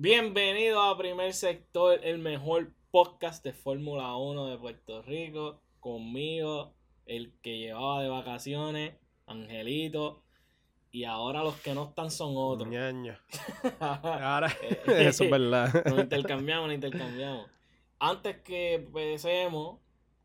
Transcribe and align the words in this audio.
Bienvenido 0.00 0.80
a 0.80 0.96
Primer 0.96 1.32
Sector, 1.32 1.98
el 2.04 2.18
mejor 2.18 2.72
podcast 2.92 3.42
de 3.42 3.52
Fórmula 3.52 4.14
1 4.14 4.46
de 4.46 4.56
Puerto 4.56 5.02
Rico. 5.02 5.60
Conmigo, 5.80 6.72
el 7.04 7.32
que 7.42 7.58
llevaba 7.58 8.04
de 8.04 8.08
vacaciones, 8.08 8.94
Angelito. 9.26 10.22
Y 10.92 11.02
ahora 11.02 11.42
los 11.42 11.56
que 11.62 11.74
no 11.74 11.88
están 11.88 12.12
son 12.12 12.34
otros. 12.36 12.68
Ñaña. 12.68 13.20
Ahora, 13.80 14.46
eso 14.86 15.24
es 15.24 15.30
verdad. 15.32 15.84
Nos 15.90 15.98
intercambiamos, 15.98 16.68
nos 16.68 16.74
intercambiamos. 16.76 17.50
Antes 17.98 18.36
que 18.42 18.74
empecemos, 18.74 19.80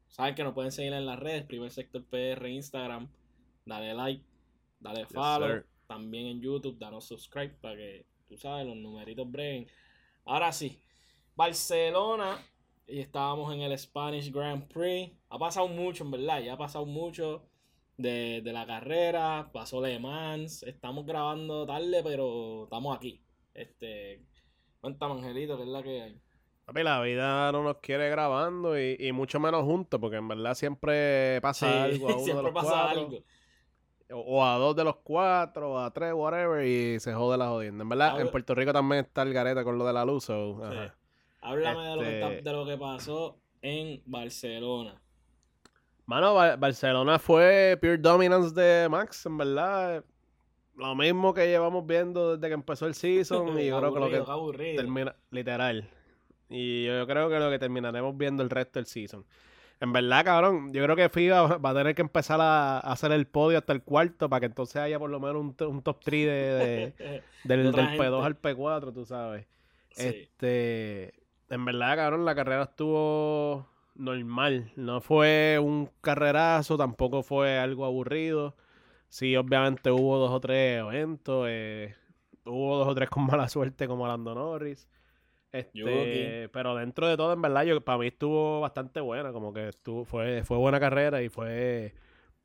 saben 0.07 0.35
que 0.35 0.43
nos 0.43 0.53
pueden 0.53 0.71
seguir 0.71 0.93
en 0.93 1.07
las 1.07 1.17
redes, 1.17 1.45
Primer 1.45 1.71
Sector 1.71 2.03
PR, 2.05 2.47
Instagram. 2.47 3.09
Dale 3.65 3.95
like, 3.95 4.23
dale 4.79 5.07
follow. 5.07 5.63
también 5.87 6.27
en 6.27 6.41
YouTube, 6.41 6.77
danos 6.77 7.05
subscribe 7.05 7.55
para 7.59 7.75
que 7.75 8.12
tú 8.33 8.39
sabes, 8.39 8.65
los 8.65 8.75
numeritos 8.75 9.29
breguen. 9.29 9.67
Ahora 10.25 10.51
sí, 10.51 10.79
Barcelona, 11.35 12.37
y 12.87 12.99
estábamos 12.99 13.53
en 13.53 13.61
el 13.61 13.77
Spanish 13.77 14.31
Grand 14.31 14.67
Prix. 14.67 15.11
Ha 15.29 15.37
pasado 15.37 15.67
mucho, 15.67 16.03
en 16.03 16.11
verdad, 16.11 16.41
ya 16.41 16.53
ha 16.53 16.57
pasado 16.57 16.85
mucho 16.85 17.47
de, 17.97 18.41
la 18.45 18.65
carrera, 18.65 19.49
pasó 19.53 19.81
Le 19.81 19.99
Mans. 19.99 20.63
Estamos 20.63 21.05
grabando 21.05 21.65
tarde, 21.65 22.01
pero 22.03 22.63
estamos 22.63 22.95
aquí. 22.95 23.23
Este, 23.53 24.25
cuéntame, 24.81 25.13
Angelito, 25.13 25.57
¿qué 25.57 25.63
es 25.63 25.69
la 25.69 25.83
que 25.83 26.01
hay? 26.01 26.21
la 26.83 27.01
vida 27.01 27.51
no 27.51 27.61
nos 27.61 27.77
quiere 27.77 28.09
grabando 28.09 28.79
y, 28.79 29.11
mucho 29.11 29.39
menos 29.39 29.63
juntos, 29.63 29.99
porque 29.99 30.17
en 30.17 30.27
verdad 30.27 30.55
siempre 30.55 31.39
pasa 31.41 31.83
algo 31.83 32.09
a 32.09 32.17
uno 32.17 32.35
de 32.37 32.43
los 32.43 32.53
pasa 32.53 32.89
algo 32.89 33.19
o 34.13 34.45
a 34.45 34.57
dos 34.57 34.75
de 34.75 34.83
los 34.83 34.97
cuatro, 34.97 35.73
o 35.73 35.79
a 35.79 35.91
tres, 35.91 36.13
whatever, 36.13 36.65
y 36.65 36.99
se 36.99 37.13
jode 37.13 37.37
la 37.37 37.47
jodienda. 37.47 37.83
En 37.83 37.89
verdad, 37.89 38.21
en 38.21 38.29
Puerto 38.29 38.55
Rico 38.55 38.71
también 38.71 39.05
está 39.05 39.23
el 39.23 39.33
gareta 39.33 39.63
con 39.63 39.77
lo 39.77 39.85
de 39.85 39.93
la 39.93 40.05
luz. 40.05 40.29
Háblame 41.41 41.87
de, 41.89 41.95
lo 41.95 42.01
que 42.01 42.21
este 42.21 42.49
de 42.49 42.53
lo 42.53 42.65
que 42.65 42.77
pasó 42.77 43.37
en 43.61 44.01
Barcelona. 44.05 45.01
Mano, 46.05 46.35
Barcelona 46.35 47.17
fue 47.17 47.77
pure 47.79 47.97
dominance 47.97 48.53
de 48.53 48.87
Max, 48.89 49.25
en 49.25 49.37
verdad. 49.37 50.03
Lo 50.75 50.95
mismo 50.95 51.33
que 51.33 51.47
llevamos 51.47 51.85
viendo 51.85 52.35
desde 52.35 52.47
que 52.47 52.53
empezó 52.53 52.87
el 52.87 52.95
season. 52.95 53.47
y 53.59 53.67
yo 53.67 53.79
creo 53.79 53.93
que 53.93 53.99
lo 53.99 54.09
que 54.09 54.75
termina, 54.75 55.15
literal. 55.31 55.89
Y 56.49 56.85
yo 56.85 57.07
creo 57.07 57.29
que 57.29 57.39
lo 57.39 57.49
que 57.49 57.59
terminaremos 57.59 58.17
viendo 58.17 58.43
el 58.43 58.49
resto 58.49 58.79
del 58.79 58.85
season. 58.85 59.25
En 59.83 59.91
verdad, 59.91 60.23
cabrón, 60.23 60.71
yo 60.71 60.81
creo 60.81 60.95
que 60.95 61.09
FIBA 61.09 61.57
va 61.57 61.71
a 61.71 61.73
tener 61.73 61.93
que 61.93 62.01
empezar 62.01 62.39
a, 62.39 62.79
hacer 62.79 63.11
el 63.11 63.27
podio 63.27 63.57
hasta 63.57 63.73
el 63.73 63.83
cuarto 63.83 64.29
para 64.29 64.39
que 64.39 64.45
entonces 64.45 64.77
haya 64.77 64.97
por 64.97 65.09
lo 65.09 65.19
menos 65.19 65.41
un, 65.59 65.81
top 65.81 65.99
3 66.01 66.25
de, 66.25 67.21
del, 67.43 67.73
P2 67.73 68.23
al 68.23 68.41
P4, 68.41 68.93
tú 68.93 69.05
sabes. 69.05 69.45
Este, 69.97 71.13
en 71.49 71.65
verdad, 71.65 71.97
cabrón, 71.97 72.23
la 72.23 72.33
carrera 72.33 72.63
estuvo 72.63 73.67
normal. 73.95 74.71
No 74.77 75.01
fue 75.01 75.59
un 75.61 75.89
carrerazo, 75.99 76.77
tampoco 76.77 77.21
fue 77.21 77.59
algo 77.59 77.83
aburrido. 77.83 78.55
Sí, 79.09 79.35
obviamente 79.35 79.91
hubo 79.91 80.17
dos 80.17 80.31
o 80.31 80.39
tres 80.39 80.79
eventos. 80.79 81.45
Eh, 81.49 81.93
hubo 82.45 82.77
dos 82.77 82.87
o 82.87 82.95
tres 82.95 83.09
con 83.09 83.25
mala 83.25 83.49
suerte 83.49 83.85
como 83.89 84.07
Lando 84.07 84.33
Norris. 84.33 84.87
Este, 85.53 86.49
pero 86.49 86.75
dentro 86.75 87.07
de 87.07 87.15
todo, 87.15 87.31
en 87.31 87.41
verdad, 87.41 87.63
yo, 87.63 87.79
para 87.79 87.99
mí 87.99 88.07
estuvo 88.07 88.59
bastante 88.59 88.99
buena. 88.99 89.31
Como 89.31 89.53
que 89.53 89.69
estuvo, 89.69 90.03
fue, 90.03 90.43
fue 90.43 90.57
buena 90.57 90.79
carrera 90.79 91.21
y 91.21 91.29
fue. 91.29 91.93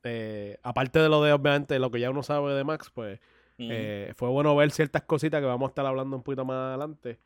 Eh, 0.04 0.58
aparte 0.62 0.98
de 0.98 1.08
lo 1.08 1.22
de, 1.22 1.32
obviamente, 1.32 1.78
lo 1.78 1.90
que 1.90 2.00
ya 2.00 2.10
uno 2.10 2.22
sabe 2.22 2.52
de 2.54 2.64
Max, 2.64 2.90
pues 2.94 3.18
eh, 3.58 4.12
fue 4.14 4.28
bueno 4.28 4.54
ver 4.54 4.70
ciertas 4.70 5.02
cositas 5.02 5.40
que 5.40 5.46
vamos 5.46 5.68
a 5.68 5.70
estar 5.70 5.84
hablando 5.86 6.16
un 6.16 6.22
poquito 6.22 6.44
más 6.44 6.68
adelante 6.68 7.18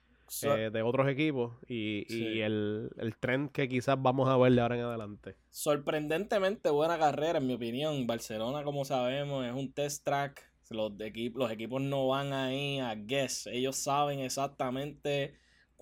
eh, 0.42 0.70
de 0.72 0.82
otros 0.82 1.06
equipos 1.08 1.52
y, 1.68 2.06
y 2.08 2.40
el, 2.40 2.88
el 2.96 3.16
trend 3.16 3.50
que 3.50 3.68
quizás 3.68 4.00
vamos 4.00 4.30
a 4.30 4.36
ver 4.38 4.52
de 4.52 4.60
ahora 4.62 4.76
en 4.76 4.82
adelante. 4.82 5.36
Sorprendentemente 5.50 6.70
buena 6.70 6.98
carrera, 6.98 7.38
en 7.38 7.46
mi 7.46 7.54
opinión. 7.54 8.06
Barcelona, 8.06 8.62
como 8.62 8.84
sabemos, 8.84 9.44
es 9.44 9.52
un 9.52 9.72
test 9.72 10.04
track. 10.04 10.50
Los, 10.70 10.98
equipos, 11.00 11.38
los 11.38 11.50
equipos 11.50 11.82
no 11.82 12.08
van 12.08 12.32
ahí 12.32 12.78
a 12.78 12.94
guess. 12.94 13.46
Ellos 13.48 13.76
saben 13.76 14.20
exactamente 14.20 15.34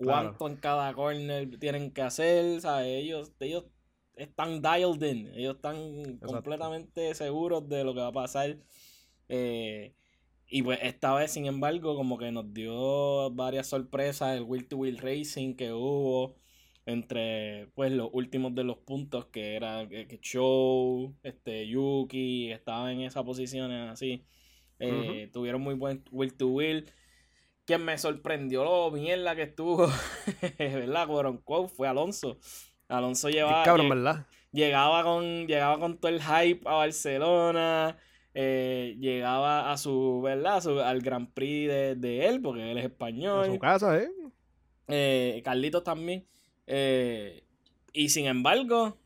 cuánto 0.03 0.47
en 0.47 0.57
cada 0.57 0.93
corner 0.93 1.59
tienen 1.59 1.91
que 1.91 2.01
hacer, 2.01 2.61
¿sabes? 2.61 2.87
Ellos, 2.87 3.31
ellos 3.39 3.65
están 4.15 4.61
dialed 4.61 5.01
in, 5.03 5.27
ellos 5.35 5.55
están 5.55 6.17
completamente 6.19 7.13
seguros 7.15 7.67
de 7.67 7.83
lo 7.83 7.93
que 7.93 8.01
va 8.01 8.07
a 8.07 8.11
pasar. 8.11 8.57
Eh, 9.29 9.93
y 10.47 10.63
pues 10.63 10.79
esta 10.81 11.13
vez, 11.15 11.31
sin 11.31 11.45
embargo, 11.45 11.95
como 11.95 12.17
que 12.17 12.31
nos 12.31 12.53
dio 12.53 13.31
varias 13.31 13.67
sorpresas 13.67 14.35
el 14.35 14.43
Wheel 14.43 14.67
to 14.67 14.77
Wheel 14.77 14.97
Racing 14.97 15.55
que 15.55 15.71
hubo 15.71 16.35
entre 16.85 17.67
pues 17.75 17.91
los 17.91 18.09
últimos 18.11 18.53
de 18.55 18.63
los 18.63 18.77
puntos 18.79 19.27
que 19.27 19.55
era 19.55 19.87
que, 19.87 20.19
Show, 20.21 21.15
este 21.23 21.67
Yuki, 21.67 22.51
estaban 22.51 22.91
en 22.91 23.01
esas 23.01 23.23
posiciones 23.23 23.89
así. 23.89 24.25
Eh, 24.79 25.29
tuvieron 25.31 25.61
muy 25.61 25.75
buen 25.75 26.03
Wheel 26.11 26.33
to 26.33 26.47
Wheel. 26.49 26.91
Quien 27.71 27.85
me 27.85 27.97
sorprendió 27.97 28.65
lo 28.65 28.91
mierda 28.91 29.33
que 29.33 29.43
estuvo, 29.43 29.87
¿verdad? 30.59 31.07
fue 31.73 31.87
Alonso. 31.87 32.37
Alonso 32.89 33.29
llevaba. 33.29 33.63
Cabrón, 33.63 33.87
¿verdad? 33.87 34.25
Llegaba 34.51 35.03
con, 35.03 35.47
llegaba 35.47 35.79
con 35.79 35.97
todo 35.97 36.11
el 36.11 36.21
hype 36.21 36.67
a 36.67 36.73
Barcelona. 36.73 37.97
Eh, 38.33 38.97
llegaba 38.99 39.71
a 39.71 39.77
su, 39.77 40.19
¿verdad? 40.21 40.61
al 40.85 40.99
Grand 40.99 41.31
Prix 41.33 41.69
de, 41.69 42.27
él, 42.27 42.41
porque 42.41 42.71
él 42.71 42.77
es 42.77 42.83
español. 42.83 43.45
En 43.45 43.53
su 43.53 43.59
casa, 43.59 43.97
¿eh? 43.97 44.11
eh 44.89 45.41
Carlitos 45.45 45.85
también. 45.85 46.27
Eh, 46.67 47.45
y 47.93 48.09
sin 48.09 48.25
embargo, 48.25 48.97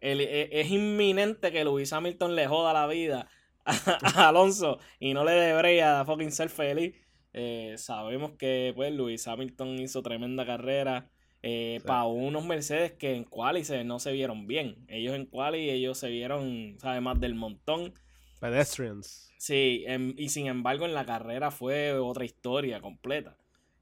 es 0.00 0.68
inminente 0.68 1.52
que 1.52 1.62
Luis 1.62 1.92
Hamilton 1.92 2.34
le 2.34 2.48
joda 2.48 2.72
la 2.72 2.88
vida 2.88 3.28
a, 3.64 3.74
Alonso 4.28 4.80
y 4.98 5.14
no 5.14 5.24
le 5.24 5.30
debería 5.30 6.04
fucking 6.04 6.32
ser 6.32 6.48
feliz. 6.48 6.96
Eh, 7.32 7.74
sabemos 7.78 8.32
que 8.32 8.72
pues 8.74 8.92
Luis 8.92 9.26
Hamilton 9.28 9.78
hizo 9.78 10.02
tremenda 10.02 10.44
carrera 10.44 11.08
eh, 11.42 11.80
para 11.86 12.04
unos 12.04 12.44
Mercedes 12.44 12.92
que 12.92 13.14
en 13.14 13.24
quali 13.24 13.62
no 13.84 13.98
se 13.98 14.12
vieron 14.12 14.46
bien. 14.46 14.84
Ellos 14.88 15.14
en 15.14 15.26
quali 15.26 15.70
ellos 15.70 15.98
se 15.98 16.08
vieron, 16.08 16.76
además 16.82 17.20
del 17.20 17.34
montón. 17.34 17.94
Pedestrians. 18.40 19.32
Sí, 19.38 19.84
y 20.16 20.28
sin 20.28 20.46
embargo 20.46 20.84
en 20.84 20.94
la 20.94 21.06
carrera 21.06 21.50
fue 21.50 21.94
otra 21.94 22.24
historia 22.24 22.80
completa. 22.80 23.36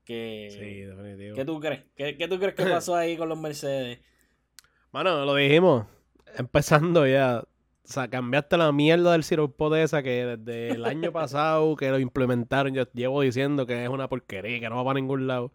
Que, 0.04 0.48
sí, 0.50 0.80
definitivo. 0.82 1.36
¿Qué 1.36 1.44
tú 1.44 1.60
crees? 1.60 1.84
¿Qué, 1.94 2.16
¿Qué, 2.16 2.28
tú 2.28 2.38
crees 2.38 2.54
que 2.54 2.64
pasó 2.64 2.96
ahí 2.96 3.16
con 3.16 3.28
los 3.28 3.38
Mercedes? 3.38 3.98
Mano, 4.92 5.24
lo 5.24 5.34
dijimos. 5.34 5.86
Empezando 6.36 7.06
ya. 7.06 7.44
O 7.88 7.92
sea, 7.92 8.08
cambiaste 8.08 8.58
la 8.58 8.70
mierda 8.70 9.12
del 9.12 9.24
siropo 9.24 9.70
de 9.70 9.82
esa 9.82 10.02
que 10.02 10.36
desde 10.36 10.72
el 10.72 10.84
año 10.84 11.10
pasado 11.12 11.74
que 11.74 11.88
lo 11.90 11.98
implementaron, 11.98 12.74
yo 12.74 12.84
llevo 12.92 13.22
diciendo 13.22 13.64
que 13.64 13.82
es 13.82 13.88
una 13.88 14.08
porquería, 14.08 14.60
que 14.60 14.68
no 14.68 14.76
va 14.76 14.84
para 14.84 15.00
ningún 15.00 15.26
lado. 15.26 15.52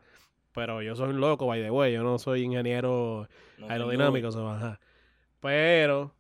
Pero 0.52 0.82
yo 0.82 0.96
soy 0.96 1.10
un 1.10 1.20
loco, 1.20 1.46
by 1.46 1.62
the 1.62 1.70
way. 1.70 1.94
Yo 1.94 2.02
no 2.02 2.18
soy 2.18 2.42
ingeniero 2.42 3.28
aerodinámico, 3.70 4.32
se 4.32 4.40
baja. 4.40 4.80
Pero 5.42 6.16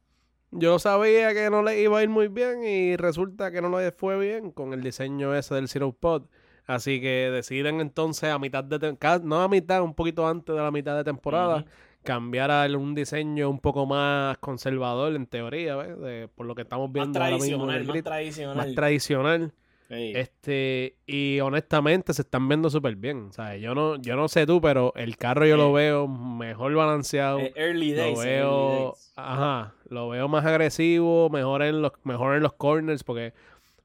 yo 0.51 0.77
sabía 0.77 1.33
que 1.33 1.49
no 1.49 1.63
le 1.63 1.81
iba 1.81 1.97
a 1.97 2.03
ir 2.03 2.09
muy 2.09 2.27
bien 2.27 2.63
y 2.63 2.95
resulta 2.95 3.51
que 3.51 3.61
no 3.61 3.79
le 3.79 3.91
fue 3.91 4.19
bien 4.19 4.51
con 4.51 4.73
el 4.73 4.83
diseño 4.83 5.33
ese 5.33 5.55
del 5.55 5.67
Zero 5.67 5.93
Pod. 5.93 6.25
Así 6.65 7.01
que 7.01 7.29
deciden 7.31 7.81
entonces 7.81 8.29
a 8.29 8.37
mitad 8.37 8.63
de... 8.63 8.97
No 9.23 9.41
a 9.41 9.47
mitad, 9.47 9.81
un 9.81 9.95
poquito 9.95 10.27
antes 10.27 10.55
de 10.55 10.61
la 10.61 10.71
mitad 10.71 10.95
de 10.95 11.03
temporada 11.03 11.65
cambiar 12.03 12.51
a 12.51 12.65
un 12.77 12.93
diseño 12.95 13.49
un 13.49 13.59
poco 13.59 13.85
más 13.85 14.37
conservador 14.39 15.15
en 15.15 15.25
teoría, 15.25 15.75
¿ves? 15.75 16.29
por 16.35 16.45
lo 16.45 16.55
que 16.55 16.63
estamos 16.63 16.91
viendo 16.91 17.21
ahora 17.21 17.37
mismo 17.37 17.65
más 17.65 18.03
tradicional. 18.03 18.57
Más 18.57 18.73
tradicional. 18.75 19.53
Este, 19.89 20.97
y 21.05 21.39
honestamente 21.39 22.13
se 22.13 22.23
están 22.23 22.47
viendo 22.47 22.69
súper 22.69 22.95
bien. 22.95 23.29
O 23.37 23.55
yo 23.55 23.75
no, 23.75 23.95
yo 23.97 24.15
no 24.15 24.27
sé 24.27 24.45
tú, 24.45 24.59
pero 24.61 24.93
el 24.95 25.17
carro 25.17 25.45
yo 25.45 25.57
lo 25.57 25.71
veo 25.71 26.07
mejor 26.07 26.73
balanceado. 26.73 27.39
Eh, 27.39 27.53
early 27.55 27.93
days. 27.93 28.17
Lo 28.17 28.23
veo, 28.23 28.95
ajá, 29.15 29.73
lo 29.87 30.09
veo 30.09 30.27
más 30.27 30.45
agresivo, 30.45 31.29
mejor 31.29 31.61
en 31.63 31.81
los, 31.81 31.91
mejor 32.03 32.35
en 32.35 32.43
los 32.43 32.53
corners, 32.53 33.03
porque 33.03 33.33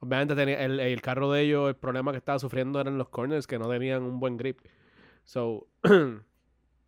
obviamente 0.00 0.34
tenía 0.34 0.64
el, 0.64 0.80
el 0.80 1.02
carro 1.02 1.30
de 1.30 1.42
ellos, 1.42 1.68
el 1.68 1.76
problema 1.76 2.12
que 2.12 2.18
estaba 2.18 2.38
sufriendo 2.38 2.80
eran 2.80 2.96
los 2.96 3.08
corners, 3.08 3.46
que 3.46 3.58
no 3.58 3.68
tenían 3.68 4.02
un 4.02 4.18
buen 4.20 4.36
grip. 4.36 4.60
So, 5.24 5.66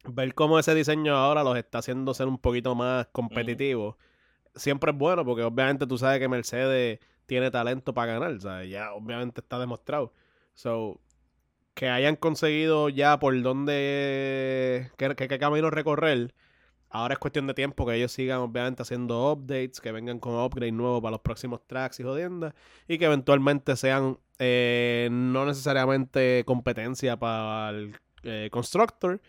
ver 0.04 0.34
cómo 0.34 0.58
ese 0.58 0.74
diseño 0.74 1.16
ahora 1.16 1.44
los 1.44 1.56
está 1.56 1.78
haciendo 1.78 2.14
ser 2.14 2.28
un 2.28 2.38
poquito 2.38 2.74
más 2.74 3.06
competitivos, 3.12 3.96
siempre 4.54 4.92
es 4.92 4.98
bueno 4.98 5.24
porque 5.24 5.42
obviamente 5.42 5.86
tú 5.86 5.98
sabes 5.98 6.18
que 6.18 6.28
Mercedes 6.28 7.00
tiene 7.26 7.50
talento 7.50 7.94
para 7.94 8.14
ganar, 8.14 8.40
sea, 8.40 8.64
ya 8.64 8.92
obviamente 8.92 9.40
está 9.40 9.58
demostrado. 9.58 10.12
So, 10.54 11.00
que 11.74 11.88
hayan 11.88 12.16
conseguido 12.16 12.88
ya 12.88 13.18
por 13.18 13.40
dónde, 13.42 14.90
qué, 14.96 15.14
qué, 15.14 15.38
camino 15.38 15.70
recorrer, 15.70 16.34
ahora 16.88 17.14
es 17.14 17.18
cuestión 17.20 17.46
de 17.46 17.54
tiempo 17.54 17.86
que 17.86 17.94
ellos 17.94 18.12
sigan 18.12 18.40
obviamente 18.40 18.82
haciendo 18.82 19.32
updates, 19.32 19.80
que 19.80 19.92
vengan 19.92 20.18
con 20.18 20.34
upgrade 20.34 20.72
nuevo 20.72 21.00
para 21.00 21.12
los 21.12 21.20
próximos 21.20 21.66
tracks 21.66 22.00
y 22.00 22.02
jodiendas, 22.02 22.54
y 22.88 22.98
que 22.98 23.04
eventualmente 23.04 23.76
sean 23.76 24.18
eh, 24.38 25.08
no 25.12 25.46
necesariamente 25.46 26.42
competencia 26.46 27.16
para 27.18 27.70
el 27.70 27.96
eh, 28.24 28.48
Constructor, 28.50 29.20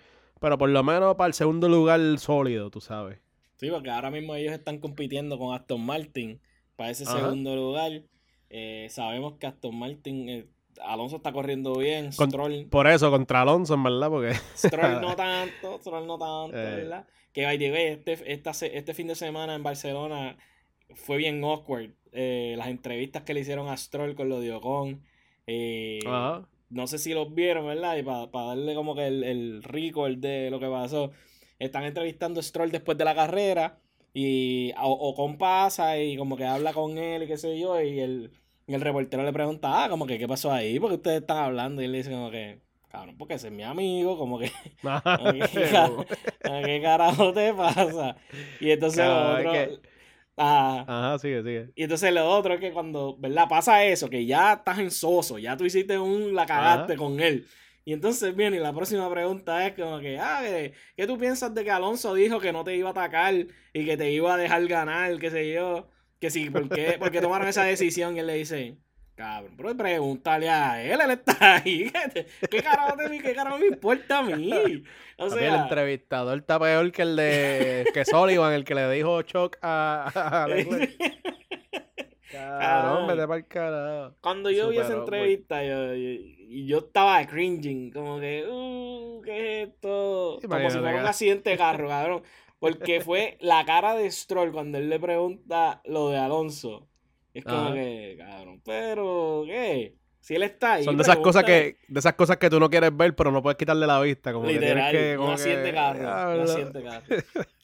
pero 0.41 0.57
por 0.57 0.69
lo 0.69 0.83
menos 0.83 1.15
para 1.15 1.27
el 1.27 1.35
segundo 1.35 1.69
lugar 1.69 2.01
sólido, 2.17 2.71
tú 2.71 2.81
sabes. 2.81 3.19
Sí, 3.57 3.69
porque 3.69 3.91
ahora 3.91 4.09
mismo 4.09 4.35
ellos 4.35 4.51
están 4.53 4.79
compitiendo 4.79 5.37
con 5.37 5.53
Aston 5.53 5.85
Martin 5.85 6.41
para 6.75 6.89
ese 6.89 7.05
segundo 7.05 7.55
lugar. 7.55 8.01
Eh, 8.49 8.87
sabemos 8.89 9.33
que 9.37 9.45
Aston 9.45 9.77
Martin, 9.77 10.29
eh, 10.29 10.47
Alonso 10.83 11.17
está 11.17 11.31
corriendo 11.31 11.75
bien. 11.75 12.11
Stroll, 12.11 12.65
por 12.71 12.87
eso, 12.87 13.11
contra 13.11 13.43
Alonso, 13.43 13.75
en 13.75 13.83
verdad, 13.83 14.09
porque. 14.09 14.33
Stroll 14.57 14.99
no 14.99 15.15
tanto, 15.15 15.77
Stroll 15.77 16.07
no 16.07 16.17
tanto, 16.17 16.57
¿verdad? 16.57 17.05
Que 17.33 17.45
by 17.45 17.59
the 17.59 18.01
este, 18.25 18.77
este 18.77 18.93
fin 18.95 19.05
de 19.05 19.15
semana 19.15 19.53
en 19.53 19.61
Barcelona 19.61 20.37
fue 20.95 21.17
bien 21.17 21.43
awkward. 21.43 21.91
las 22.11 22.67
entrevistas 22.67 23.21
que 23.21 23.35
le 23.35 23.41
hicieron 23.41 23.67
a 23.67 23.77
Stroll 23.77 24.15
con 24.15 24.27
lo 24.27 24.39
de 24.39 24.53
Ocon. 24.53 25.03
Ajá 26.07 26.47
no 26.71 26.87
sé 26.87 26.97
si 26.97 27.13
los 27.13 27.33
vieron, 27.33 27.67
¿verdad? 27.67 27.97
Y 27.97 28.03
para 28.03 28.27
darle 28.31 28.73
como 28.75 28.95
que 28.95 29.07
el, 29.07 29.23
el 29.23 29.63
record 29.63 30.17
de 30.17 30.49
lo 30.49 30.59
que 30.59 30.67
pasó. 30.67 31.11
Están 31.59 31.83
entrevistando 31.83 32.39
a 32.39 32.43
Stroll 32.43 32.71
después 32.71 32.97
de 32.97 33.05
la 33.05 33.13
carrera. 33.13 33.77
Y 34.13 34.73
o, 34.81 35.13
con 35.15 35.37
pasa 35.37 35.97
y 35.99 36.17
como 36.17 36.35
que 36.35 36.45
habla 36.45 36.73
con 36.73 36.97
él 36.97 37.23
y 37.23 37.27
qué 37.27 37.37
sé 37.37 37.59
yo. 37.59 37.79
Y 37.81 37.99
el, 37.99 38.31
el 38.67 38.81
reportero 38.81 39.23
le 39.23 39.33
pregunta, 39.33 39.83
ah, 39.83 39.89
como 39.89 40.05
que 40.07 40.17
qué 40.17 40.27
pasó 40.27 40.51
ahí, 40.51 40.79
porque 40.79 40.95
ustedes 40.95 41.21
están 41.21 41.37
hablando. 41.37 41.81
Y 41.81 41.85
él 41.85 41.93
dice 41.93 42.09
como 42.09 42.31
que, 42.31 42.61
cabrón, 42.89 43.17
porque 43.17 43.35
ese 43.35 43.47
es 43.47 43.53
mi 43.53 43.63
amigo, 43.63 44.17
como 44.17 44.39
que, 44.39 44.51
¿qué, 46.43 46.79
carajo 46.81 47.33
te 47.33 47.53
pasa? 47.53 48.17
Y 48.59 48.71
entonces 48.71 49.05
otro, 49.05 49.53
Ajá. 50.41 51.19
sigue, 51.19 51.43
sigue. 51.43 51.71
Y 51.75 51.83
entonces 51.83 52.13
lo 52.13 52.27
otro 52.27 52.53
es 52.55 52.59
que 52.59 52.71
cuando, 52.71 53.15
¿verdad? 53.17 53.47
Pasa 53.47 53.85
eso, 53.85 54.09
que 54.09 54.25
ya 54.25 54.53
estás 54.53 54.79
en 54.79 54.91
soso, 54.91 55.37
ya 55.37 55.55
tú 55.55 55.65
hiciste 55.65 55.99
un, 55.99 56.33
la 56.33 56.45
cagaste 56.45 56.95
con 56.95 57.19
él. 57.19 57.47
Y 57.83 57.93
entonces 57.93 58.35
viene 58.35 58.57
y 58.57 58.59
la 58.59 58.73
próxima 58.73 59.09
pregunta 59.09 59.65
es 59.65 59.73
como 59.73 59.99
que, 59.99 60.19
ah, 60.19 60.41
¿qué, 60.95 61.07
tú 61.07 61.17
piensas 61.17 61.53
de 61.53 61.63
que 61.63 61.71
Alonso 61.71 62.13
dijo 62.13 62.39
que 62.39 62.53
no 62.53 62.63
te 62.63 62.75
iba 62.75 62.89
a 62.89 62.91
atacar 62.91 63.33
y 63.73 63.85
que 63.85 63.97
te 63.97 64.11
iba 64.11 64.33
a 64.33 64.37
dejar 64.37 64.65
ganar, 64.67 65.17
qué 65.19 65.31
sé 65.31 65.53
yo? 65.53 65.89
Que 66.19 66.29
sí, 66.29 66.49
¿por 66.49 66.69
qué, 66.69 66.97
porque 66.99 67.21
tomaron 67.21 67.47
esa 67.47 67.63
decisión? 67.63 68.15
Y 68.15 68.19
él 68.19 68.27
le 68.27 68.35
dice, 68.35 68.77
cabrón, 69.15 69.53
pero 69.57 69.77
pregúntale 69.77 70.49
a 70.49 70.83
él, 70.83 70.99
él 71.01 71.11
está 71.11 71.55
ahí. 71.55 71.91
¿Qué 72.49 72.63
carajo, 72.63 72.95
de 72.97 73.09
mí, 73.09 73.19
qué 73.19 73.33
carajo 73.33 73.57
me 73.57 73.67
importa 73.67 74.19
a 74.19 74.23
mí? 74.23 74.83
O 75.17 75.29
sea, 75.29 75.47
el 75.47 75.61
entrevistador 75.61 76.39
está 76.39 76.59
peor 76.59 76.91
que 76.91 77.03
el 77.03 77.15
de 77.15 77.85
que 77.93 78.05
Sullivan, 78.05 78.53
el 78.53 78.63
que 78.63 78.75
le 78.75 78.89
dijo 78.91 79.21
Chuck 79.21 79.57
a, 79.61 80.11
a 80.13 80.47
Cabrón, 82.31 83.07
vete 83.07 83.27
para 83.27 83.35
el 83.35 83.47
carajo. 83.47 84.15
Cuando 84.21 84.49
yo 84.49 84.69
vi 84.69 84.77
esa 84.77 84.93
entrevista, 84.93 85.63
yo, 85.63 85.93
yo 85.93 86.77
estaba 86.79 87.25
cringing, 87.27 87.91
como 87.91 88.19
que, 88.19 88.45
uh, 88.47 89.21
¿qué 89.23 89.63
es 89.63 89.69
esto? 89.69 90.39
Como 90.41 90.69
si 90.69 90.79
fuera 90.79 91.01
un 91.01 91.05
accidente 91.07 91.51
de 91.51 91.57
carro, 91.57 91.87
cabrón. 91.89 92.23
Porque 92.59 93.01
fue 93.01 93.37
la 93.41 93.65
cara 93.65 93.95
de 93.95 94.09
Stroll 94.11 94.51
cuando 94.51 94.77
él 94.77 94.87
le 94.89 94.99
pregunta 94.99 95.81
lo 95.83 96.09
de 96.09 96.19
Alonso. 96.19 96.87
Es 97.33 97.45
como 97.45 97.73
que, 97.73 98.15
cabrón, 98.19 98.61
pero, 98.63 99.43
¿qué? 99.45 99.95
Si 100.21 100.35
él 100.35 100.43
está 100.43 100.73
ahí. 100.73 100.83
Son 100.83 100.95
de 100.95 101.03
esas 101.03 101.17
cosas 101.17 101.43
que, 101.43 101.77
de 101.87 101.99
esas 101.99 102.13
cosas 102.13 102.37
que 102.37 102.49
tú 102.49 102.59
no 102.59 102.69
quieres 102.69 102.95
ver, 102.95 103.15
pero 103.15 103.31
no 103.31 103.41
puedes 103.41 103.57
quitarle 103.57 103.87
la 103.87 103.99
vista. 104.01 104.31
Como 104.31 104.45
Literal, 104.45 104.91
que 104.91 104.97
que, 104.97 105.17
un 105.17 105.31
accidente 105.31 105.73
carro. 105.73 106.35
Un 106.35 106.41
accidente 106.41 106.83
carro. 106.83 107.05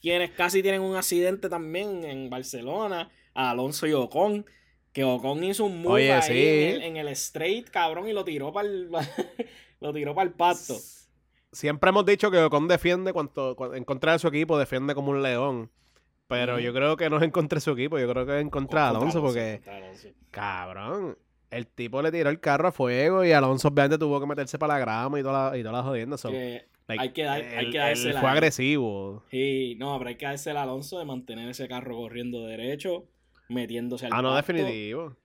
Quienes 0.02 0.32
casi 0.32 0.64
tienen 0.64 0.82
un 0.82 0.96
accidente 0.96 1.50
también 1.50 2.04
en 2.04 2.30
Barcelona, 2.30 3.12
Alonso 3.36 3.86
y 3.86 3.94
Ocon. 3.94 4.46
Que 4.92 5.04
Ocon 5.04 5.44
hizo 5.44 5.66
un 5.66 5.84
move 5.84 6.12
ahí 6.12 6.80
en, 6.82 6.98
el, 6.98 7.10
straight, 7.10 7.70
cabrón, 7.70 8.08
y 8.08 8.14
lo 8.14 8.26
tiró 8.26 8.52
para 8.52 8.68
el, 8.68 8.90
lo 9.80 9.94
tiró 9.94 10.16
para 10.16 10.28
el 10.28 10.34
pasto. 10.34 10.76
Siempre 11.52 11.90
hemos 11.92 12.06
dicho 12.08 12.32
que 12.32 12.40
Ocon 12.40 12.68
defiende 12.68 13.14
cuando, 13.14 13.56
en 13.76 13.84
contra 13.84 14.14
de 14.14 14.20
su 14.20 14.28
equipo, 14.28 14.58
defiende 14.58 14.96
como 14.96 15.12
un 15.12 15.22
león. 15.22 15.70
Pero 16.28 16.60
yo 16.60 16.74
creo 16.74 16.98
que 16.98 17.10
no 17.10 17.18
es 17.18 17.24
en 17.24 17.32
contra 17.32 17.58
de 17.58 17.62
su 17.62 17.72
equipo, 17.72 17.98
yo 17.98 18.10
creo 18.10 18.26
que 18.26 18.36
es 18.36 18.42
en 18.42 18.50
contra 18.50 18.84
de 18.84 18.90
Alonso, 18.90 19.22
porque. 19.22 19.62
Cabrón. 20.32 21.18
El 21.50 21.66
tipo 21.66 22.02
le 22.02 22.12
tiró 22.12 22.30
el 22.30 22.42
carro 22.42 22.68
a 22.68 22.72
fuego 22.74 23.24
y 23.24 23.32
Alonso 23.32 23.70
obviamente 23.70 23.98
tuvo 23.98 24.20
que 24.20 24.28
meterse 24.28 24.60
para 24.60 24.74
la 24.74 24.80
grama 24.80 25.18
y 25.18 25.24
toda 25.24 25.52
la, 25.52 25.58
y 25.58 25.62
toda 25.62 25.78
la 25.78 25.84
jodienda. 25.84 26.18
hay 26.88 27.10
que, 27.14 27.24
dar, 27.24 27.42
hay 27.42 27.70
que 27.70 27.78
darse 27.78 28.12
Fue 28.12 28.30
agresivo. 28.30 29.24
Sí, 29.32 29.78
no, 29.80 29.98
pero 29.98 30.10
hay 30.10 30.16
que 30.18 30.26
darse 30.26 30.52
el 30.52 30.58
Alonso 30.58 31.00
de 31.00 31.06
mantener 31.06 31.48
ese 31.48 31.70
carro 31.70 31.96
corriendo 31.96 32.46
derecho, 32.46 33.06
metiéndose 33.48 34.08
al 34.08 34.14
Ah, 34.14 34.22
no, 34.22 34.36
definitivo. 34.36 35.16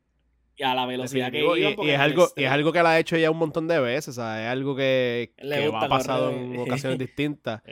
Y 0.57 0.63
a 0.63 0.77
la 0.77 0.87
velocidad 0.87 1.33
que 1.33 1.41
iba. 1.41 1.59
Y, 1.59 1.63
y, 1.63 1.91
es 1.91 1.99
algo, 1.99 2.29
y 2.37 2.45
es 2.45 2.51
algo 2.51 2.73
que 2.73 2.83
la 2.85 2.91
ha 2.91 2.99
hecho 3.01 3.17
ya 3.17 3.31
un 3.31 3.39
montón 3.39 3.67
de 3.67 3.81
veces. 3.81 4.09
O 4.09 4.13
sea, 4.13 4.45
es 4.45 4.49
algo 4.49 4.77
que, 4.77 5.33
que 5.37 5.71
ha 5.75 5.89
pasado 5.89 6.31
en 6.31 6.57
ocasiones 6.57 6.99
distintas. 7.01 7.63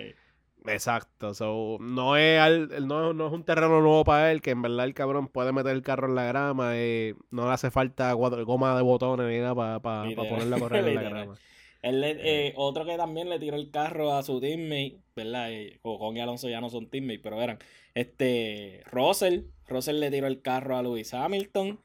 Exacto, 0.67 1.33
so, 1.33 1.79
no, 1.81 2.17
es 2.17 2.41
no, 2.83 3.15
no, 3.15 3.27
es 3.27 3.33
un 3.33 3.45
terreno 3.45 3.81
nuevo 3.81 4.05
para 4.05 4.31
él, 4.31 4.43
que 4.43 4.51
en 4.51 4.63
verdad 4.63 4.85
el 4.85 4.95
cabrón 4.95 5.29
puede 5.29 5.53
meter 5.53 5.73
el 5.73 5.83
carro 5.83 6.09
en 6.09 6.15
la 6.15 6.25
grama 6.25 6.77
y 6.77 7.15
no 7.31 7.47
le 7.47 7.53
hace 7.53 7.71
falta 7.71 8.13
goma 8.13 8.77
de 8.77 8.83
botones 8.83 9.27
ni 9.27 9.39
nada 9.39 9.55
para 9.55 9.81
pa, 9.81 10.05
ponerla 10.15 10.57
a 10.57 10.61
correr 10.61 10.89
en 10.89 10.95
la 10.95 11.03
grama. 11.11 11.35
Él 11.83 12.05
eh, 12.05 12.53
otro 12.57 12.85
que 12.85 12.97
también 12.97 13.31
le 13.31 13.39
tiró 13.39 13.57
el 13.57 13.71
carro 13.71 14.13
a 14.15 14.23
su 14.23 14.39
teammate, 14.39 14.99
¿verdad? 15.17 15.51
Eh, 15.51 15.81
y 15.83 16.19
Alonso 16.21 16.49
ya 16.49 16.61
no 16.61 16.69
son 16.69 16.91
teammates, 16.91 17.21
pero 17.23 17.41
eran 17.41 17.59
este 17.95 18.83
Russell. 18.91 19.45
Russell 19.67 19.99
le 19.99 20.11
tiró 20.11 20.27
el 20.27 20.43
carro 20.43 20.77
a 20.77 20.83
Lewis 20.83 21.15
Hamilton 21.15 21.81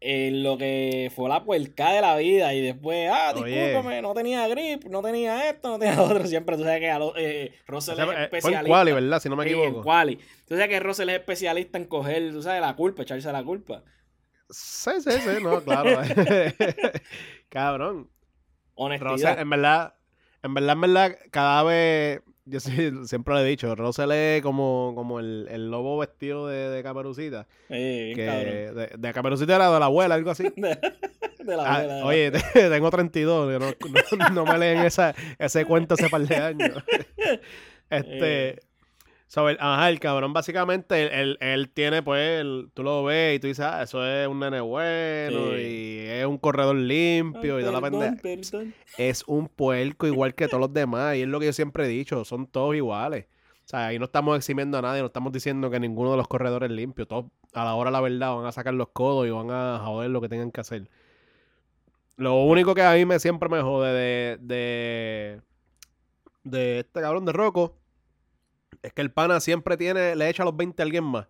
en 0.00 0.42
lo 0.42 0.56
que 0.56 1.12
fue 1.14 1.28
la 1.28 1.44
puerca 1.44 1.92
de 1.92 2.00
la 2.00 2.16
vida 2.16 2.54
y 2.54 2.62
después, 2.62 3.10
ah, 3.12 3.34
discúlpame, 3.34 4.00
no 4.00 4.14
tenía 4.14 4.48
grip, 4.48 4.84
no 4.84 5.02
tenía 5.02 5.50
esto, 5.50 5.68
no 5.68 5.78
tenía 5.78 5.96
lo 5.96 6.04
otro. 6.04 6.26
Siempre 6.26 6.56
tú 6.56 6.64
sabes 6.64 6.80
que 6.80 7.12
eh, 7.16 7.52
Russell 7.66 8.00
es 8.00 8.08
especialista. 8.08 8.40
Fue 8.40 8.52
en 8.52 8.66
quali, 8.66 8.92
¿verdad? 8.92 9.20
Si 9.20 9.28
no 9.28 9.36
me 9.36 9.44
equivoco. 9.44 9.78
en 9.78 9.82
quali. 9.82 10.16
Tú 10.46 10.54
sabes 10.54 10.68
que 10.68 10.80
Russell 10.80 11.10
es 11.10 11.16
especialista 11.16 11.76
en 11.76 11.84
coger, 11.84 12.32
tú 12.32 12.42
sabes, 12.42 12.62
la 12.62 12.74
culpa, 12.74 13.02
echarse 13.02 13.30
la 13.30 13.44
culpa. 13.44 13.82
Sí, 14.48 14.90
sí, 15.00 15.10
sí, 15.10 15.42
no, 15.42 15.62
claro. 15.62 16.00
Cabrón. 17.50 18.10
Honestidad. 18.74 19.38
en 19.38 19.50
verdad, 19.50 19.94
en 20.42 20.54
verdad, 20.54 20.72
en 20.72 20.80
verdad, 20.80 21.18
cada 21.30 21.62
vez 21.64 22.22
yo 22.44 22.60
siempre 22.60 23.34
lo 23.34 23.40
he 23.40 23.44
dicho, 23.44 23.74
Russell 23.74 24.10
es 24.12 24.42
como, 24.42 24.92
como 24.94 25.20
el, 25.20 25.46
el 25.50 25.70
lobo 25.70 25.98
vestido 25.98 26.46
de, 26.48 26.68
de 26.68 26.82
caperucita. 26.82 27.46
que 27.68 27.74
de, 28.74 28.90
de, 28.96 29.12
caperucita 29.12 29.56
era 29.56 29.70
de 29.72 29.78
la 29.78 29.86
abuela, 29.86 30.14
algo 30.14 30.30
así. 30.30 30.44
de, 30.56 30.78
la 31.44 31.64
ah, 31.64 31.76
abuela. 31.76 32.04
oye, 32.06 32.32
tengo 32.52 32.90
32, 32.90 33.60
no, 34.18 34.28
no, 34.30 34.44
me 34.44 34.58
leen 34.58 34.78
esa, 34.78 35.14
ese 35.38 35.64
cuento 35.64 35.94
hace 35.94 36.08
par 36.08 36.22
de 36.22 36.36
años. 36.36 36.82
este, 37.90 38.60
eh. 39.30 39.32
Sobre, 39.32 39.56
ajá, 39.60 39.88
el 39.88 40.00
cabrón 40.00 40.32
básicamente, 40.32 41.20
él, 41.20 41.38
él, 41.40 41.70
tiene, 41.70 42.02
pues, 42.02 42.44
tú 42.74 42.82
lo 42.82 43.04
ves 43.04 43.36
y 43.36 43.38
tú 43.38 43.46
dices, 43.46 43.64
ah, 43.64 43.80
eso 43.80 44.04
es 44.04 44.26
un 44.26 44.40
nene 44.40 44.60
bueno 44.60 45.56
y 45.56 45.98
es 46.00 46.26
un 46.26 46.36
corredor 46.36 46.74
limpio 46.74 47.60
y 47.60 47.62
toda 47.62 47.80
la 47.80 47.80
pendeja. 47.80 48.16
Es 48.98 49.22
un 49.28 49.46
puerco 49.46 50.08
igual 50.08 50.34
que 50.34 50.48
todos 50.48 50.60
los 50.60 50.72
demás 50.72 51.14
y 51.14 51.22
es 51.22 51.28
lo 51.28 51.38
que 51.38 51.46
yo 51.46 51.52
siempre 51.52 51.84
he 51.84 51.88
dicho, 51.88 52.24
son 52.24 52.48
todos 52.48 52.74
iguales. 52.74 53.26
O 53.64 53.68
sea, 53.70 53.86
ahí 53.86 54.00
no 54.00 54.06
estamos 54.06 54.36
eximiendo 54.36 54.78
a 54.78 54.82
nadie, 54.82 55.00
no 55.00 55.06
estamos 55.06 55.32
diciendo 55.32 55.70
que 55.70 55.78
ninguno 55.78 56.10
de 56.10 56.16
los 56.16 56.26
corredores 56.26 56.68
es 56.68 56.74
limpio. 56.74 57.06
Todos, 57.06 57.26
a 57.54 57.64
la 57.64 57.74
hora 57.74 57.92
la 57.92 58.00
verdad, 58.00 58.34
van 58.34 58.46
a 58.46 58.50
sacar 58.50 58.74
los 58.74 58.88
codos 58.88 59.28
y 59.28 59.30
van 59.30 59.52
a 59.52 59.78
joder 59.84 60.10
lo 60.10 60.20
que 60.20 60.28
tengan 60.28 60.50
que 60.50 60.60
hacer. 60.60 60.90
Lo 62.16 62.42
único 62.42 62.74
que 62.74 62.82
a 62.82 62.94
mí 62.94 63.06
me 63.06 63.20
siempre 63.20 63.48
me 63.48 63.62
jode 63.62 63.92
de, 63.92 64.38
de, 64.40 65.40
de 66.42 66.80
este 66.80 67.00
cabrón 67.00 67.24
de 67.24 67.32
Rocco 67.32 67.79
es 68.82 68.92
que 68.92 69.02
el 69.02 69.10
pana 69.10 69.40
siempre 69.40 69.76
tiene, 69.76 70.16
le 70.16 70.28
echa 70.28 70.44
los 70.44 70.56
20 70.56 70.82
a 70.82 70.84
alguien 70.84 71.04
más. 71.04 71.26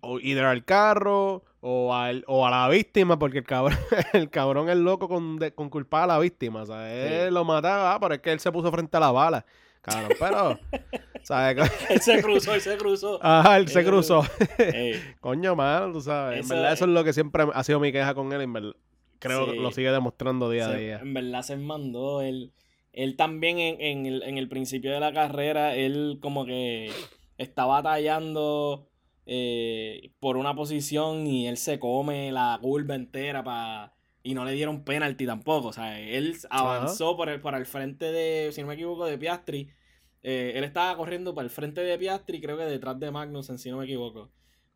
O 0.00 0.18
either 0.18 0.44
al 0.44 0.64
carro 0.64 1.44
o, 1.60 1.94
al, 1.94 2.24
o 2.26 2.46
a 2.46 2.50
la 2.50 2.68
víctima, 2.68 3.18
porque 3.18 3.38
el 3.38 3.44
cabrón, 3.44 3.78
el 4.12 4.30
cabrón 4.30 4.68
es 4.68 4.76
loco 4.76 5.08
con, 5.08 5.38
con 5.54 5.70
culpar 5.70 6.04
a 6.04 6.06
la 6.08 6.18
víctima. 6.18 6.62
O 6.62 6.66
sea, 6.66 6.92
él 6.92 7.34
lo 7.34 7.44
mataba, 7.44 7.98
pero 8.00 8.14
es 8.14 8.20
que 8.20 8.32
él 8.32 8.40
se 8.40 8.50
puso 8.50 8.72
frente 8.72 8.96
a 8.96 9.00
la 9.00 9.12
bala. 9.12 9.44
Cabrón, 9.82 10.12
pero. 10.18 10.58
¿sabes? 11.22 11.70
él 11.88 12.00
se 12.00 12.22
cruzó, 12.22 12.54
él 12.54 12.60
se 12.60 12.76
cruzó. 12.76 13.18
Ajá, 13.22 13.58
él 13.58 13.68
se 13.68 13.84
cruzó. 13.84 14.24
Coño, 15.20 15.54
mal, 15.54 15.92
tú 15.92 16.00
sabes. 16.00 16.40
en 16.40 16.48
verdad, 16.48 16.72
eso 16.72 16.84
es 16.84 16.90
lo 16.90 17.04
que 17.04 17.12
siempre 17.12 17.46
ha 17.52 17.64
sido 17.64 17.78
mi 17.78 17.92
queja 17.92 18.14
con 18.14 18.32
él. 18.32 18.40
En 18.40 18.52
verdad, 18.52 18.74
creo 19.18 19.46
que 19.46 19.56
lo 19.56 19.70
sigue 19.70 19.90
demostrando 19.90 20.50
día 20.50 20.68
a 20.68 20.74
día. 20.74 20.98
En 20.98 21.14
verdad, 21.14 21.42
se 21.42 21.56
mandó. 21.56 22.22
Él, 22.22 22.52
él 22.92 23.16
también 23.16 23.58
en, 23.58 24.06
el, 24.06 24.48
principio 24.48 24.92
de 24.92 25.00
la 25.00 25.12
carrera, 25.12 25.74
él 25.74 26.18
como 26.20 26.44
que 26.44 26.90
estaba 27.38 27.80
batallando 27.80 28.88
eh, 29.26 30.12
por 30.20 30.36
una 30.36 30.54
posición 30.54 31.26
y 31.26 31.46
él 31.48 31.56
se 31.56 31.78
come 31.78 32.32
la 32.32 32.58
curva 32.60 32.94
entera 32.94 33.42
para 33.42 33.94
y 34.22 34.34
no 34.34 34.44
le 34.44 34.52
dieron 34.52 34.84
penalti 34.84 35.26
tampoco. 35.26 35.68
O 35.68 35.72
sea, 35.72 35.98
él 36.00 36.36
avanzó 36.50 37.16
por 37.16 37.28
el, 37.28 37.40
por 37.40 37.54
el 37.54 37.66
frente 37.66 38.12
de, 38.12 38.52
si 38.52 38.60
no 38.60 38.68
me 38.68 38.74
equivoco, 38.74 39.04
de 39.04 39.18
Piastri. 39.18 39.70
Eh, 40.22 40.52
él 40.54 40.64
estaba 40.64 40.96
corriendo 40.96 41.34
para 41.34 41.44
el 41.44 41.50
frente 41.50 41.80
de 41.80 41.98
Piastri, 41.98 42.40
creo 42.40 42.56
que 42.56 42.64
detrás 42.64 42.98
de 43.00 43.10
Magnussen, 43.10 43.58
si 43.58 43.70
no 43.70 43.78
me 43.78 43.84
equivoco. 43.84 44.30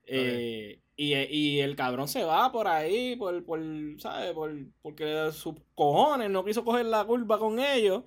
Eh, 0.06 0.80
y, 0.96 1.58
el 1.58 1.76
cabrón 1.76 2.08
se 2.08 2.24
va 2.24 2.50
por 2.50 2.68
ahí, 2.68 3.16
por, 3.16 3.44
por 3.44 3.60
¿sabes? 3.98 4.32
Por, 4.32 4.52
porque 4.80 5.30
sus 5.32 5.54
cojones 5.74 6.30
no 6.30 6.44
quiso 6.44 6.64
coger 6.64 6.86
la 6.86 7.04
curva 7.04 7.38
con 7.38 7.58
ellos. 7.58 8.02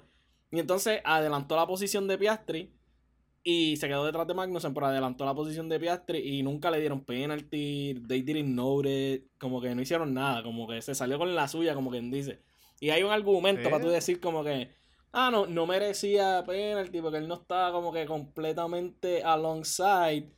Y 0.52 0.60
entonces 0.60 1.02
adelantó 1.04 1.56
la 1.56 1.68
posición 1.68 2.08
de 2.08 2.18
Piastri 2.18 2.74
y 3.44 3.78
se 3.78 3.88
quedó 3.88 4.06
detrás 4.06 4.28
de 4.28 4.34
Magnussen, 4.34 4.74
pero 4.74 4.88
adelantó 4.88 5.26
la 5.26 5.36
posición 5.36 5.70
de 5.70 5.80
Piastri 5.80 6.20
y 6.20 6.44
nunca 6.44 6.72
le 6.72 6.80
dieron 6.80 7.06
penalty, 7.06 8.02
they 8.08 8.22
didn't 8.22 8.54
know 8.54 8.82
it, 8.84 9.24
como 9.40 9.62
que 9.62 9.74
no 9.76 9.82
hicieron 9.82 10.14
nada, 10.14 10.44
como 10.44 10.68
que 10.68 10.82
se 10.82 10.96
salió 10.96 11.18
con 11.18 11.36
la 11.36 11.48
suya, 11.48 11.76
como 11.76 11.92
quien 11.92 12.12
dice. 12.12 12.42
Y 12.80 12.90
hay 12.90 13.04
un 13.04 13.12
argumento 13.12 13.70
para 13.70 13.82
tú 13.82 13.90
decir 13.90 14.20
como 14.20 14.44
que, 14.44 14.72
ah, 15.12 15.30
no, 15.32 15.46
no 15.46 15.66
merecía 15.66 16.44
penalty 16.46 17.02
porque 17.02 17.18
él 17.18 17.28
no 17.28 17.36
estaba 17.36 17.72
como 17.72 17.92
que 17.94 18.06
completamente 18.06 19.24
alongside. 19.24 20.32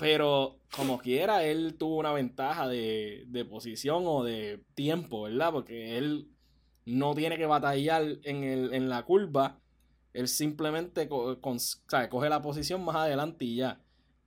Pero 0.00 0.58
como 0.74 0.98
quiera, 0.98 1.44
él 1.44 1.76
tuvo 1.78 1.98
una 1.98 2.12
ventaja 2.12 2.66
de, 2.66 3.24
de 3.28 3.44
posición 3.44 4.02
o 4.06 4.24
de 4.24 4.64
tiempo, 4.74 5.22
¿verdad? 5.22 5.52
Porque 5.52 5.96
él 5.98 6.28
no 6.84 7.14
tiene 7.14 7.36
que 7.36 7.46
batallar 7.46 8.02
en, 8.24 8.42
el, 8.42 8.74
en 8.74 8.88
la 8.88 9.04
curva 9.04 9.60
él 10.12 10.28
simplemente 10.28 11.08
coge 11.08 12.28
la 12.28 12.42
posición 12.42 12.84
más 12.84 12.96
adelante 12.96 13.44
y 13.44 13.56
ya. 13.56 13.80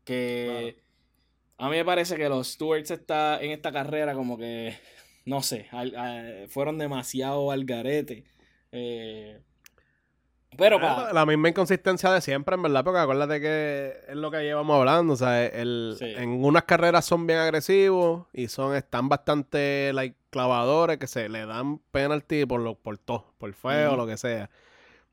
Que 0.03 0.77
a 1.57 1.69
mí 1.69 1.75
me 1.75 1.85
parece 1.85 2.15
que 2.15 2.29
los 2.29 2.47
Stewards 2.53 2.91
está 2.91 3.41
en 3.41 3.51
esta 3.51 3.71
carrera 3.71 4.13
como 4.13 4.37
que, 4.37 4.75
no 5.25 5.41
sé, 5.41 5.67
fueron 6.49 6.77
demasiado 6.77 7.51
al 7.51 7.65
garete. 7.65 8.25
Eh, 8.71 9.41
pero 10.57 10.79
La 11.13 11.25
misma 11.25 11.49
inconsistencia 11.49 12.11
de 12.11 12.21
siempre, 12.21 12.55
en 12.55 12.63
verdad, 12.63 12.83
porque 12.83 12.99
acuérdate 12.99 13.39
que 13.41 13.93
es 14.07 14.15
lo 14.15 14.31
que 14.31 14.41
llevamos 14.41 14.77
hablando. 14.77 15.13
O 15.13 15.17
sea, 15.17 15.45
el, 15.45 15.97
en 15.99 16.43
unas 16.43 16.63
carreras 16.63 17.05
son 17.05 17.27
bien 17.27 17.39
agresivos 17.39 18.27
y 18.33 18.47
son 18.47 18.75
están 18.75 19.09
bastante 19.09 19.91
like, 19.93 20.15
clavadores 20.29 20.97
que 20.97 21.07
se 21.07 21.29
le 21.29 21.45
dan 21.45 21.79
penalty 21.91 22.45
por, 22.45 22.59
lo, 22.59 22.75
por 22.75 22.97
todo, 22.97 23.33
por 23.37 23.53
feo, 23.53 23.93
o 23.93 23.97
lo 23.97 24.07
que 24.07 24.17
sea. 24.17 24.49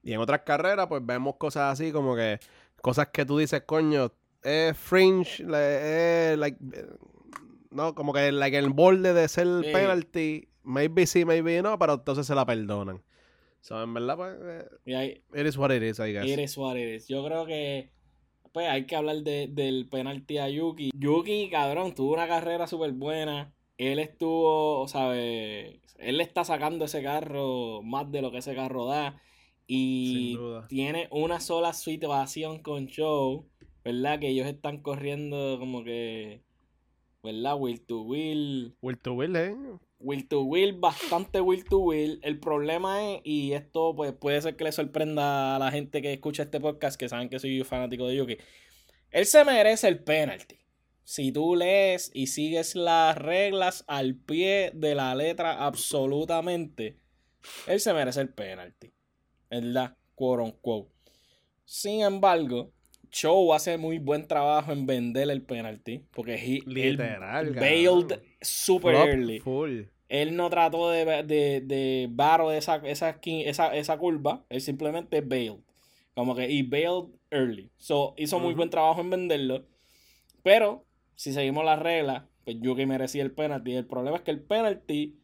Y 0.02 0.12
en 0.12 0.20
otras 0.20 0.40
carreras, 0.40 0.86
pues 0.86 1.04
vemos 1.04 1.36
cosas 1.36 1.72
así 1.72 1.92
como 1.92 2.16
que 2.16 2.40
cosas 2.80 3.08
que 3.08 3.26
tú 3.26 3.38
dices, 3.38 3.62
coño, 3.66 4.12
es 4.42 4.76
fringe, 4.76 5.42
es 5.42 6.38
like, 6.38 6.58
no, 7.70 7.94
como 7.94 8.12
que 8.12 8.32
like, 8.32 8.56
el 8.56 8.70
borde 8.70 9.12
de 9.12 9.28
ser 9.28 9.46
penalty, 9.72 10.48
maybe 10.62 11.06
sí, 11.06 11.24
maybe 11.24 11.60
no, 11.62 11.78
pero 11.78 11.94
entonces 11.94 12.26
se 12.26 12.34
la 12.34 12.46
perdonan. 12.46 13.02
So, 13.60 13.82
en 13.82 13.92
verdad, 13.92 14.16
pues, 14.16 14.36
eh, 14.86 15.22
it 15.34 15.46
is 15.46 15.56
what 15.56 15.70
it 15.70 15.82
is, 15.82 16.00
I 16.00 16.12
guess. 16.12 16.26
It 16.26 16.38
is 16.38 16.56
what 16.56 16.76
it 16.76 16.96
is. 16.96 17.08
Yo 17.08 17.24
creo 17.24 17.44
que, 17.46 17.90
pues, 18.52 18.68
hay 18.68 18.86
que 18.86 18.96
hablar 18.96 19.16
de, 19.16 19.48
del 19.48 19.88
penalty 19.88 20.38
a 20.38 20.48
Yuki. 20.48 20.90
Yuki, 20.94 21.50
cabrón, 21.50 21.94
tuvo 21.94 22.14
una 22.14 22.26
carrera 22.26 22.66
súper 22.66 22.92
buena. 22.92 23.52
Él 23.76 23.98
estuvo, 23.98 24.88
¿sabes? 24.88 25.80
Él 25.98 26.16
le 26.16 26.22
está 26.22 26.44
sacando 26.44 26.86
ese 26.86 27.02
carro 27.02 27.82
más 27.82 28.10
de 28.10 28.22
lo 28.22 28.30
que 28.30 28.38
ese 28.38 28.54
carro 28.54 28.86
da. 28.86 29.20
Y 29.66 30.36
tiene 30.68 31.08
una 31.12 31.38
sola 31.38 31.72
situación 31.72 32.60
con 32.60 32.86
Show, 32.86 33.46
¿verdad? 33.84 34.18
Que 34.18 34.28
ellos 34.28 34.46
están 34.46 34.82
corriendo 34.82 35.58
como 35.60 35.84
que, 35.84 36.42
¿verdad? 37.22 37.56
Will 37.58 37.80
to 37.86 38.02
Will. 38.02 38.74
Will 38.82 38.98
to 38.98 39.12
Will, 39.12 39.36
¿eh? 39.36 39.54
Will 40.00 40.26
to 40.28 40.42
Will, 40.42 40.72
bastante 40.78 41.40
Will 41.40 41.64
to 41.64 41.78
Will. 41.78 42.18
El 42.22 42.40
problema 42.40 43.12
es, 43.12 43.20
y 43.24 43.52
esto 43.52 43.94
pues 43.94 44.12
puede 44.12 44.42
ser 44.42 44.56
que 44.56 44.64
le 44.64 44.72
sorprenda 44.72 45.56
a 45.56 45.58
la 45.58 45.70
gente 45.70 46.02
que 46.02 46.12
escucha 46.12 46.42
este 46.44 46.60
podcast, 46.60 46.98
que 46.98 47.08
saben 47.08 47.28
que 47.28 47.38
soy 47.38 47.62
fanático 47.64 48.08
de 48.08 48.16
Yuki. 48.16 48.36
Él 49.10 49.26
se 49.26 49.44
merece 49.44 49.88
el 49.88 50.02
penalty. 50.02 50.56
Si 51.04 51.32
tú 51.32 51.56
lees 51.56 52.10
y 52.14 52.28
sigues 52.28 52.74
las 52.74 53.16
reglas 53.16 53.84
al 53.88 54.16
pie 54.16 54.70
de 54.74 54.94
la 54.94 55.14
letra 55.14 55.64
absolutamente, 55.64 56.98
él 57.66 57.80
se 57.80 57.92
merece 57.92 58.20
el 58.20 58.30
penalty. 58.30 58.92
¿verdad? 59.50 59.96
Quote 60.14 60.42
unquote. 60.42 60.92
Sin 61.64 62.02
embargo, 62.02 62.72
Show 63.10 63.52
hace 63.52 63.76
muy 63.76 63.98
buen 63.98 64.26
trabajo 64.26 64.72
en 64.72 64.86
vender 64.86 65.30
el 65.30 65.42
penalty. 65.42 66.04
Porque 66.12 66.34
he, 66.34 66.60
Literal, 66.66 67.48
él 67.48 67.54
bailed 67.54 68.20
super 68.40 68.94
early. 68.94 69.42
Él 70.08 70.36
no 70.36 70.50
trató 70.50 70.90
de, 70.90 71.04
de, 71.04 71.60
de 71.60 72.08
de 72.10 72.58
esa, 72.58 72.76
esa, 72.76 73.18
esa, 73.22 73.76
esa 73.76 73.98
curva. 73.98 74.44
Él 74.48 74.60
simplemente 74.60 75.20
bailed. 75.20 75.60
Como 76.14 76.34
que 76.34 76.50
y 76.50 76.62
bailed 76.62 77.10
early. 77.30 77.70
So, 77.76 78.14
hizo 78.16 78.38
muy 78.40 78.54
buen 78.54 78.70
trabajo 78.70 79.00
en 79.00 79.10
venderlo. 79.10 79.66
Pero, 80.42 80.84
si 81.14 81.32
seguimos 81.32 81.64
las 81.64 81.78
reglas, 81.78 82.24
pues 82.44 82.56
Yuki 82.60 82.86
merecía 82.86 83.22
el 83.22 83.32
penalty. 83.32 83.74
El 83.74 83.86
problema 83.86 84.16
es 84.16 84.22
que 84.22 84.30
el 84.32 84.40
penalty 84.40 85.20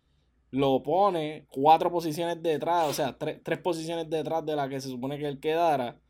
lo 0.50 0.82
pone 0.82 1.46
cuatro 1.48 1.90
posiciones 1.90 2.42
detrás, 2.42 2.88
o 2.88 2.92
sea, 2.92 3.16
tres 3.18 3.58
posiciones 3.58 4.08
detrás 4.08 4.44
de 4.46 4.56
la 4.56 4.68
que 4.68 4.80
se 4.80 4.88
supone 4.88 5.18
que 5.18 5.26
él 5.26 5.40
quedara. 5.40 6.00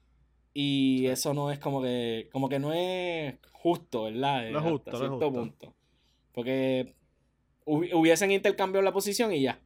Y 0.59 1.07
eso 1.09 1.35
no 1.35 1.51
es 1.51 1.59
como 1.59 1.83
que, 1.83 2.31
como 2.33 2.49
que 2.49 2.59
no 2.59 2.73
es 2.73 3.35
justo, 3.53 4.05
¿verdad? 4.05 4.49
No 4.53 4.61
es 4.61 4.65
justo, 4.65 4.91
no 4.91 5.19
es 5.19 5.35
justo. 5.35 5.75
Porque 6.33 6.95
hubiesen 7.67 8.31
intercambiado 8.31 8.83
la 8.83 8.91
posición 8.91 9.35
y 9.35 9.43
ya. 9.43 9.61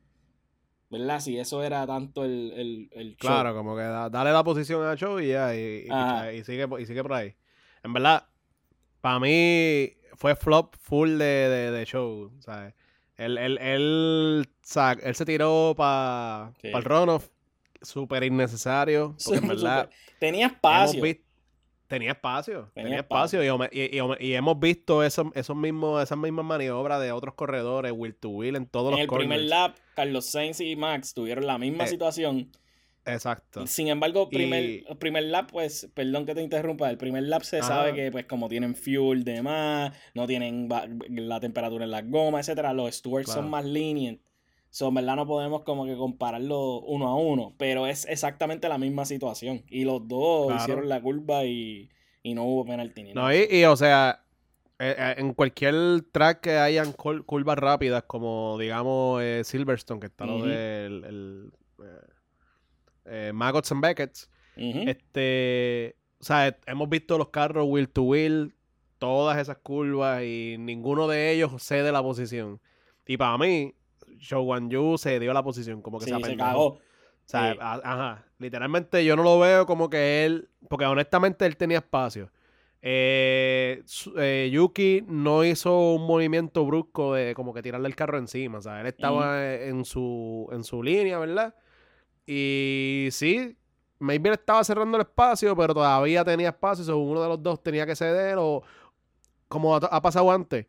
¿Verdad? 0.88 1.20
Si 1.20 1.38
eso 1.38 1.62
era 1.62 1.86
tanto 1.86 2.24
el, 2.24 2.90
el, 2.92 3.10
show. 3.10 3.18
Claro, 3.20 3.54
como 3.54 3.76
que 3.76 3.82
dale 3.82 4.32
la 4.32 4.42
posición 4.42 4.84
a 4.84 4.96
show 4.96 5.20
y 5.20 5.28
ya, 5.28 5.54
y, 5.54 5.84
sigue, 6.42 6.66
y 6.80 6.86
sigue 6.86 7.02
por 7.02 7.12
ahí. 7.12 7.36
En 7.84 7.92
verdad, 7.92 8.26
para 9.00 9.20
mí 9.20 9.92
fue 10.14 10.34
flop 10.34 10.74
full 10.74 11.10
de, 11.10 11.24
de, 11.24 11.70
de 11.70 11.84
show, 11.86 12.32
¿sabes? 12.40 12.74
Él, 13.16 13.38
él, 13.38 13.58
él, 13.58 14.48
él 15.04 15.14
se 15.14 15.24
tiró 15.24 15.72
para 15.76 16.52
el 16.64 16.82
runoff. 16.82 17.28
Súper 17.82 18.24
innecesario. 18.24 19.16
Porque 19.24 19.40
en 19.40 19.48
verdad. 19.48 19.90
Tenía 20.18 20.46
espacio. 20.46 21.02
tenía 21.86 22.12
espacio. 22.12 22.70
Tenía, 22.74 22.98
espacio. 22.98 23.42
Y, 23.42 24.34
hemos 24.34 24.60
visto 24.60 25.02
eso, 25.02 25.30
esos 25.34 25.56
mismos, 25.56 26.02
esas 26.02 26.18
mismas 26.18 26.44
maniobras 26.44 27.00
de 27.00 27.12
otros 27.12 27.34
corredores, 27.34 27.92
Will 27.94 28.14
to 28.14 28.28
Will, 28.28 28.56
en 28.56 28.66
todos 28.66 28.90
los 28.92 29.00
En 29.00 29.02
el 29.04 29.08
primer 29.08 29.40
lap, 29.40 29.76
Carlos 29.94 30.26
Sainz 30.26 30.60
y 30.60 30.76
Max 30.76 31.14
tuvieron 31.14 31.46
la 31.46 31.58
misma 31.58 31.84
eh, 31.84 31.88
situación. 31.88 32.50
Exacto. 33.06 33.66
Sin 33.66 33.88
embargo, 33.88 34.28
primer, 34.28 34.84
primer 34.98 35.24
lap, 35.24 35.50
pues, 35.50 35.90
perdón 35.94 36.26
que 36.26 36.34
te 36.34 36.42
interrumpa, 36.42 36.90
el 36.90 36.98
primer 36.98 37.24
lap 37.24 37.42
se 37.42 37.62
sabe 37.62 37.94
que, 37.94 38.10
pues, 38.10 38.26
como 38.26 38.48
tienen 38.48 38.74
fuel 38.74 39.24
de 39.24 39.42
más, 39.42 39.92
no 40.14 40.26
tienen 40.26 40.68
la 41.08 41.40
temperatura 41.40 41.84
en 41.84 41.90
las 41.90 42.08
gomas, 42.08 42.46
etcétera, 42.46 42.72
los 42.72 42.94
stewards 42.94 43.32
son 43.32 43.48
más 43.48 43.64
lenient. 43.64 44.20
So, 44.70 44.88
en 44.88 44.94
verdad 44.94 45.16
no 45.16 45.26
podemos 45.26 45.62
como 45.64 45.84
que 45.84 45.96
compararlo 45.96 46.80
uno 46.80 47.08
a 47.08 47.16
uno, 47.16 47.54
pero 47.58 47.86
es 47.86 48.06
exactamente 48.06 48.68
la 48.68 48.78
misma 48.78 49.04
situación. 49.04 49.64
Y 49.68 49.84
los 49.84 50.06
dos 50.06 50.54
hicieron 50.54 50.88
la 50.88 51.02
curva 51.02 51.44
y, 51.44 51.90
no 52.24 52.44
hubo 52.44 52.64
penalti 52.64 53.02
ni 53.02 53.12
No, 53.12 53.34
y, 53.34 53.64
o 53.64 53.76
sea, 53.76 54.24
eh, 54.78 54.94
eh, 54.96 55.14
en 55.18 55.34
cualquier 55.34 55.74
track 56.12 56.40
que 56.40 56.56
hayan 56.56 56.92
curvas 56.92 57.58
rápidas, 57.58 58.04
como 58.04 58.56
digamos 58.58 59.20
eh, 59.22 59.42
Silverstone, 59.44 60.00
que 60.00 60.06
está 60.06 60.24
lo 60.24 60.44
del 60.44 61.50
eh, 63.04 63.32
Maggots 63.34 63.72
and 63.72 63.82
Beckett's. 63.82 64.30
Este, 64.56 65.96
o 66.20 66.24
sea, 66.24 66.56
hemos 66.66 66.88
visto 66.88 67.16
los 67.18 67.30
carros 67.30 67.66
wheel 67.68 67.88
to 67.88 68.02
wheel, 68.02 68.54
todas 68.98 69.38
esas 69.38 69.58
curvas 69.58 70.22
y 70.22 70.56
ninguno 70.58 71.08
de 71.08 71.32
ellos 71.32 71.62
cede 71.62 71.92
la 71.92 72.02
posición. 72.02 72.60
Y 73.06 73.16
para 73.16 73.38
mí, 73.38 73.74
Show 74.20 74.68
Yu 74.68 74.98
se 74.98 75.18
dio 75.18 75.32
la 75.32 75.42
posición, 75.42 75.82
como 75.82 75.98
que 75.98 76.06
se, 76.06 76.20
se 76.20 76.36
cagó. 76.36 76.66
O 76.66 76.80
sea, 77.24 77.56
ajá. 77.60 78.24
Literalmente 78.38 79.04
yo 79.04 79.16
no 79.16 79.22
lo 79.22 79.38
veo 79.38 79.66
como 79.66 79.90
que 79.90 80.24
él, 80.24 80.48
porque 80.68 80.86
honestamente 80.86 81.46
él 81.46 81.56
tenía 81.56 81.78
espacio. 81.78 82.30
Eh, 82.82 83.82
eh, 84.16 84.50
Yuki 84.50 85.04
no 85.06 85.44
hizo 85.44 85.94
un 85.94 86.06
movimiento 86.06 86.64
brusco 86.64 87.14
de 87.14 87.34
como 87.34 87.52
que 87.52 87.62
tirarle 87.62 87.88
el 87.88 87.96
carro 87.96 88.18
encima. 88.18 88.58
O 88.58 88.62
sea, 88.62 88.80
él 88.80 88.86
estaba 88.86 89.54
en, 89.54 89.84
su, 89.84 90.48
en 90.52 90.64
su 90.64 90.82
línea, 90.82 91.18
¿verdad? 91.18 91.54
Y 92.26 93.08
sí, 93.12 93.56
maybe 93.98 94.30
estaba 94.30 94.64
cerrando 94.64 94.96
el 94.96 95.02
espacio, 95.02 95.54
pero 95.56 95.74
todavía 95.74 96.24
tenía 96.24 96.48
espacio. 96.48 96.84
So 96.84 96.98
uno 96.98 97.22
de 97.22 97.28
los 97.28 97.42
dos 97.42 97.62
tenía 97.62 97.86
que 97.86 97.94
ceder 97.94 98.36
o 98.38 98.62
como 99.48 99.76
ha, 99.76 100.02
pasado 100.02 100.30
antes. 100.30 100.66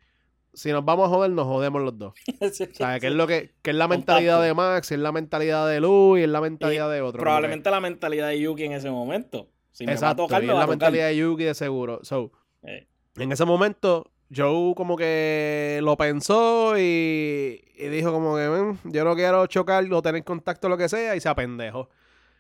Si 0.53 0.72
nos 0.72 0.84
vamos 0.84 1.08
a 1.08 1.10
joder, 1.10 1.31
nos 1.31 1.46
jodemos 1.46 1.81
los 1.81 1.98
dos. 1.98 2.13
¿Sabes? 2.74 3.01
Que 3.01 3.08
es 3.08 3.13
lo 3.13 3.27
que, 3.27 3.53
es 3.63 3.75
la 3.75 3.88
mentalidad 3.88 4.41
de 4.41 4.53
Max, 4.53 4.91
es 4.91 5.00
la 5.00 5.12
mentalidad 5.12 5.67
de 5.67 5.79
Lu 5.79 6.17
y 6.17 6.24
es 6.24 6.29
la 6.29 6.41
mentalidad 6.41 6.91
de 6.91 7.01
otro. 7.01 7.22
Probablemente 7.22 7.72
la 7.72 7.79
mentalidad 7.79 8.27
de 8.27 8.39
Yuki 8.39 8.65
en 8.65 8.74
ese 8.74 8.89
momento. 8.89 9.48
Si 9.72 9.86
me 9.86 9.93
Exacto, 9.93 10.24
va 10.24 10.25
a 10.25 10.27
tocar, 10.27 10.43
es 10.43 10.50
la 10.50 10.67
mentalidad 10.67 11.08
de 11.08 11.17
Yuki 11.17 11.46
de 11.46 11.53
seguro. 11.53 12.00
So, 12.03 12.31
eh. 12.63 12.88
En 13.15 13.31
ese 13.31 13.46
momento, 13.46 14.12
Joe 14.34 14.74
como 14.75 14.96
que 14.96 15.79
lo 15.84 15.98
pensó 15.98 16.77
y, 16.77 17.62
dijo 17.77 18.12
como 18.12 18.36
que 18.36 18.75
yo 18.86 19.03
no 19.03 19.15
quiero 19.15 19.46
chocar 19.48 19.91
o 19.91 20.01
tener 20.01 20.24
contacto 20.24 20.70
lo 20.70 20.77
que 20.77 20.88
sea 20.88 21.15
y 21.15 21.20
se 21.20 21.29
apendejo. 21.29 21.89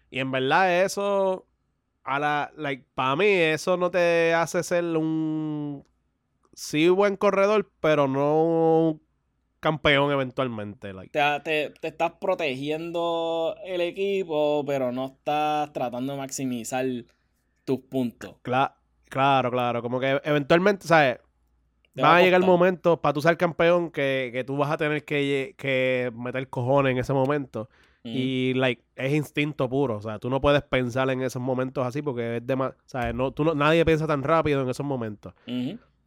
Y 0.09 0.19
en 0.19 0.31
verdad 0.31 0.83
eso, 0.83 1.47
a 2.03 2.19
la, 2.19 2.51
like, 2.55 2.85
para 2.93 3.15
mí 3.15 3.27
eso 3.27 3.77
no 3.77 3.91
te 3.91 4.33
hace 4.33 4.63
ser 4.63 4.83
un, 4.83 5.83
sí 6.53 6.89
buen 6.89 7.15
corredor, 7.17 7.71
pero 7.79 8.07
no 8.07 8.99
campeón 9.59 10.11
eventualmente. 10.11 10.91
Te, 11.11 11.73
estás 11.81 12.13
protegiendo 12.19 13.55
el 13.65 13.81
equipo, 13.81 14.63
pero 14.65 14.91
no 14.91 15.05
estás 15.05 15.71
tratando 15.71 16.13
de 16.13 16.19
maximizar 16.19 16.85
tus 17.63 17.79
puntos. 17.81 18.35
claro, 19.09 19.51
claro. 19.51 19.81
Como 19.81 19.99
que 19.99 20.19
eventualmente, 20.23 20.87
¿sabes? 20.87 21.19
Va, 22.01 22.17
a, 22.17 22.21
llegar 22.21 22.39
el 22.39 22.47
momento 22.47 23.01
para 23.01 23.13
tú 23.13 23.21
ser 23.21 23.35
campeón 23.37 23.91
que, 23.91 24.43
tú 24.47 24.55
vas 24.55 24.71
a 24.71 24.77
tener 24.77 25.03
que, 25.03 25.55
que 25.57 26.11
meter 26.15 26.49
cojones 26.49 26.91
en 26.91 26.97
ese 26.97 27.13
momento. 27.13 27.69
Y, 28.03 28.53
like, 28.55 28.83
es 28.95 29.13
instinto 29.13 29.69
puro. 29.69 29.97
O 29.97 30.01
sea, 30.01 30.17
tú 30.17 30.29
no 30.29 30.41
puedes 30.41 30.63
pensar 30.63 31.09
en 31.11 31.21
esos 31.21 31.41
momentos 31.41 31.85
así 31.85 32.01
porque 32.01 32.37
es 32.37 32.47
demasiado. 32.47 32.81
O 32.85 32.89
sea, 32.89 33.13
no, 33.13 33.31
tú 33.31 33.43
no, 33.43 33.53
nadie 33.53 33.85
piensa 33.85 34.07
tan 34.07 34.23
rápido 34.23 34.61
en 34.61 34.69
esos 34.69 34.85
momentos. 34.85 35.33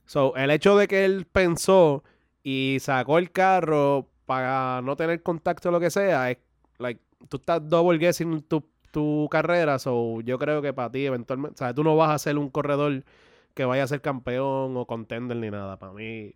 So, 0.07 0.37
el 0.37 0.51
hecho 0.51 0.77
de 0.77 0.89
que 0.89 1.05
él 1.05 1.27
pensó 1.31 2.05
y 2.43 2.79
sacó 2.81 3.19
el 3.19 3.31
carro 3.31 4.09
para 4.27 4.81
no 4.83 4.97
tener 4.97 5.23
contacto 5.23 5.69
o 5.69 5.73
lo 5.73 5.81
que 5.81 5.91
sea, 5.91 6.31
es, 6.31 6.39
like, 6.79 7.01
tú 7.29 7.39
estás 7.39 7.67
double 7.69 7.99
guessing 7.99 8.43
tu, 8.43 8.65
tu 8.91 9.29
carrera. 9.31 9.79
So, 9.79 10.21
yo 10.21 10.39
creo 10.39 10.63
que 10.63 10.73
para 10.73 10.91
ti, 10.91 11.07
eventualmente, 11.07 11.55
o 11.55 11.59
sea, 11.59 11.75
tú 11.75 11.85
no 11.85 11.97
vas 11.97 12.11
a 12.11 12.19
ser 12.19 12.39
un 12.39 12.51
corredor 12.51 13.05
que 13.55 13.65
vaya 13.65 13.85
a 13.85 13.87
ser 13.89 14.01
campeón 14.01 14.77
o 14.77 14.87
contender 14.87 15.37
ni 15.37 15.51
nada. 15.51 15.79
Para 15.79 15.93
mí, 15.93 16.35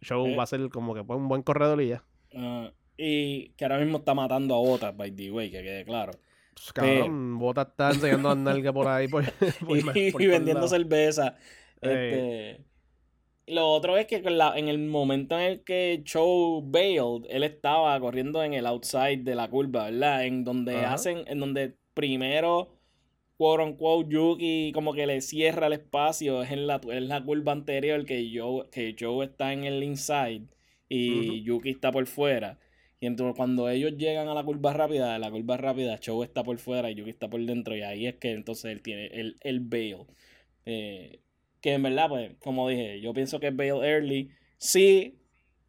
Show 0.00 0.26
eh. 0.26 0.36
va 0.36 0.44
a 0.44 0.46
ser 0.46 0.68
como 0.70 0.94
que 0.94 1.00
un 1.00 1.28
buen 1.28 1.42
corredor 1.42 1.80
y 1.82 1.88
ya. 1.88 2.04
Ah, 2.34 2.70
y 2.96 3.50
que 3.50 3.64
ahora 3.64 3.78
mismo 3.78 3.98
está 3.98 4.14
matando 4.14 4.54
a 4.54 4.58
Botas, 4.58 4.96
by 4.96 5.10
the 5.12 5.30
way, 5.30 5.50
que 5.50 5.62
quede 5.62 5.84
claro. 5.84 6.12
Pues, 6.54 6.72
cabrón, 6.72 7.38
Botas 7.38 7.68
está 7.68 7.90
enseñando 7.90 8.30
a 8.30 8.34
nalga 8.34 8.72
por 8.72 8.88
ahí. 8.88 9.08
Por, 9.08 9.24
y, 9.94 10.26
vendiendo 10.26 10.66
cerveza. 10.68 11.36
Este, 11.80 12.64
lo 13.50 13.68
otro 13.68 13.96
es 13.96 14.06
que 14.06 14.16
en 14.16 14.68
el 14.68 14.78
momento 14.78 15.38
en 15.38 15.44
el 15.46 15.64
que 15.64 16.02
Show 16.04 16.62
bailed, 16.62 17.26
él 17.30 17.44
estaba 17.44 17.98
corriendo 18.00 18.42
en 18.42 18.54
el 18.54 18.66
outside 18.66 19.18
de 19.22 19.34
la 19.34 19.48
curva, 19.48 19.90
¿verdad? 19.90 20.24
En 20.24 20.44
donde 20.44 20.76
hacen, 20.76 21.24
en 21.26 21.40
donde 21.40 21.74
primero, 21.94 22.68
quote 23.36 23.64
unquote, 23.64 24.08
Yuki 24.10 24.72
como 24.72 24.92
que 24.94 25.06
le 25.06 25.20
cierra 25.20 25.68
el 25.68 25.74
espacio, 25.74 26.42
es 26.42 26.50
en 26.50 26.66
la, 26.66 26.80
la 26.84 27.24
curva 27.24 27.52
anterior 27.52 28.04
que 28.04 28.30
Joe, 28.34 28.68
que 28.70 28.94
Joe 28.98 29.26
está 29.26 29.52
en 29.52 29.64
el 29.64 29.82
inside 29.82 30.46
y 30.88 31.42
Yuki 31.42 31.70
está 31.70 31.92
por 31.92 32.06
fuera. 32.06 32.58
Y 33.00 33.06
entonces 33.06 33.36
cuando 33.36 33.68
ellos 33.68 33.96
llegan 33.96 34.28
a 34.28 34.34
la 34.34 34.42
curva 34.42 34.72
rápida, 34.72 35.18
la 35.18 35.30
curva 35.30 35.56
rápida, 35.56 35.98
Show 35.98 36.22
está 36.24 36.42
por 36.42 36.58
fuera 36.58 36.90
y 36.90 36.96
Yuki 36.96 37.10
está 37.10 37.28
por 37.30 37.40
dentro. 37.40 37.76
Y 37.76 37.82
ahí 37.82 38.06
es 38.06 38.16
que 38.16 38.32
entonces 38.32 38.72
él 38.72 38.82
tiene 38.82 39.06
el, 39.06 39.36
el 39.40 39.60
bail. 39.60 40.06
Eh, 40.66 41.20
que 41.60 41.74
en 41.74 41.82
verdad, 41.82 42.08
pues, 42.08 42.32
como 42.40 42.68
dije, 42.68 43.00
yo 43.00 43.12
pienso 43.12 43.40
que 43.40 43.50
bail 43.50 43.82
early. 43.82 44.30
Sí, 44.58 45.18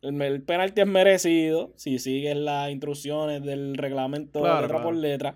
el, 0.01 0.43
penalti 0.43 0.81
es 0.81 0.87
merecido. 0.87 1.73
Si 1.75 1.99
sigues 1.99 2.35
las 2.35 2.71
instrucciones 2.71 3.43
del 3.43 3.75
reglamento 3.75 4.41
letra 4.41 4.81
por 4.81 4.95
letra. 4.95 5.35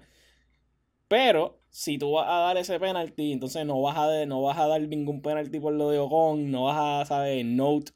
Pero 1.08 1.60
si 1.70 1.98
tú 1.98 2.14
vas 2.14 2.28
a 2.28 2.40
dar 2.40 2.58
ese 2.58 2.80
penalti, 2.80 3.32
entonces 3.32 3.66
no 3.66 3.82
vas 3.82 3.98
a, 3.98 4.26
no 4.26 4.42
vas 4.42 4.58
a 4.58 4.68
dar 4.68 4.82
ningún 4.82 5.22
penalti 5.22 5.60
por 5.60 5.74
lo 5.74 5.90
de 5.90 6.00
Ocon, 6.00 6.52
no 6.52 6.66
vas 6.66 6.78
a, 6.78 7.06
¿sabes? 7.06 7.46
Note 7.46 7.92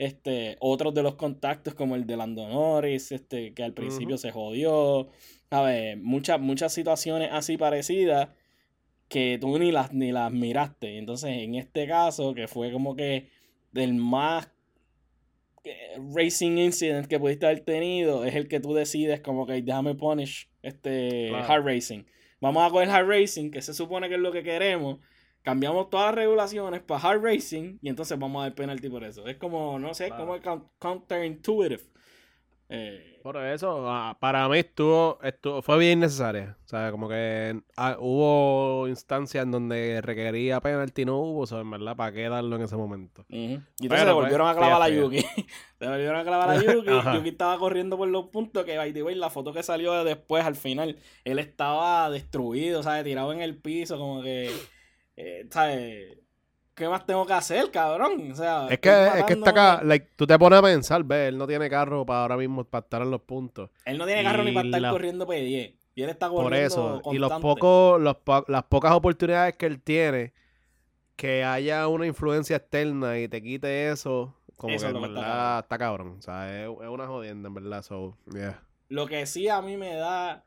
este, 0.00 0.56
otros 0.60 0.94
de 0.94 1.02
los 1.02 1.16
contactos 1.16 1.74
como 1.74 1.94
el 1.94 2.06
de 2.06 2.16
Lando 2.16 2.48
Norris, 2.48 3.12
este, 3.12 3.52
que 3.52 3.62
al 3.62 3.74
principio 3.74 4.16
se 4.16 4.30
jodió. 4.30 5.08
Ver, 5.50 5.98
muchas, 5.98 6.40
muchas 6.40 6.72
situaciones 6.72 7.28
así 7.32 7.58
parecidas 7.58 8.30
que 9.10 9.36
tú 9.38 9.58
ni 9.58 9.70
las, 9.70 9.92
ni 9.92 10.10
las 10.10 10.32
miraste. 10.32 10.96
Entonces, 10.96 11.30
en 11.30 11.56
este 11.56 11.86
caso, 11.86 12.32
que 12.32 12.48
fue 12.48 12.72
como 12.72 12.96
que 12.96 13.28
del 13.72 13.92
más 13.92 14.50
eh, 15.64 15.98
racing 16.14 16.56
incident 16.56 17.06
que 17.06 17.20
pudiste 17.20 17.44
haber 17.44 17.60
tenido, 17.60 18.24
es 18.24 18.34
el 18.34 18.48
que 18.48 18.60
tú 18.60 18.72
decides 18.72 19.20
como 19.20 19.46
que 19.46 19.60
déjame 19.60 19.94
punish 19.94 20.48
este 20.62 21.30
hard 21.34 21.66
racing. 21.66 22.04
Vamos 22.40 22.66
a 22.66 22.70
coger 22.70 22.88
hard 22.88 23.06
racing, 23.06 23.50
que 23.50 23.60
se 23.60 23.74
supone 23.74 24.08
que 24.08 24.14
es 24.14 24.20
lo 24.20 24.32
que 24.32 24.42
queremos 24.42 25.00
cambiamos 25.42 25.88
todas 25.90 26.06
las 26.06 26.14
regulaciones 26.16 26.80
para 26.80 27.00
hard 27.00 27.22
racing 27.22 27.78
y 27.82 27.88
entonces 27.88 28.18
vamos 28.18 28.40
a 28.40 28.44
dar 28.44 28.54
penalty 28.54 28.88
por 28.88 29.04
eso. 29.04 29.26
Es 29.26 29.36
como, 29.36 29.78
no 29.78 29.94
sé, 29.94 30.10
como 30.10 30.38
counterintuitive. 30.78 31.82
Eh, 32.72 33.18
por 33.22 33.36
eso, 33.36 33.90
ah, 33.90 34.16
para 34.18 34.48
mí 34.48 34.58
estuvo, 34.58 35.18
estuvo, 35.22 35.60
fue 35.60 35.78
bien 35.78 36.00
necesaria. 36.00 36.56
O 36.64 36.68
sea, 36.68 36.90
como 36.90 37.08
que 37.08 37.60
ah, 37.76 37.96
hubo 37.98 38.88
instancias 38.88 39.44
en 39.44 39.50
donde 39.50 40.00
requería 40.00 40.60
penalty, 40.60 41.04
no 41.04 41.18
hubo, 41.18 41.40
o 41.40 41.46
sea, 41.46 41.60
en 41.60 41.70
verdad, 41.70 41.96
¿para 41.96 42.12
qué 42.12 42.28
darlo 42.28 42.56
en 42.56 42.62
ese 42.62 42.76
momento? 42.76 43.26
Y 43.28 43.58
entonces 43.80 44.06
le 44.06 44.12
volvieron 44.12 44.48
a 44.48 44.54
clavar 44.54 44.80
a 44.80 44.88
Yuki. 44.88 45.24
le 45.80 45.88
volvieron 45.88 46.16
a 46.16 46.24
clavar 46.24 46.50
a 46.50 46.62
Yuki. 46.62 46.90
Yuki 47.16 47.28
estaba 47.28 47.58
corriendo 47.58 47.98
por 47.98 48.08
los 48.08 48.28
puntos 48.28 48.64
que, 48.64 48.76
by 48.78 48.92
the 48.92 49.02
way, 49.02 49.16
la 49.16 49.28
foto 49.28 49.52
que 49.52 49.62
salió 49.62 50.02
después, 50.04 50.44
al 50.44 50.56
final, 50.56 50.96
él 51.24 51.38
estaba 51.38 52.08
destruido, 52.08 52.82
¿sabes? 52.82 53.04
Tirado 53.04 53.32
en 53.32 53.42
el 53.42 53.58
piso, 53.58 53.98
como 53.98 54.22
que 54.22 54.50
eh, 55.22 55.46
¿sabes? 55.50 56.16
¿Qué 56.80 56.88
más 56.88 57.04
tengo 57.04 57.26
que 57.26 57.34
hacer, 57.34 57.70
cabrón? 57.70 58.32
O 58.32 58.34
sea, 58.34 58.66
es 58.70 58.78
que, 58.78 58.88
es 59.18 59.24
que 59.24 59.34
está 59.34 59.50
acá, 59.50 59.82
tú 60.16 60.26
te 60.26 60.38
pones 60.38 60.60
a 60.60 60.62
pensar, 60.62 61.04
ve, 61.04 61.28
él 61.28 61.36
no 61.36 61.46
tiene 61.46 61.68
carro 61.68 62.06
para 62.06 62.22
ahora 62.22 62.38
mismo 62.38 62.64
para 62.64 62.82
estar 62.82 63.02
en 63.02 63.10
los 63.10 63.20
puntos. 63.20 63.68
Él 63.84 63.98
no 63.98 64.06
tiene 64.06 64.24
carro 64.24 64.42
ni 64.42 64.52
para 64.52 64.66
estar 64.66 64.90
corriendo 64.90 65.26
P10. 65.26 65.74
Y 65.94 66.02
él 66.02 66.08
está 66.08 66.30
corriendo 66.30 66.48
Por 66.48 66.54
eso, 66.54 67.02
y 67.12 67.18
los 67.18 67.32
pocos, 67.34 68.00
los, 68.00 68.16
las 68.48 68.62
pocas 68.62 68.92
oportunidades 68.92 69.56
que 69.56 69.66
él 69.66 69.82
tiene, 69.82 70.32
que 71.16 71.44
haya 71.44 71.86
una 71.86 72.06
influencia 72.06 72.56
externa 72.56 73.18
y 73.18 73.28
te 73.28 73.42
quite 73.42 73.90
eso, 73.90 74.34
como 74.56 74.78
que 74.78 74.86
en 74.86 75.02
verdad 75.02 75.58
está, 75.58 75.76
cabrón. 75.76 76.16
O 76.18 76.22
sea, 76.22 76.64
es, 76.64 76.70
una 76.70 77.06
jodienda, 77.06 77.48
en 77.48 77.54
verdad. 77.56 77.82
So, 77.82 78.16
yeah. 78.32 78.62
Lo 78.88 79.06
que 79.06 79.26
sí 79.26 79.48
a 79.48 79.60
mí 79.60 79.76
me 79.76 79.96
da 79.96 80.44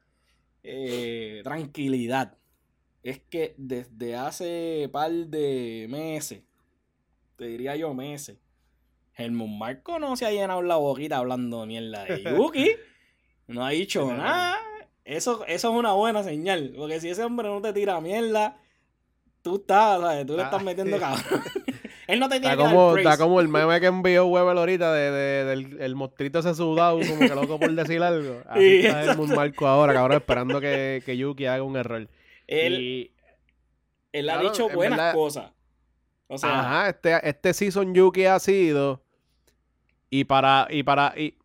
eh, 0.64 1.42
tranquilidad 1.44 2.38
es 3.04 3.20
que 3.20 3.54
desde 3.58 4.16
hace 4.16 4.90
par 4.92 5.12
de 5.12 5.88
meses, 5.90 6.42
te 7.36 7.46
diría 7.46 7.76
yo 7.76 7.94
meses, 7.94 8.38
Helmut 9.16 9.50
Marco 9.50 10.00
no 10.00 10.16
se 10.16 10.26
ha 10.26 10.32
llenado 10.32 10.62
la 10.62 10.78
boquita 10.78 11.18
hablando 11.18 11.66
mierda 11.66 12.06
de 12.06 12.24
Yuki. 12.38 12.72
no 13.48 13.66
ha 13.66 13.72
dicho 13.72 14.12
nada. 14.12 14.58
Eso, 15.06 15.46
eso 15.48 15.70
es 15.70 15.76
una 15.76 15.92
buena 15.94 16.24
señal. 16.24 16.74
Porque 16.78 17.02
si 17.02 17.10
ese 17.10 17.24
hombre 17.24 17.50
no 17.50 17.62
te 17.62 17.74
tira 17.74 18.00
mierda, 18.00 18.58
tú 19.42 19.58
estás, 19.58 20.00
¿sabes? 20.00 20.26
Tú 20.26 20.38
le 20.38 20.44
estás 20.44 20.62
ah. 20.62 20.64
metiendo 20.64 20.98
cabrón. 20.98 21.44
Él 22.08 22.20
no 22.20 22.28
te 22.28 22.40
tiene 22.40 22.54
está 22.54 22.70
como, 22.70 22.98
Está 22.98 23.18
como 23.18 23.40
el 23.40 23.48
meme 23.48 23.80
que 23.80 23.86
envió 23.88 24.26
Weber 24.26 24.58
ahorita 24.58 24.94
de, 24.94 25.12
de, 25.12 25.46
del 25.46 25.82
el 25.82 25.96
mostrito 25.96 26.40
ese 26.40 26.54
sudado, 26.54 27.00
como 27.00 27.20
que 27.20 27.36
loco 27.36 27.60
por 27.60 27.72
decir 27.72 28.02
algo. 28.02 28.42
Así 28.48 28.80
está 28.86 29.04
Helmut 29.04 29.30
Marco 29.30 29.68
ahora, 29.68 29.94
cabrón, 29.94 30.18
esperando 30.18 30.60
que, 30.60 31.02
que 31.06 31.18
Yuki 31.18 31.46
haga 31.46 31.64
un 31.64 31.78
error. 31.78 32.08
Él, 32.48 33.12
él 34.12 34.30
ha 34.30 34.40
dicho 34.40 34.70
buenas 34.70 35.14
cosas. 35.14 35.52
O 36.28 36.38
sea, 36.38 36.60
Ajá, 36.60 36.90
este, 36.90 37.30
este 37.30 37.54
season 37.54 37.94
Yuki 37.94 38.26
ha 38.26 38.40
sido. 38.40 39.04
Y 40.10 40.26
para. 40.26 40.68
Y 40.70 40.84
para. 40.84 41.14
Y, 41.18 41.38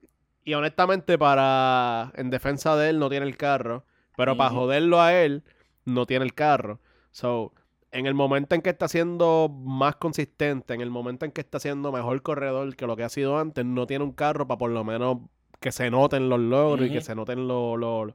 y 0.44 0.54
honestamente, 0.54 1.18
para. 1.18 2.12
En 2.16 2.30
defensa 2.30 2.76
de 2.76 2.90
él 2.90 2.98
no 2.98 3.08
tiene 3.08 3.26
el 3.26 3.36
carro. 3.36 3.84
Pero 4.16 4.36
para 4.36 4.50
joderlo 4.50 5.00
a 5.00 5.14
él, 5.14 5.44
no 5.84 6.04
tiene 6.04 6.24
el 6.24 6.34
carro. 6.34 6.80
So, 7.12 7.52
en 7.92 8.06
el 8.06 8.14
momento 8.14 8.54
en 8.54 8.62
que 8.62 8.70
está 8.70 8.88
siendo 8.88 9.48
más 9.48 9.94
consistente, 9.96 10.74
en 10.74 10.80
el 10.80 10.90
momento 10.90 11.24
en 11.24 11.30
que 11.30 11.40
está 11.40 11.60
siendo 11.60 11.92
mejor 11.92 12.20
corredor 12.22 12.74
que 12.74 12.86
lo 12.86 12.96
que 12.96 13.04
ha 13.04 13.08
sido 13.08 13.38
antes, 13.38 13.64
no 13.64 13.86
tiene 13.86 14.04
un 14.04 14.12
carro 14.12 14.48
para 14.48 14.58
por 14.58 14.70
lo 14.70 14.82
menos 14.82 15.18
que 15.60 15.72
se 15.72 15.90
noten 15.90 16.28
los 16.28 16.40
logros 16.40 16.88
y 16.88 16.90
que 16.90 17.00
se 17.00 17.14
noten 17.14 17.46
lo, 17.48 18.14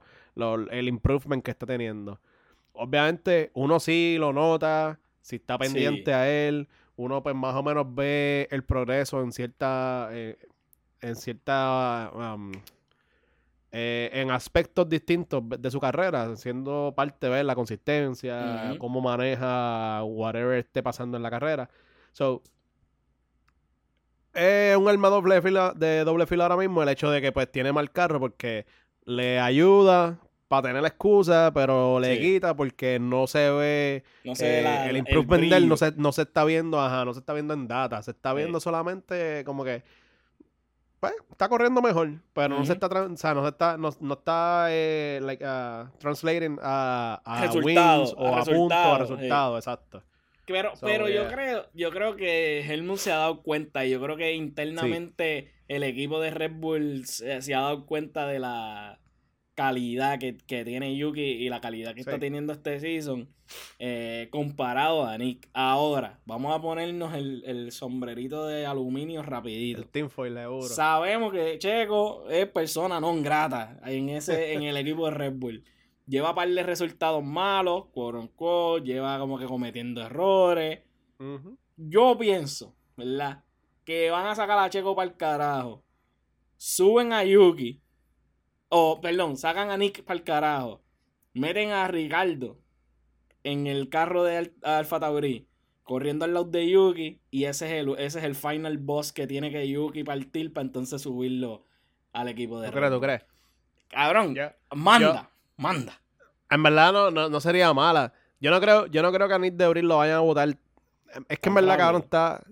el 0.71 0.87
improvement 0.87 1.43
que 1.43 1.51
está 1.51 1.65
teniendo 1.65 2.19
obviamente 2.73 3.51
uno 3.53 3.79
sí 3.79 4.17
lo 4.19 4.33
nota, 4.33 4.99
si 5.21 5.37
está 5.37 5.57
pendiente 5.57 6.13
a 6.13 6.29
él, 6.29 6.67
uno 6.95 7.23
pues 7.23 7.35
más 7.35 7.55
o 7.55 7.63
menos 7.63 7.85
ve 7.95 8.47
el 8.51 8.63
progreso 8.63 9.21
en 9.21 9.31
cierta, 9.31 10.09
eh, 10.11 10.37
en 11.01 11.15
cierta, 11.15 12.11
um, 12.13 12.51
eh, 13.71 14.09
en 14.13 14.29
aspectos 14.31 14.87
distintos 14.87 15.43
de 15.47 15.71
su 15.71 15.79
carrera, 15.79 16.35
siendo 16.35 16.93
parte 16.95 17.29
de 17.29 17.43
la 17.43 17.55
consistencia, 17.55 18.75
cómo 18.77 19.01
maneja 19.01 20.03
whatever 20.03 20.59
esté 20.59 20.83
pasando 20.83 21.17
en 21.17 21.23
la 21.23 21.31
carrera. 21.31 21.69
So, 22.11 22.43
es 24.33 24.75
un 24.75 24.87
arma 24.87 25.09
doble 25.09 25.41
fila, 25.41 25.73
de 25.75 26.03
doble 26.03 26.27
fila 26.27 26.45
ahora 26.45 26.57
mismo 26.57 26.83
el 26.83 26.89
hecho 26.89 27.09
de 27.09 27.21
que 27.21 27.31
pues 27.31 27.51
tiene 27.51 27.71
mal 27.71 27.91
carro 27.91 28.19
porque 28.19 28.65
le 29.05 29.39
ayuda 29.39 30.19
para 30.53 30.67
tener 30.67 30.83
la 30.83 30.89
excusa, 30.89 31.51
pero 31.51 31.99
le 31.99 32.19
quita 32.19 32.55
porque 32.55 32.99
no 32.99 33.25
se 33.25 33.49
ve 33.49 34.03
eh, 34.23 34.85
el 34.87 34.97
improvement 34.97 35.49
de 35.49 35.57
él 35.57 35.67
no 35.67 35.77
se, 35.77 35.93
no 35.93 36.11
se 36.11 36.21
está 36.21 36.45
viendo, 36.45 36.79
ajá, 36.79 37.05
no 37.05 37.13
se 37.15 37.21
está 37.21 37.33
viendo 37.33 37.55
en 37.55 37.67
data, 37.67 38.03
se 38.03 38.11
está 38.11 38.35
viendo 38.35 38.59
solamente 38.59 39.43
como 39.45 39.63
que 39.63 39.81
pues, 40.99 41.15
está 41.31 41.49
corriendo 41.49 41.81
mejor, 41.81 42.19
pero 42.33 42.49
no 42.49 42.65
se 42.65 42.73
está, 42.73 42.85
o 42.85 43.17
sea, 43.17 43.33
no 43.33 43.41
se 43.41 43.49
está, 43.49 43.77
no, 43.77 43.89
no 43.99 44.13
está 44.13 44.67
eh, 44.69 45.19
like, 45.23 45.43
uh, 45.43 45.89
translating 45.97 46.59
a, 46.61 47.19
a 47.25 47.51
wins 47.51 48.13
o 48.15 48.27
a, 48.27 48.41
a 48.41 48.99
resultados, 48.99 49.57
exacto. 49.57 50.03
Pero, 50.45 50.73
pero 50.81 51.09
yo 51.09 51.29
creo, 51.29 51.65
yo 51.73 51.89
creo 51.89 52.15
que 52.15 52.59
Helmut 52.61 52.97
se 52.97 53.11
ha 53.11 53.17
dado 53.17 53.41
cuenta, 53.41 53.87
y 53.87 53.89
yo 53.89 53.99
creo 53.99 54.17
que 54.17 54.33
internamente 54.33 55.51
el 55.67 55.81
equipo 55.81 56.19
de 56.19 56.29
Red 56.29 56.51
Bull 56.57 57.05
se, 57.07 57.55
ha 57.55 57.59
dado 57.59 57.87
cuenta 57.87 58.27
de 58.27 58.37
la 58.37 58.99
calidad 59.55 60.19
que, 60.19 60.33
tiene 60.63 60.95
Yuki 60.95 61.21
y 61.21 61.49
la 61.49 61.61
calidad 61.61 61.93
que 61.93 62.01
está 62.01 62.17
teniendo 62.17 62.53
este 62.53 62.79
season 62.79 63.29
eh, 63.79 64.27
comparado 64.31 65.05
a 65.05 65.17
Nick. 65.17 65.49
Ahora, 65.53 66.19
vamos 66.25 66.55
a 66.55 66.61
ponernos 66.61 67.13
el, 67.13 67.71
sombrerito 67.71 68.47
de 68.47 68.65
aluminio 68.65 69.21
rapidito. 69.21 69.81
El 69.81 69.89
Sabemos 70.69 71.31
que 71.31 71.57
Checo 71.59 72.29
es 72.29 72.47
persona 72.47 72.99
non 72.99 73.21
grata 73.21 73.79
en, 73.85 74.09
ese, 74.09 74.53
en 74.53 74.63
el 74.63 74.77
equipo 74.77 75.05
de 75.05 75.11
Red 75.11 75.33
Bull 75.33 75.63
lleva 76.07 76.29
a 76.29 76.35
par 76.35 76.49
de 76.49 76.63
resultados 76.63 77.23
malos, 77.23 77.85
quote 77.93 78.85
lleva 78.85 79.19
como 79.19 79.37
que 79.37 79.45
cometiendo 79.45 80.01
errores. 80.01 80.81
Yo 81.77 82.17
pienso, 82.17 82.75
¿verdad? 82.97 83.43
Que 83.85 84.11
van 84.11 84.27
a 84.27 84.35
sacar 84.35 84.59
a 84.59 84.69
Checo 84.69 84.95
para 84.95 85.09
el 85.09 85.17
carajo. 85.17 85.83
Suben 86.57 87.13
a 87.13 87.23
Yuki. 87.23 87.81
O, 88.75 88.99
perdón, 89.01 89.37
sacan 89.37 89.69
a 89.69 89.77
Nick 89.77 90.03
para 90.03 90.17
el 90.17 90.23
carajo. 90.23 90.81
Meten 91.33 91.69
a 91.69 91.87
Ricardo 91.87 92.57
en 93.43 93.67
el 93.67 93.87
carro 93.89 94.23
de 94.23 94.51
Alfa 94.63 94.99
Tauri. 94.99 95.47
Corriendo 95.83 96.25
al 96.25 96.33
lado 96.33 96.45
de 96.45 96.67
Yuki. 96.67 97.21
Y 97.29 97.45
ese 97.45 97.67
es 97.67 97.71
el, 97.73 97.89
ese 97.99 98.17
es 98.17 98.25
el 98.25 98.33
final 98.33 98.79
boss 98.79 99.13
que 99.13 99.27
tiene 99.27 99.51
que 99.51 99.67
Yuki 99.67 100.03
partir 100.03 100.51
para 100.51 100.65
entonces 100.65 101.03
subirlo 101.03 101.65
al 102.13 102.29
equipo 102.29 102.59
de 102.59 102.69
¿Tú 102.69 102.73
crees, 102.73 102.91
tú 102.91 102.99
crees? 102.99 103.25
Cabrón, 103.89 104.35
manda 104.71 105.29
manda. 105.55 106.01
En 106.49 106.63
verdad 106.63 106.91
no, 106.93 107.11
no, 107.11 107.39
sería 107.39 107.71
mala. 107.73 108.11
Yo 108.39 108.49
no 108.49 108.59
creo, 108.59 108.87
yo 108.87 109.03
no 109.03 109.11
creo 109.11 109.27
que 109.27 109.33
a 109.35 109.39
Nick 109.39 109.53
de 109.53 109.65
Abril 109.65 109.87
lo 109.87 109.97
vayan 109.97 110.17
a 110.17 110.21
votar. 110.21 110.49
Es 111.29 111.39
que 111.39 111.49
en 111.49 111.55
verdad, 111.55 111.77
cabrón, 111.77 112.01
está 112.01 112.43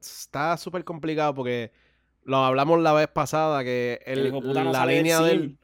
está 0.00 0.56
súper 0.56 0.82
complicado 0.82 1.34
porque 1.34 1.72
lo 2.24 2.38
hablamos 2.38 2.80
la 2.80 2.92
vez 2.92 3.08
pasada 3.08 3.64
que 3.64 4.00
el, 4.06 4.32
la 4.72 4.86
línea 4.86 5.20
del 5.20 5.58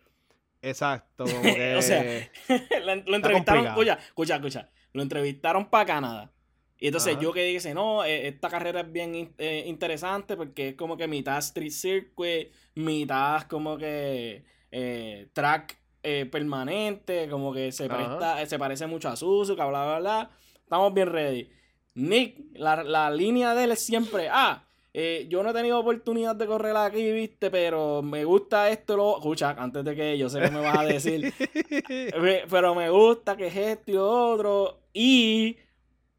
exacto 0.60 1.24
como 1.24 1.42
que 1.42 1.74
o 1.78 1.82
sea 1.82 2.30
lo 2.84 3.16
entrevistaron 3.16 3.66
escucha 3.66 3.94
escucha 3.94 4.36
escucha. 4.36 4.70
Lo 4.92 5.02
entrevistaron 5.02 5.68
para 5.68 5.86
Canadá 5.86 6.32
y 6.78 6.86
entonces 6.86 7.18
yo 7.20 7.32
que 7.32 7.44
dice 7.44 7.74
no 7.74 8.04
eh, 8.04 8.28
esta 8.28 8.48
carrera 8.48 8.80
es 8.80 8.92
bien 8.92 9.34
eh, 9.38 9.64
interesante 9.66 10.36
porque 10.36 10.70
es 10.70 10.74
como 10.74 10.96
que 10.96 11.06
mitad 11.06 11.38
street 11.38 11.70
circuit 11.70 12.52
mitad 12.74 13.42
como 13.42 13.76
que 13.76 14.44
eh, 14.70 15.28
track 15.32 15.78
eh, 16.02 16.26
permanente, 16.26 17.28
como 17.28 17.52
que 17.52 17.72
se 17.72 17.88
presta, 17.88 18.44
se 18.46 18.58
parece 18.58 18.86
mucho 18.86 19.08
a 19.08 19.16
Suzuka, 19.16 19.66
bla, 19.66 19.84
bla, 19.84 19.98
bla. 19.98 20.30
Estamos 20.54 20.94
bien 20.94 21.08
ready. 21.08 21.50
Nick, 21.94 22.38
la, 22.54 23.10
línea 23.10 23.54
de 23.54 23.64
él 23.64 23.72
es 23.72 23.84
siempre, 23.84 24.28
ah, 24.30 24.64
eh, 25.00 25.26
yo 25.28 25.44
no 25.44 25.50
he 25.50 25.52
tenido 25.52 25.78
oportunidad 25.78 26.34
de 26.34 26.44
correr 26.44 26.76
aquí, 26.76 27.12
viste, 27.12 27.52
pero 27.52 28.02
me 28.02 28.24
gusta 28.24 28.68
esto, 28.68 28.96
lo... 28.96 29.18
Escucha, 29.18 29.50
antes 29.50 29.84
de 29.84 29.94
que 29.94 30.18
yo 30.18 30.28
sé 30.28 30.40
que 30.40 30.50
me 30.50 30.58
vas 30.58 30.76
a 30.76 30.82
decir, 30.82 31.32
pero 32.50 32.74
me 32.74 32.90
gusta 32.90 33.36
que 33.36 33.46
es 33.46 33.56
esto 33.56 33.92
y 33.92 33.96
otro, 33.96 34.80
y 34.92 35.56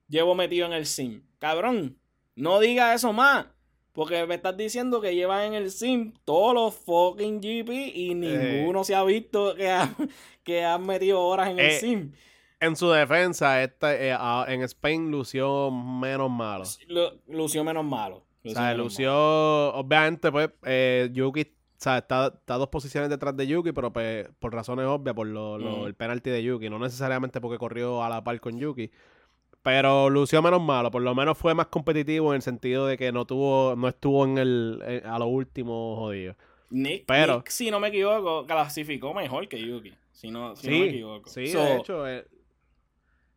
llevo 0.08 0.34
metido 0.34 0.65
en 0.65 0.72
el 0.72 0.86
sim. 0.86 1.24
Cabrón, 1.39 2.00
no 2.36 2.62
diga 2.62 2.94
eso 2.94 3.12
más. 3.12 3.48
Porque 3.92 4.26
me 4.26 4.36
estás 4.36 4.56
diciendo 4.56 5.02
que 5.02 5.13
llevan 5.13 5.48
en 5.48 5.54
el 5.56 5.72
sim 5.72 6.13
todos 6.24 6.54
los 6.54 6.74
fucking 6.74 7.42
GP 7.42 7.70
y 7.94 8.15
ninguno 8.15 8.86
se 8.86 8.96
ha 8.96 9.04
visto 9.04 9.56
que, 9.56 9.78
que 10.46 10.63
han 10.63 10.86
metido 10.86 11.20
horas 11.20 11.50
en 11.50 11.60
el 11.60 11.65
eh, 11.65 11.80
sim. 11.82 12.12
En 12.62 12.78
su 12.78 12.89
defensa, 12.92 13.62
este, 13.62 14.12
en 14.12 14.62
Spain 14.62 15.12
lució 15.12 15.70
menos 15.70 16.32
malo. 16.32 16.63
lució 17.28 17.65
menos 17.65 17.84
malo. 17.84 18.29
O 18.43 18.49
sea, 18.49 18.73
lució, 18.73 19.13
obviamente, 19.73 20.32
pues, 20.32 20.49
eh, 20.63 21.10
Yuki 21.12 21.41
o 21.80 21.82
sea, 21.82 21.99
está, 21.99 22.30
dos 22.45 22.67
posiciones 22.67 23.10
detrás 23.10 23.38
de 23.38 23.47
Yuki, 23.47 23.71
pero 23.71 23.93
pues, 23.93 24.28
por 24.39 24.54
razones 24.54 24.86
obvias, 24.86 25.15
por 25.15 25.25
lo, 25.28 25.88
el 25.88 25.95
penalti 25.95 26.30
de 26.30 26.43
Yuki. 26.43 26.69
No 26.69 26.78
necesariamente 26.78 27.39
porque 27.39 27.58
corrió 27.58 28.04
a 28.04 28.10
la 28.10 28.21
par 28.21 28.38
con 28.41 28.60
Yuki. 28.60 28.91
Pero 29.62 30.10
lució 30.10 30.41
menos 30.41 30.62
malo, 30.62 30.91
por 30.91 31.02
lo 31.02 31.15
menos 31.15 31.38
fue 31.38 31.54
más 31.54 31.67
competitivo 31.67 32.34
en 32.34 32.38
el 32.38 32.41
sentido 32.41 32.86
de 32.86 32.97
que 32.97 33.13
no 33.13 33.23
tuvo, 33.25 33.78
no 33.78 33.88
estuvo 33.88 34.25
en 34.25 34.38
el, 34.38 35.04
a 35.06 35.19
lo 35.19 35.28
último 35.28 35.95
jodido. 35.95 36.36
Nick, 36.69 37.06
Pero, 37.08 37.43
si 37.47 37.71
no 37.71 37.80
me 37.80 37.88
equivoco, 37.88 38.45
clasificó 38.45 39.13
mejor 39.13 39.47
que 39.47 39.60
Yuki. 39.60 39.93
Si 40.12 40.32
no, 40.32 40.58
si 40.58 40.67
sí, 40.67 40.69
me 40.69 40.89
equivoco. 40.89 41.30
Sí, 41.30 41.43
de 41.45 41.78
hecho, 41.78 42.06
él, 42.06 42.25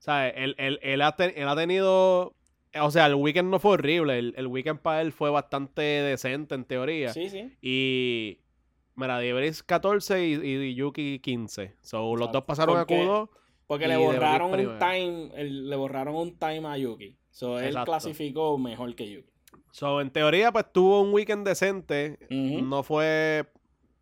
Él, 0.07 0.55
él, 0.59 0.81
él, 0.83 1.01
ha 1.01 1.57
tenido. 1.57 2.35
O 2.81 2.91
sea, 2.91 3.07
el 3.07 3.15
weekend 3.15 3.51
no 3.51 3.59
fue 3.59 3.73
horrible. 3.73 4.19
El, 4.19 4.47
weekend 4.47 4.81
para 4.81 5.03
él 5.03 5.13
fue 5.13 5.31
bastante 5.31 5.83
decente 5.83 6.55
en 6.55 6.65
teoría. 6.65 7.13
Sí, 7.13 7.29
sí. 7.29 7.53
Y. 7.61 8.39
Mira, 8.95 9.19
Dibris 9.19 9.63
14 9.63 10.27
y, 10.27 10.75
Yuki 10.75 11.19
15. 11.19 11.77
So, 11.81 12.15
los 12.17 12.31
dos 12.31 12.45
pasaron 12.45 12.79
a 12.79 12.87
Q2. 12.87 13.29
Porque 13.67 13.89
le 13.89 13.97
borraron 13.97 14.53
un 14.53 14.79
time, 14.79 15.45
le 15.45 15.77
borraron 15.77 16.15
un 16.15 16.39
time 16.39 16.67
a 16.67 16.77
Yuki. 16.77 17.17
So, 17.31 17.59
él 17.59 17.75
clasificó 17.85 18.59
mejor 18.59 18.95
que 18.95 19.11
Yuki. 19.11 19.31
So, 19.71 20.01
en 20.03 20.11
teoría, 20.11 20.53
pues 20.53 20.67
tuvo 20.71 21.01
un 21.01 21.13
weekend 21.13 21.47
decente. 21.47 22.19
No 22.31 22.83
fue 22.83 23.47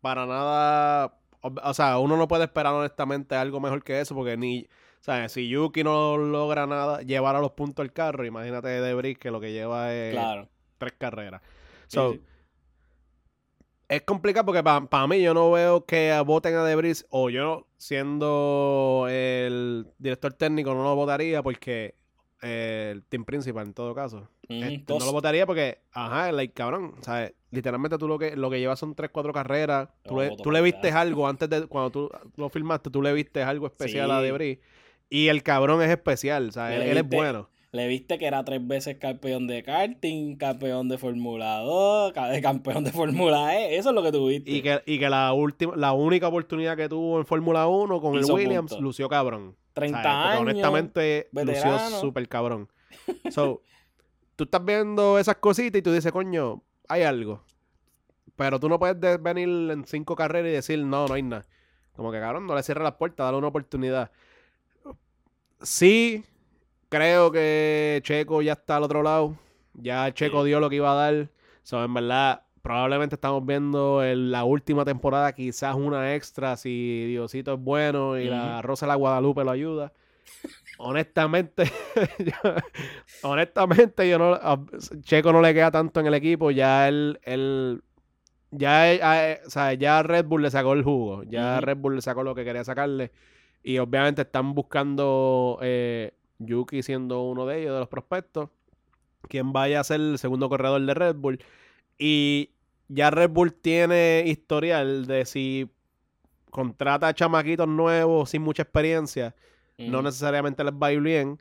para 0.01 0.25
nada. 0.25 1.17
O 1.41 1.73
sea, 1.73 1.97
uno 1.99 2.17
no 2.17 2.27
puede 2.27 2.43
esperar 2.43 2.73
honestamente 2.73 3.35
algo 3.35 3.59
mejor 3.59 3.83
que 3.83 4.01
eso, 4.01 4.13
porque 4.13 4.37
ni. 4.37 4.67
O 5.01 5.03
sea, 5.03 5.27
si 5.29 5.49
Yuki 5.49 5.83
no 5.83 6.15
logra 6.15 6.67
nada, 6.67 7.01
llevar 7.01 7.35
a 7.35 7.39
los 7.39 7.53
puntos 7.53 7.83
el 7.83 7.91
carro, 7.91 8.23
imagínate 8.23 8.67
Debris 8.67 9.17
que 9.17 9.31
lo 9.31 9.41
que 9.41 9.51
lleva 9.51 9.91
es 9.91 10.15
tres 10.77 10.93
carreras. 10.95 11.41
So, 11.87 12.17
es 13.89 14.03
complicado 14.03 14.45
porque 14.45 14.63
para 14.63 15.07
mí 15.07 15.19
yo 15.21 15.33
no 15.33 15.49
veo 15.49 15.85
que 15.85 16.15
voten 16.23 16.53
a 16.53 16.63
Debris 16.63 17.07
o 17.09 17.31
yo 17.31 17.65
siendo 17.77 19.07
el 19.09 19.87
director 19.97 20.33
técnico 20.33 20.73
no 20.75 20.83
lo 20.83 20.95
votaría 20.95 21.41
porque 21.41 21.95
eh, 22.43 22.89
el 22.91 23.03
team 23.03 23.25
principal 23.25 23.65
en 23.67 23.73
todo 23.73 23.95
caso. 23.95 24.29
Este, 24.47 24.93
no 24.93 25.03
lo 25.03 25.11
votaría 25.11 25.47
porque, 25.47 25.79
ajá, 25.91 26.31
like, 26.31 26.53
cabrón, 26.53 26.93
¿sabes? 27.01 27.33
Literalmente 27.49 27.97
tú 27.97 28.07
lo 28.07 28.19
que, 28.19 28.35
lo 28.35 28.51
que 28.51 28.59
llevas 28.59 28.77
son 28.77 28.93
3, 28.93 29.09
4 29.11 29.33
carreras. 29.33 29.89
Tú, 30.03 30.19
le, 30.19 30.35
tú 30.37 30.51
le 30.51 30.61
viste 30.61 30.91
algo 30.91 31.27
antes 31.27 31.49
de, 31.49 31.65
cuando 31.65 31.89
tú 31.89 32.09
lo 32.35 32.49
filmaste, 32.49 32.91
tú 32.91 33.01
le 33.01 33.13
viste 33.13 33.41
algo 33.41 33.65
especial 33.65 34.11
a 34.11 34.21
Debris. 34.21 34.59
Y 35.11 35.27
el 35.27 35.43
cabrón 35.43 35.81
es 35.83 35.89
especial, 35.89 36.47
o 36.47 36.51
sea, 36.53 36.73
él 36.73 36.97
es 36.97 37.07
bueno. 37.07 37.49
Le 37.73 37.87
viste 37.87 38.17
que 38.17 38.25
era 38.25 38.43
tres 38.45 38.65
veces 38.65 38.97
campeón 38.97 39.45
de 39.45 39.61
karting, 39.61 40.37
campeón 40.37 40.87
de 40.87 40.97
Fórmula 40.97 41.59
2, 41.59 42.13
campeón 42.41 42.85
de 42.85 42.91
Fórmula 42.91 43.57
E. 43.57 43.77
Eso 43.77 43.89
es 43.89 43.95
lo 43.95 44.03
que 44.03 44.11
tuviste. 44.13 44.49
Y 44.49 44.61
que, 44.61 44.81
y 44.85 44.99
que 44.99 45.09
la 45.09 45.33
última, 45.33 45.75
la 45.75 45.91
única 45.91 46.29
oportunidad 46.29 46.77
que 46.77 46.87
tuvo 46.87 47.19
en 47.19 47.25
Fórmula 47.25 47.67
1 47.67 47.99
con 47.99 48.17
el 48.17 48.25
Williams, 48.25 48.79
lució 48.79 49.09
cabrón. 49.09 49.57
30 49.73 50.31
años. 50.31 50.41
Honestamente, 50.41 51.29
lució 51.31 51.77
súper 51.99 52.27
cabrón. 52.27 52.69
So, 53.31 53.61
tú 54.35 54.45
estás 54.45 54.63
viendo 54.63 55.17
esas 55.17 55.37
cositas 55.37 55.79
y 55.79 55.81
tú 55.81 55.91
dices, 55.91 56.11
coño, 56.11 56.63
hay 56.87 57.03
algo. 57.03 57.43
Pero 58.37 58.59
tú 58.59 58.69
no 58.69 58.79
puedes 58.79 59.21
venir 59.21 59.71
en 59.71 59.85
cinco 59.85 60.15
carreras 60.15 60.49
y 60.49 60.53
decir, 60.53 60.79
no, 60.79 61.07
no 61.07 61.13
hay 61.13 61.23
nada. 61.23 61.45
Como 61.95 62.11
que, 62.11 62.19
cabrón, 62.19 62.47
no 62.47 62.55
le 62.55 62.63
cierres 62.63 62.83
las 62.83 62.95
puertas, 62.95 63.25
dale 63.25 63.37
una 63.37 63.47
oportunidad. 63.47 64.11
Sí, 65.61 66.23
creo 66.89 67.31
que 67.31 68.01
Checo 68.03 68.41
ya 68.41 68.53
está 68.53 68.77
al 68.77 68.83
otro 68.83 69.03
lado. 69.03 69.37
Ya 69.73 70.13
Checo 70.13 70.43
dio 70.43 70.59
lo 70.59 70.69
que 70.69 70.77
iba 70.77 70.91
a 70.91 70.95
dar. 70.95 71.29
So, 71.63 71.83
en 71.83 71.93
verdad, 71.93 72.43
probablemente 72.61 73.15
estamos 73.15 73.45
viendo 73.45 74.01
la 74.03 74.43
última 74.43 74.85
temporada, 74.85 75.33
quizás 75.33 75.75
una 75.75 76.15
extra 76.15 76.57
si 76.57 77.05
Diosito 77.07 77.53
es 77.53 77.59
bueno 77.59 78.17
y 78.17 78.25
la 78.25 78.61
Rosa 78.61 78.85
de 78.85 78.89
la 78.89 78.95
Guadalupe 78.95 79.43
lo 79.43 79.51
ayuda. 79.51 79.93
honestamente, 80.77 81.71
honestamente, 83.23 84.09
yo 84.09 84.17
no, 84.17 84.67
Checo 85.01 85.31
no 85.31 85.41
le 85.41 85.53
queda 85.53 85.71
tanto 85.71 85.99
en 85.99 86.07
el 86.07 86.13
equipo. 86.13 86.51
Ya 86.51 86.87
él, 86.87 87.19
él 87.23 87.83
ya, 88.51 89.39
o 89.45 89.49
sea, 89.49 89.73
ya 89.73 90.03
Red 90.03 90.25
Bull 90.25 90.41
le 90.41 90.51
sacó 90.51 90.73
el 90.73 90.83
jugo. 90.83 91.23
Ya 91.23 91.61
Red 91.61 91.77
Bull 91.77 91.95
le 91.95 92.01
sacó 92.01 92.23
lo 92.23 92.35
que 92.35 92.43
quería 92.43 92.63
sacarle. 92.63 93.11
Y 93.63 93.77
obviamente 93.77 94.23
están 94.23 94.53
buscando 94.53 95.59
eh, 95.61 96.13
Yuki 96.39 96.83
siendo 96.83 97.21
uno 97.21 97.45
de 97.45 97.61
ellos, 97.61 97.73
de 97.73 97.79
los 97.79 97.89
prospectos, 97.89 98.49
quien 99.27 99.53
vaya 99.53 99.79
a 99.79 99.83
ser 99.83 100.01
el 100.01 100.17
segundo 100.17 100.49
corredor 100.49 100.81
de 100.85 100.93
Red 100.93 101.15
Bull. 101.15 101.39
Y 101.97 102.51
ya 102.87 103.11
Red 103.11 103.29
Bull 103.29 103.53
tiene 103.53 104.23
historial 104.25 105.05
de 105.05 105.25
si 105.25 105.69
contrata 106.49 107.07
a 107.07 107.13
chamaquitos 107.13 107.67
nuevos 107.67 108.29
sin 108.29 108.41
mucha 108.41 108.63
experiencia, 108.63 109.35
no 109.77 110.01
necesariamente 110.03 110.63
les 110.63 110.73
va 110.73 110.87
a 110.87 110.93
ir 110.93 111.01
bien. 111.01 111.39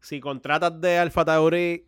Si 0.00 0.20
contratas 0.20 0.80
de 0.80 0.98
Alfa 0.98 1.24
Tauri, 1.24 1.86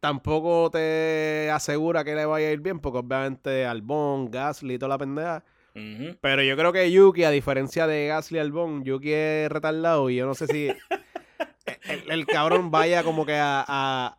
tampoco 0.00 0.70
te 0.70 1.50
asegura 1.50 2.04
que 2.04 2.14
le 2.14 2.26
vaya 2.26 2.48
a 2.48 2.50
ir 2.52 2.60
bien, 2.60 2.80
porque 2.80 2.98
obviamente 2.98 3.64
Albon, 3.64 4.30
Gasly 4.30 4.74
y 4.74 4.78
toda 4.78 4.90
la 4.90 4.98
pendeja. 4.98 5.44
Pero 6.20 6.42
yo 6.42 6.56
creo 6.56 6.72
que 6.72 6.90
Yuki, 6.90 7.24
a 7.24 7.30
diferencia 7.30 7.86
de 7.86 8.06
Gasly 8.06 8.38
Albon, 8.38 8.84
Yuki 8.84 9.12
es 9.12 9.50
retardado 9.50 10.08
y 10.08 10.16
yo 10.16 10.26
no 10.26 10.34
sé 10.34 10.46
si 10.46 10.68
el, 12.08 12.26
cabrón 12.26 12.70
vaya 12.70 13.02
como 13.02 13.26
que 13.26 13.34
a, 13.34 13.64
a, 13.66 14.18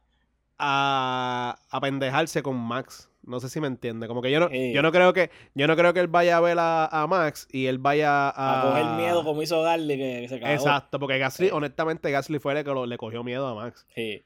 a, 0.60 1.60
a 1.70 1.82
pendejarse 1.82 2.43
con 2.43 2.58
Max. 2.58 3.10
No 3.24 3.41
sé 3.41 3.50
si 3.50 3.60
me 3.60 3.67
entiende. 3.67 4.08
Como 4.08 4.22
que 4.22 4.32
yo 4.32 4.39
no, 4.39 4.50
yo 4.50 4.82
no 4.82 4.91
creo 4.91 5.12
que 5.12 5.32
yo 5.54 5.67
no 5.67 5.76
creo 5.76 5.93
que 5.93 6.00
él 6.00 6.08
vaya 6.08 6.38
a 6.38 6.39
ver 6.39 6.58
a, 6.60 7.06
Max 7.10 7.48
y 7.52 7.65
él 7.65 7.78
vaya 7.78 8.30
a... 8.30 8.62
A 8.62 8.70
coger 8.70 8.86
miedo 8.96 9.24
como 9.26 9.41
hizo 9.41 9.62
Gasly 9.62 9.98
que, 9.98 10.30
se 10.30 10.39
cagó. 10.39 10.54
Exacto, 10.54 10.98
porque 10.98 11.17
Gasly, 11.17 11.50
honestamente, 11.50 12.10
Gasly 12.10 12.39
fue 12.39 12.58
el 12.58 12.63
que 12.63 12.74
le 12.74 12.98
cogió 12.98 13.24
miedo 13.24 13.46
a 13.48 13.54
Max. 13.54 13.86
Sí. 13.93 14.24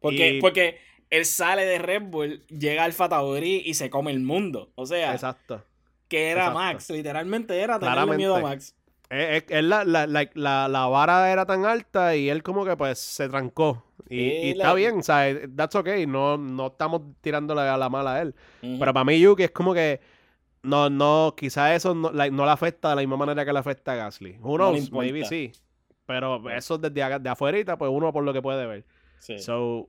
Porque, 0.00 0.38
porque 0.40 0.78
él 1.10 1.24
sale 1.26 1.64
de 1.64 1.78
Red 1.78 2.02
Bull, 2.02 2.44
llega 2.48 2.84
al 2.84 2.94
Tauri 2.94 3.62
y 3.64 3.74
se 3.74 3.88
come 3.88 4.10
el 4.10 4.20
mundo. 4.20 4.72
O 4.74 4.84
sea... 4.84 5.12
Exacto. 5.12 5.62
Que 6.14 6.30
era 6.30 6.50
Max. 6.50 6.90
Literalmente 6.90 7.60
era 7.60 7.78
tenerle 7.78 8.16
miedo 8.16 8.36
a 8.36 8.40
Max. 8.40 8.74
Es, 9.10 9.44
la, 9.62 9.84
la, 9.84 10.06
la, 10.06 10.68
la, 10.68 10.86
vara 10.86 11.30
era 11.30 11.44
tan 11.44 11.66
alta 11.66 12.16
y 12.16 12.28
él 12.30 12.42
como 12.42 12.64
que 12.64 12.76
pues 12.76 12.98
se 12.98 13.28
trancó. 13.28 13.84
Y, 14.08 14.50
está 14.50 14.74
bien, 14.74 14.98
o 14.98 15.02
sea, 15.02 15.26
that's 15.54 15.74
okay, 15.74 16.06
no, 16.06 16.36
no 16.36 16.68
estamos 16.68 17.02
tirándole 17.20 17.62
a 17.62 17.76
la 17.76 17.88
mala 17.88 18.14
a 18.14 18.22
él. 18.22 18.34
Pero 18.60 18.92
para 18.92 19.04
mí 19.04 19.18
Yuki 19.20 19.44
es 19.44 19.50
como 19.50 19.74
que 19.74 20.00
no, 20.62 20.88
no, 20.88 21.34
quizás 21.36 21.76
eso 21.76 21.94
no, 21.94 22.10
no 22.10 22.44
le 22.44 22.50
afecta 22.50 22.90
de 22.90 22.96
la 22.96 23.02
misma 23.02 23.16
manera 23.16 23.44
que 23.44 23.52
le 23.52 23.58
afecta 23.58 23.92
a 23.92 23.96
Gasly. 23.96 24.38
Knows, 24.38 24.90
maybe 24.90 25.24
sí. 25.24 25.52
Pero 26.06 26.48
eso 26.50 26.78
desde 26.78 27.18
de 27.18 27.28
afuera, 27.28 27.76
pues 27.76 27.90
uno 27.92 28.12
por 28.12 28.24
lo 28.24 28.32
que 28.32 28.42
puede 28.42 28.66
ver. 28.66 28.84
So, 29.38 29.88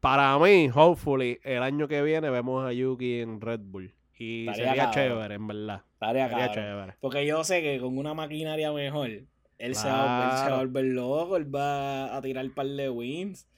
para 0.00 0.38
mí, 0.38 0.70
hopefully, 0.74 1.40
el 1.42 1.62
año 1.62 1.88
que 1.88 2.02
viene 2.02 2.30
vemos 2.30 2.64
a 2.64 2.72
Yuki 2.72 3.20
en 3.20 3.40
Red 3.40 3.60
Bull. 3.62 3.92
Y 4.18 4.46
sería 4.54 4.90
chévere, 4.90 5.34
en 5.34 5.46
verdad. 5.46 5.82
sería 6.00 6.52
chévere. 6.52 6.94
Porque 7.00 7.26
yo 7.26 7.44
sé 7.44 7.62
que 7.62 7.78
con 7.80 7.98
una 7.98 8.14
maquinaria 8.14 8.72
mejor, 8.72 9.10
él, 9.58 9.74
se, 9.74 9.88
va, 9.88 10.46
a 10.46 10.56
volver 10.56 10.84
loco, 10.84 11.36
él 11.36 11.52
va 11.54 12.16
a 12.16 12.22
tirar 12.22 12.44
un 12.44 12.54
par 12.54 12.66
de 12.66 12.90
wins. 12.90 13.48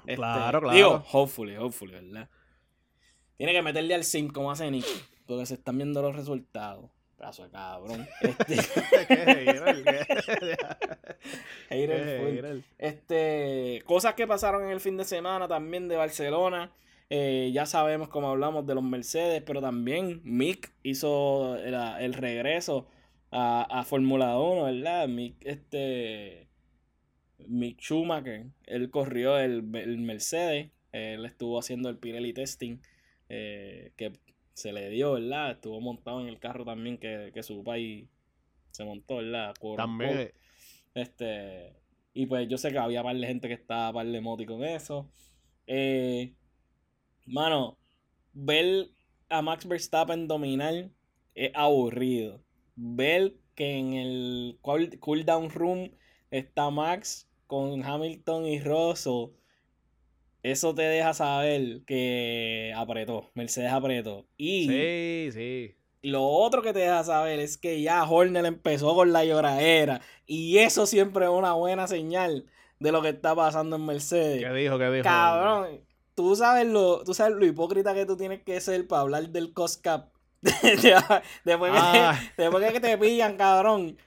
Este, 0.00 0.16
claro, 0.16 0.60
claro. 0.60 0.76
Digo, 0.76 1.04
hopefully, 1.12 1.56
hopefully, 1.56 1.92
¿verdad? 1.92 2.28
Tiene 3.36 3.52
que 3.52 3.62
meterle 3.62 3.94
al 3.94 4.04
sim 4.04 4.28
como 4.28 4.50
hace 4.50 4.70
Nick, 4.70 4.86
porque 5.26 5.46
se 5.46 5.54
están 5.54 5.76
viendo 5.76 6.00
los 6.02 6.16
resultados. 6.16 6.90
Caso 7.18 7.44
de 7.44 7.50
cabrón. 7.50 8.06
Este... 11.68 12.64
este, 12.78 13.82
cosas 13.86 14.14
que 14.14 14.26
pasaron 14.26 14.64
en 14.64 14.70
el 14.70 14.80
fin 14.80 14.96
de 14.96 15.04
semana 15.04 15.48
también 15.48 15.88
de 15.88 15.96
Barcelona. 15.96 16.70
Eh, 17.08 17.50
ya 17.54 17.66
sabemos, 17.66 18.08
como 18.08 18.30
hablamos 18.30 18.66
de 18.66 18.74
los 18.74 18.82
Mercedes, 18.82 19.42
pero 19.46 19.60
también 19.60 20.20
Mick 20.24 20.72
hizo 20.82 21.56
el, 21.56 22.14
regreso 22.14 22.88
a, 23.30 23.62
a 23.62 23.84
Fórmula 23.84 24.38
1, 24.38 24.64
¿verdad? 24.64 25.06
Mick, 25.08 25.36
este, 25.44 26.46
Mick 27.48 27.80
Schumacher, 27.80 28.46
él 28.64 28.90
corrió 28.90 29.38
el, 29.38 29.62
Mercedes, 29.62 30.70
él 30.92 31.24
estuvo 31.24 31.58
haciendo 31.58 31.88
el 31.88 31.98
Pirelli 31.98 32.32
testing 32.32 32.78
eh, 33.28 33.92
que 33.96 34.12
se 34.54 34.72
le 34.72 34.88
dio, 34.90 35.12
¿verdad? 35.12 35.52
Estuvo 35.52 35.80
montado 35.80 36.20
en 36.20 36.28
el 36.28 36.38
carro 36.38 36.64
también 36.64 36.98
que, 36.98 37.42
su 37.42 37.62
país 37.62 38.08
se 38.70 38.84
montó, 38.84 39.16
¿verdad? 39.16 39.54
también. 39.76 40.32
Este, 40.94 41.74
y 42.14 42.26
pues 42.26 42.48
yo 42.48 42.56
sé 42.56 42.72
que 42.72 42.78
había 42.78 43.02
par 43.02 43.16
de 43.16 43.26
gente 43.26 43.48
que 43.48 43.54
estaba 43.54 43.92
par 43.92 44.06
de 44.06 44.20
moti 44.20 44.46
con 44.46 44.64
eso. 44.64 45.10
Eh, 45.66 46.32
Mano, 47.26 47.78
ver 48.32 48.88
a 49.28 49.42
Max 49.42 49.66
Verstappen 49.66 50.28
dominar 50.28 50.90
es 51.34 51.50
aburrido. 51.54 52.42
Ver 52.76 53.34
que 53.54 53.78
en 53.78 53.94
el 53.94 54.58
cooldown 54.60 55.50
room 55.50 55.90
está 56.30 56.70
Max 56.70 57.28
con 57.46 57.84
Hamilton 57.84 58.46
y 58.46 58.60
Russell, 58.60 59.30
eso 60.42 60.74
te 60.74 60.82
deja 60.82 61.12
saber 61.12 61.82
que 61.86 62.72
apretó, 62.76 63.30
Mercedes 63.34 63.72
apretó. 63.72 64.26
Y 64.36 64.68
sí, 64.68 65.32
sí. 65.32 65.74
Lo 66.02 66.24
otro 66.24 66.62
que 66.62 66.72
te 66.72 66.78
deja 66.80 67.02
saber 67.02 67.40
es 67.40 67.58
que 67.58 67.82
ya 67.82 68.08
Horner 68.08 68.44
empezó 68.44 68.94
con 68.94 69.12
la 69.12 69.24
lloradera. 69.24 70.00
Y 70.24 70.58
eso 70.58 70.86
siempre 70.86 71.24
es 71.24 71.30
una 71.32 71.54
buena 71.54 71.88
señal 71.88 72.46
de 72.78 72.92
lo 72.92 73.02
que 73.02 73.08
está 73.08 73.34
pasando 73.34 73.74
en 73.74 73.86
Mercedes. 73.86 74.44
¿Qué 74.44 74.52
dijo? 74.52 74.78
¿Qué 74.78 74.88
dijo? 74.90 75.02
Cabrón, 75.02 75.80
tú 76.16 76.34
sabes 76.34 76.66
lo, 76.66 77.04
tú 77.04 77.14
sabes 77.14 77.36
lo 77.36 77.46
hipócrita 77.46 77.94
que 77.94 78.06
tú 78.06 78.16
tienes 78.16 78.42
que 78.42 78.60
ser 78.60 78.88
para 78.88 79.02
hablar 79.02 79.28
del 79.28 79.52
cost 79.52 79.82
cap. 79.82 80.08
después, 80.42 81.72
que, 81.72 81.78
ah. 81.78 82.18
después 82.36 82.72
que 82.72 82.80
te 82.80 82.98
pillan, 82.98 83.36
cabrón, 83.36 83.98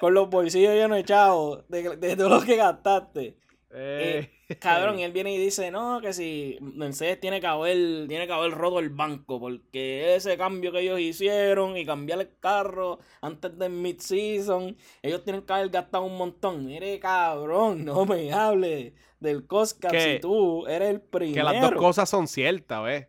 con 0.00 0.14
los 0.14 0.30
bolsillos 0.30 0.74
llenos 0.74 0.96
de 0.96 1.04
chavos, 1.04 1.64
de, 1.68 2.16
todo 2.16 2.28
lo 2.28 2.40
que 2.42 2.56
gastaste. 2.56 3.36
Eh, 3.70 4.30
cabrón, 4.60 4.98
y 5.00 5.04
él 5.04 5.12
viene 5.12 5.34
y 5.34 5.38
dice, 5.38 5.70
no, 5.70 6.00
que 6.00 6.12
si 6.12 6.56
Mercedes 6.60 7.18
tiene 7.18 7.40
que 7.40 7.46
haber, 7.46 8.06
tiene 8.06 8.26
que 8.26 8.32
haber 8.32 8.52
roto 8.52 8.78
el 8.78 8.90
banco, 8.90 9.40
porque 9.40 10.14
ese 10.14 10.36
cambio 10.36 10.70
que 10.70 10.80
ellos 10.80 11.00
hicieron 11.00 11.76
y 11.76 11.84
cambiar 11.84 12.20
el 12.20 12.38
carro 12.38 13.00
antes 13.20 13.58
del 13.58 13.72
mid-season, 13.72 14.76
ellos 15.02 15.24
tienen 15.24 15.42
que 15.42 15.52
haber 15.52 15.70
gastado 15.70 16.04
un 16.04 16.16
montón. 16.16 16.64
Mire, 16.66 17.00
cabrón, 17.00 17.84
no 17.84 18.04
me 18.06 18.32
hables 18.32 18.92
del 19.26 19.46
Cosca 19.46 19.90
si 19.90 20.18
tú 20.20 20.66
eres 20.66 20.90
el 20.90 21.00
primero. 21.00 21.34
Que 21.34 21.42
las 21.42 21.60
dos 21.60 21.72
cosas 21.72 22.08
son 22.08 22.26
ciertas, 22.28 22.82
¿ves? 22.82 23.08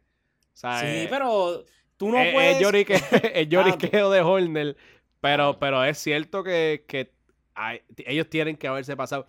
sí, 0.53 0.67
eh, 0.67 1.07
pero 1.09 1.63
tú 1.95 2.09
no 2.09 2.17
puedes... 2.33 2.57
Es 3.33 3.47
lloriqueo 3.47 4.09
de 4.09 4.21
Horner, 4.21 4.75
pero, 5.21 5.59
pero 5.59 5.83
es 5.83 5.97
cierto 5.97 6.43
que, 6.43 6.85
que 6.87 7.13
ellos 8.05 8.29
tienen 8.29 8.57
que 8.57 8.67
haberse 8.67 8.95
pasado 8.95 9.25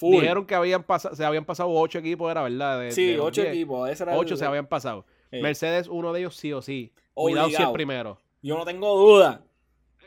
Dijeron 0.00 0.46
que 0.46 0.54
habían 0.54 0.82
pasado, 0.82 1.14
se 1.14 1.24
habían 1.24 1.44
pasado 1.44 1.70
ocho 1.70 1.98
equipos, 1.98 2.30
era 2.30 2.42
verdad. 2.42 2.90
sí, 2.90 3.16
ocho 3.18 3.42
equipos. 3.42 3.90
ocho 4.14 4.36
se 4.36 4.44
habían 4.44 4.66
pasado. 4.66 5.04
Mercedes, 5.30 5.88
uno 5.88 6.12
de 6.12 6.20
ellos 6.20 6.36
sí 6.36 6.52
o 6.52 6.62
sí. 6.62 6.92
Cuidado 7.14 7.50
si 7.50 7.62
el 7.62 7.72
primero. 7.72 8.18
Yo 8.42 8.56
no 8.56 8.64
tengo 8.64 8.96
duda. 8.96 9.42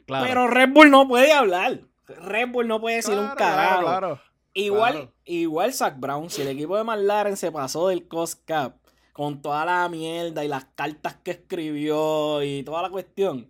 Pero 0.05 0.47
Red 0.47 0.69
Bull 0.69 0.89
no 0.89 1.07
puede 1.07 1.31
hablar. 1.31 1.81
Red 2.07 2.49
Bull 2.49 2.67
no 2.67 2.81
puede 2.81 2.97
decir 2.97 3.17
un 3.17 3.29
carajo. 3.29 3.81
Claro, 3.81 4.19
igual, 4.53 5.11
igual 5.25 5.73
Zach 5.73 5.99
Brown, 5.99 6.29
si 6.29 6.41
el 6.41 6.49
equipo 6.49 6.77
de 6.77 6.83
McLaren 6.83 7.37
se 7.37 7.51
pasó 7.51 7.87
del 7.87 8.07
Cost 8.07 8.41
Cap 8.45 8.77
con 9.13 9.41
toda 9.41 9.65
la 9.65 9.87
mierda 9.89 10.43
y 10.43 10.47
las 10.47 10.65
cartas 10.75 11.15
que 11.23 11.31
escribió 11.31 12.41
y 12.43 12.63
toda 12.63 12.81
la 12.81 12.89
cuestión 12.89 13.49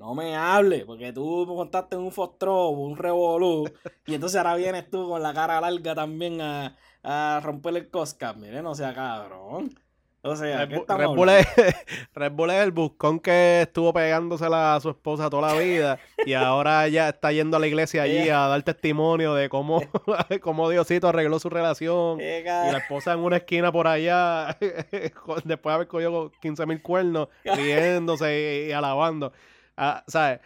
no 0.00 0.14
me 0.14 0.34
hable, 0.34 0.86
porque 0.86 1.12
tú 1.12 1.44
me 1.46 1.54
contaste 1.54 1.94
un 1.94 2.10
Fostro, 2.10 2.70
un 2.70 2.96
Revolú, 2.96 3.70
y 4.06 4.14
entonces 4.14 4.38
ahora 4.38 4.54
vienes 4.54 4.88
tú 4.88 5.06
con 5.06 5.22
la 5.22 5.34
cara 5.34 5.60
larga 5.60 5.94
también 5.94 6.40
a, 6.40 6.74
a 7.02 7.40
romper 7.44 7.76
el 7.76 7.90
Cosca. 7.90 8.32
Miren, 8.32 8.64
no 8.64 8.74
sea 8.74 8.94
cabrón. 8.94 9.78
O 10.22 10.36
sea, 10.36 10.66
Red, 10.66 10.82
Red, 10.86 11.06
Bull 11.06 11.30
es, 11.30 11.46
Red, 12.14 12.32
Bull 12.32 12.50
es, 12.50 12.62
el 12.62 12.72
buscón 12.72 13.20
que 13.20 13.62
estuvo 13.62 13.90
pegándosela 13.94 14.74
a 14.74 14.80
su 14.80 14.90
esposa 14.90 15.30
toda 15.30 15.54
la 15.54 15.58
vida 15.58 15.98
y 16.26 16.34
ahora 16.34 16.86
ya 16.88 17.08
está 17.08 17.32
yendo 17.32 17.56
a 17.56 17.60
la 17.60 17.66
iglesia 17.66 18.02
allí 18.02 18.28
a 18.28 18.40
dar 18.40 18.62
testimonio 18.62 19.32
de 19.32 19.48
cómo, 19.48 19.82
cómo 20.42 20.68
Diosito 20.68 21.08
arregló 21.08 21.38
su 21.38 21.48
relación 21.48 22.20
y 22.20 22.42
la 22.42 22.78
esposa 22.78 23.14
en 23.14 23.20
una 23.20 23.38
esquina 23.38 23.72
por 23.72 23.86
allá 23.86 24.58
después 24.60 25.42
de 25.44 25.74
haber 25.74 25.88
cogido 25.88 26.30
15 26.42 26.66
mil 26.66 26.82
cuernos 26.82 27.28
riéndose 27.42 28.66
y 28.68 28.72
alabando. 28.72 29.32
Ah, 29.74 30.04
¿Sabes? 30.06 30.40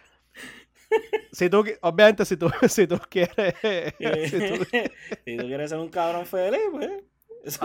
Si 1.33 1.49
tú, 1.49 1.65
obviamente, 1.81 2.23
si 2.23 2.37
tú, 2.37 2.49
si 2.69 2.87
tú 2.87 2.97
quieres. 3.09 3.55
si, 4.29 5.35
tú, 5.35 5.43
quieres 5.45 5.69
ser 5.69 5.79
un 5.79 5.89
cabrón 5.89 6.25
feliz, 6.25 6.61
pues. 6.71 7.59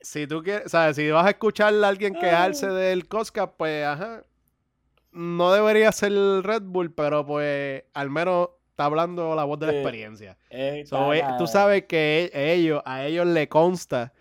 Si 0.00 0.26
tú 0.26 0.42
quieres, 0.42 0.70
¿sabes? 0.70 0.96
Si 0.96 1.10
vas 1.10 1.26
a 1.26 1.30
escuchar 1.30 1.74
a 1.74 1.88
alguien 1.88 2.14
quejarse 2.14 2.68
del 2.68 3.08
Cosca, 3.08 3.52
pues, 3.52 3.84
ajá. 3.84 4.24
No 5.10 5.52
debería 5.52 5.90
ser 5.90 6.12
el 6.12 6.44
Red 6.44 6.62
Bull, 6.62 6.92
pero 6.92 7.26
pues, 7.26 7.84
al 7.94 8.10
menos 8.10 8.50
está 8.70 8.84
hablando 8.84 9.34
la 9.34 9.42
voz 9.42 9.58
de 9.58 9.66
la 9.66 9.72
experiencia. 9.72 10.38
Eh, 10.50 10.84
tú 11.38 11.46
sabes 11.48 11.86
que 11.86 12.30
e, 12.32 12.52
ellos, 12.52 12.80
a 12.84 13.04
ellos 13.04 13.26
le 13.26 13.48
consta 13.48 14.12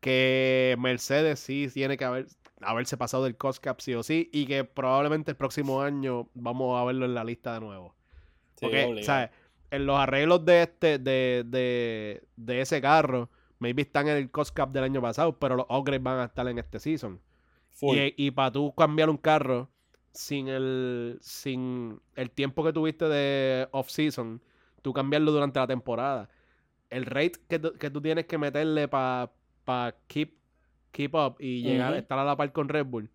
que 0.00 0.74
Mercedes 0.78 1.40
sí 1.40 1.68
tiene 1.72 1.98
que 1.98 2.06
haber, 2.06 2.26
haberse 2.62 2.96
pasado 2.96 3.24
del 3.24 3.36
cost 3.36 3.62
cap 3.62 3.80
sí 3.80 3.94
o 3.94 4.02
sí 4.02 4.30
y 4.32 4.46
que 4.46 4.64
probablemente 4.64 5.32
el 5.32 5.36
próximo 5.36 5.82
año 5.82 6.30
vamos 6.32 6.80
a 6.80 6.84
verlo 6.84 7.04
en 7.04 7.14
la 7.14 7.24
lista 7.24 7.54
de 7.54 7.60
nuevo. 7.60 7.94
Porque, 8.58 9.02
¿sabes? 9.02 9.30
En 9.70 9.84
los 9.84 9.98
arreglos 9.98 10.44
de 10.44 10.62
este, 10.62 10.98
de, 10.98 11.44
de, 11.46 12.22
de, 12.36 12.60
ese 12.60 12.80
maybe 13.60 13.82
están 13.82 14.08
en 14.08 14.16
el 14.16 14.30
cost 14.30 14.54
cap 14.54 14.72
del 14.72 14.82
año 14.84 15.00
pasado, 15.00 15.38
pero 15.38 15.54
los 15.54 15.66
upgrades 15.68 16.02
van 16.02 16.18
a 16.18 16.24
estar 16.24 16.48
en 16.48 16.58
este 16.58 16.80
season. 16.80 17.20
Y, 17.80 18.14
y 18.16 18.30
para 18.32 18.50
tú 18.50 18.74
cambiar 18.74 19.08
un 19.08 19.16
carro 19.16 19.70
sin 20.12 20.48
el, 20.48 21.18
sin 21.20 22.00
el 22.16 22.30
tiempo 22.30 22.64
que 22.64 22.72
tuviste 22.72 23.06
de 23.08 23.68
off-season, 23.70 24.42
tú 24.82 24.92
cambiarlo 24.92 25.30
durante 25.30 25.60
la 25.60 25.66
temporada. 25.66 26.28
El 26.90 27.06
rate 27.06 27.34
que, 27.48 27.60
que 27.78 27.90
tú 27.90 28.02
tienes 28.02 28.26
que 28.26 28.36
meterle 28.36 28.88
para 28.88 29.30
pa 29.64 29.94
keep 30.08 30.34
keep 30.90 31.14
up 31.14 31.36
y 31.38 31.62
llegar 31.62 31.94
a 31.94 31.98
estar 31.98 32.18
a 32.18 32.24
la 32.24 32.36
par 32.36 32.52
con 32.52 32.68
Red 32.68 32.86
Bull, 32.86 33.10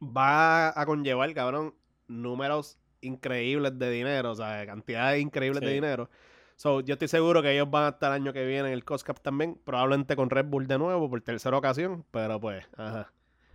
va 0.00 0.78
a 0.80 0.86
conllevar, 0.86 1.32
cabrón, 1.34 1.74
números 2.06 2.78
increíbles 3.00 3.78
de 3.78 3.90
dinero, 3.90 4.30
o 4.30 4.34
sea, 4.34 4.64
cantidades 4.66 5.20
increíbles 5.20 5.60
de 5.60 5.72
dinero. 5.72 6.10
So, 6.56 6.80
yo 6.80 6.94
estoy 6.94 7.08
seguro 7.08 7.42
que 7.42 7.52
ellos 7.52 7.70
van 7.70 7.84
a 7.84 7.88
estar 7.90 8.10
el 8.10 8.22
año 8.22 8.32
que 8.32 8.46
viene 8.46 8.68
en 8.68 8.74
el 8.74 8.84
Coast 8.84 9.06
Cup 9.06 9.20
también, 9.20 9.60
probablemente 9.62 10.16
con 10.16 10.30
Red 10.30 10.46
Bull 10.46 10.66
de 10.66 10.78
nuevo 10.78 11.08
por 11.10 11.20
tercera 11.20 11.56
ocasión, 11.56 12.04
pero 12.10 12.40
pues, 12.40 12.64
ajá. 12.76 13.12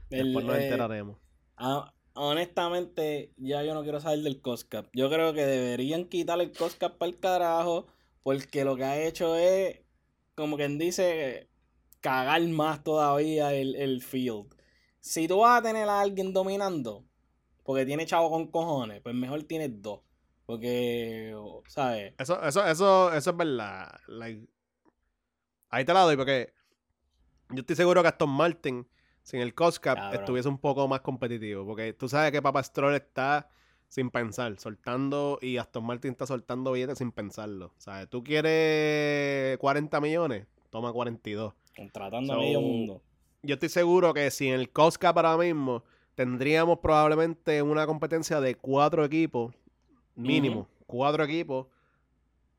Después 0.09 0.45
nos 0.45 0.55
eh, 0.57 0.65
enteraremos. 0.65 1.17
honestamente, 2.13 3.33
ya 3.37 3.63
yo 3.63 3.73
no 3.73 3.81
quiero 3.81 3.99
saber 3.99 4.19
del 4.19 4.39
Coast 4.41 4.71
Cup. 4.71 4.87
Yo 4.93 5.09
creo 5.09 5.33
que 5.33 5.45
deberían 5.45 6.05
quitar 6.05 6.39
el 6.39 6.51
Coast 6.51 6.79
Cup 6.79 6.99
para 6.99 7.11
el 7.11 7.19
carajo, 7.19 7.87
porque 8.21 8.63
lo 8.63 8.75
que 8.75 8.83
ha 8.83 9.01
hecho 9.01 9.35
es, 9.35 9.79
como 10.35 10.55
quien 10.55 10.77
dice, 10.77 11.49
cagar 12.01 12.41
más 12.49 12.83
todavía 12.83 13.51
el, 13.53 13.75
el 13.77 14.03
field. 14.03 14.53
Si 14.99 15.27
tú 15.27 15.39
vas 15.39 15.59
a 15.59 15.63
tener 15.63 15.89
a 15.89 16.01
alguien 16.01 16.33
dominando, 16.33 17.03
porque 17.63 17.83
tiene 17.83 18.05
chavo 18.05 18.29
con 18.29 18.51
cojones, 18.51 19.01
pues 19.01 19.15
mejor 19.15 19.41
tienes 19.43 19.81
dos. 19.81 20.01
Porque, 20.51 21.33
¿sabes? 21.67 22.13
Eso, 22.17 22.43
eso, 22.43 22.67
eso, 22.67 23.13
eso 23.13 23.29
es 23.29 23.37
verdad. 23.37 23.89
Ahí 25.69 25.85
te 25.85 25.93
la 25.93 26.01
doy, 26.01 26.17
porque 26.17 26.53
yo 27.51 27.61
estoy 27.61 27.77
seguro 27.77 28.01
que 28.01 28.09
Aston 28.09 28.31
Martin, 28.31 28.85
sin 29.23 29.39
el 29.39 29.55
cost 29.55 29.77
cap, 29.81 30.13
estuviese 30.13 30.49
un 30.49 30.57
poco 30.57 30.89
más 30.89 30.99
competitivo. 30.99 31.65
Porque 31.65 31.93
tú 31.93 32.09
sabes 32.09 32.33
que 32.33 32.41
Papa 32.41 32.61
Stroll 32.63 32.95
está 32.95 33.49
sin 33.87 34.09
pensar, 34.09 34.59
soltando, 34.59 35.39
y 35.41 35.55
Aston 35.55 35.85
Martin 35.85 36.11
está 36.11 36.27
soltando 36.27 36.73
billetes 36.73 36.97
sin 36.97 37.13
pensarlo. 37.13 37.73
¿Sabes? 37.77 38.09
Tú 38.09 38.21
quieres 38.21 39.57
40 39.59 40.01
millones, 40.01 40.47
toma 40.69 40.91
42. 40.91 41.53
Contratando 41.77 42.33
a 42.33 42.37
medio 42.37 42.59
mundo. 42.59 43.01
Yo 43.41 43.53
estoy 43.53 43.69
seguro 43.69 44.13
que 44.13 44.29
sin 44.31 44.51
el 44.51 44.69
cost 44.69 44.97
cap 44.97 45.17
ahora 45.17 45.37
mismo, 45.37 45.85
tendríamos 46.15 46.79
probablemente 46.79 47.61
una 47.61 47.87
competencia 47.87 48.41
de 48.41 48.55
cuatro 48.55 49.05
equipos 49.05 49.55
mínimo, 50.21 50.67
cuatro 50.85 51.23
equipos, 51.23 51.67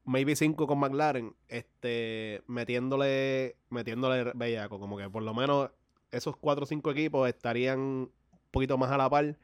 maybe 0.04 0.36
cinco 0.36 0.66
con 0.66 0.78
McLaren, 0.78 1.34
este, 1.48 2.42
metiéndole, 2.46 3.56
metiéndole 3.70 4.32
bellaco, 4.34 4.78
como 4.78 4.96
que 4.96 5.08
por 5.08 5.22
lo 5.22 5.34
menos 5.34 5.70
esos 6.10 6.36
cuatro 6.36 6.64
o 6.64 6.66
cinco 6.66 6.90
equipos 6.90 7.28
estarían 7.28 7.78
un 7.78 8.12
poquito 8.50 8.76
más 8.76 8.90
a 8.90 8.98
la 8.98 9.08
par 9.08 9.36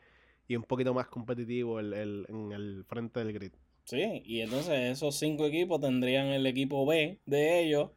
y 0.47 0.57
un 0.57 0.63
poquito 0.63 0.95
más 0.95 1.07
competitivos 1.09 1.83
en 1.83 2.53
el 2.53 2.85
frente 2.89 3.21
del 3.21 3.33
grid. 3.33 3.53
Sí, 3.85 4.23
y 4.25 4.43
entonces 4.43 4.91
esos 4.91 5.15
cinco 5.17 5.47
equipos 5.47 5.81
tendrían 5.81 6.27
el 6.27 6.47
equipo 6.47 6.85
B 6.85 7.21
de 7.25 7.61
ellos 7.61 7.91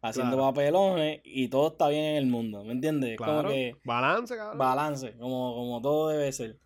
haciendo 0.00 0.36
papelones 0.38 1.20
y 1.24 1.48
todo 1.48 1.68
está 1.68 1.88
bien 1.88 2.04
en 2.04 2.16
el 2.16 2.26
mundo, 2.26 2.62
¿me 2.62 2.72
entiendes? 2.72 3.16
Claro. 3.16 3.50
balance, 3.84 4.36
cabrón. 4.36 4.58
Balance, 4.58 5.16
como, 5.18 5.54
como 5.56 5.82
todo 5.82 6.10
debe 6.10 6.30
ser. 6.30 6.60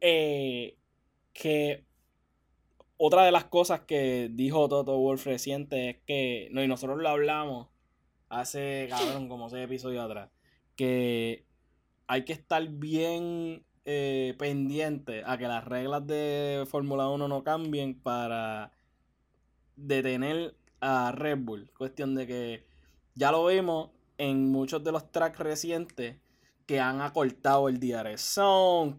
Eh, 0.00 0.76
que 1.32 1.84
otra 2.96 3.24
de 3.24 3.32
las 3.32 3.44
cosas 3.44 3.80
que 3.80 4.30
dijo 4.32 4.68
Toto 4.68 4.98
Wolf 4.98 5.26
reciente 5.26 5.90
es 5.90 5.96
que, 6.06 6.48
no, 6.52 6.62
y 6.62 6.68
nosotros 6.68 6.98
lo 6.98 7.08
hablamos 7.08 7.68
hace, 8.28 8.86
cabrón, 8.88 9.28
como 9.28 9.48
seis 9.48 9.64
episodios 9.64 10.04
atrás, 10.04 10.30
que 10.76 11.44
hay 12.06 12.24
que 12.24 12.32
estar 12.32 12.66
bien 12.68 13.64
eh, 13.84 14.34
pendiente 14.38 15.22
a 15.26 15.36
que 15.36 15.48
las 15.48 15.64
reglas 15.64 16.06
de 16.06 16.64
Fórmula 16.68 17.08
1 17.08 17.28
no 17.28 17.42
cambien 17.42 17.98
para 17.98 18.72
detener 19.76 20.54
a 20.80 21.12
Red 21.12 21.38
Bull. 21.38 21.70
Cuestión 21.76 22.14
de 22.14 22.26
que 22.26 22.66
ya 23.14 23.32
lo 23.32 23.46
vimos 23.46 23.90
en 24.18 24.50
muchos 24.50 24.84
de 24.84 24.92
los 24.92 25.10
tracks 25.10 25.38
recientes 25.38 26.16
que 26.66 26.80
han 26.80 27.00
acortado 27.00 27.68
el 27.68 27.80
DRS 27.80 28.40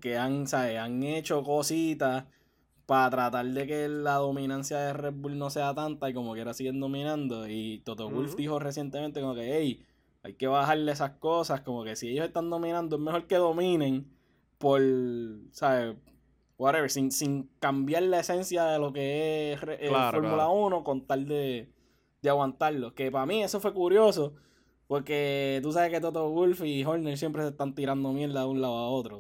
que 0.01 0.17
han, 0.17 0.45
han 0.53 1.03
hecho 1.03 1.43
cositas 1.43 2.25
para 2.85 3.09
tratar 3.09 3.45
de 3.45 3.67
que 3.67 3.87
la 3.87 4.15
dominancia 4.15 4.77
de 4.79 4.93
Red 4.93 5.13
Bull 5.13 5.37
no 5.37 5.49
sea 5.49 5.73
tanta 5.73 6.09
y 6.09 6.13
como 6.13 6.33
quiera 6.33 6.53
siguen 6.53 6.79
dominando. 6.79 7.47
Y 7.47 7.79
Toto 7.85 8.09
Wolf 8.09 8.35
dijo 8.35 8.59
recientemente 8.59 9.21
como 9.21 9.35
que, 9.35 9.57
hey, 9.57 9.85
hay 10.23 10.33
que 10.33 10.47
bajarle 10.47 10.91
esas 10.91 11.11
cosas, 11.11 11.61
como 11.61 11.83
que 11.83 11.95
si 11.95 12.09
ellos 12.09 12.25
están 12.25 12.49
dominando 12.49 12.95
es 12.95 13.01
mejor 13.01 13.27
que 13.27 13.35
dominen 13.35 14.07
por, 14.57 14.81
¿sabes? 15.51 15.95
Whatever, 16.57 16.89
sin, 16.89 17.11
sin 17.11 17.49
cambiar 17.59 18.03
la 18.03 18.19
esencia 18.19 18.65
de 18.65 18.79
lo 18.79 18.93
que 18.93 19.53
es 19.53 19.59
eh, 19.63 19.89
Fórmula 19.89 20.47
1 20.47 20.83
con 20.83 21.05
tal 21.05 21.27
de, 21.27 21.69
de 22.21 22.29
aguantarlo. 22.29 22.93
Que 22.95 23.11
para 23.11 23.25
mí 23.25 23.43
eso 23.43 23.59
fue 23.59 23.73
curioso. 23.73 24.35
Porque 24.93 25.59
tú 25.63 25.71
sabes 25.71 25.89
que 25.89 25.99
Toto 25.99 26.29
Wolf 26.29 26.61
y 26.63 26.85
Horner 26.85 27.17
siempre 27.17 27.41
se 27.41 27.47
están 27.47 27.73
tirando 27.73 28.13
mierda 28.13 28.41
de 28.41 28.45
un 28.45 28.61
lado 28.61 28.77
a 28.77 28.89
otro. 28.89 29.17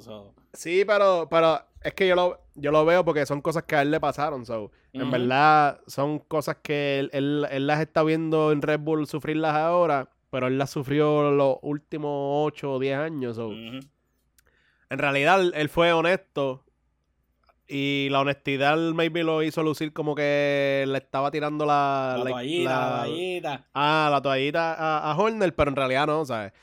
Sí, 0.53 0.83
pero, 0.85 1.27
pero 1.31 1.61
es 1.81 1.95
que 1.95 2.07
yo 2.07 2.13
lo, 2.13 2.41
yo 2.53 2.69
lo 2.69 2.85
veo 2.85 3.03
porque 3.03 3.25
son 3.25 3.41
cosas 3.41 3.63
que 3.63 3.77
a 3.77 3.81
él 3.81 3.89
le 3.89 3.99
pasaron. 3.99 4.45
So. 4.45 4.69
En 4.91 5.09
verdad, 5.09 5.81
son 5.87 6.19
cosas 6.19 6.57
que 6.61 6.99
él, 6.99 7.09
él, 7.49 7.65
las 7.65 7.81
está 7.81 8.03
viendo 8.03 8.51
en 8.51 8.61
Red 8.61 8.81
Bull 8.81 9.07
sufrirlas 9.07 9.55
ahora, 9.55 10.09
pero 10.29 10.45
él 10.45 10.59
las 10.59 10.69
sufrió 10.69 11.31
los 11.31 11.57
últimos 11.63 12.11
8 12.53 12.73
o 12.73 12.77
10 12.77 12.95
años. 12.95 13.39
En 13.39 14.99
realidad, 14.99 15.41
él 15.55 15.69
fue 15.69 15.91
honesto 15.91 16.62
y 17.67 18.07
la 18.11 18.21
honestidad 18.21 18.77
maybe 18.77 19.23
lo 19.23 19.41
hizo 19.43 19.63
lucir 19.63 19.93
como 19.93 20.15
que 20.15 20.85
le 20.87 20.97
estaba 20.97 21.31
tirando 21.31 21.65
la... 21.65 22.15
La 22.17 22.29
toallita, 22.29 22.69
la, 22.69 22.95
toallita. 22.97 23.65
Ah, 23.73 24.09
la 24.11 24.21
toallita 24.21 24.73
a, 24.73 25.11
a, 25.11 25.17
Horner, 25.17 25.55
pero 25.55 25.69
en 25.69 25.75
realidad 25.75 26.07
no, 26.07 26.25
¿sabes? 26.25 26.53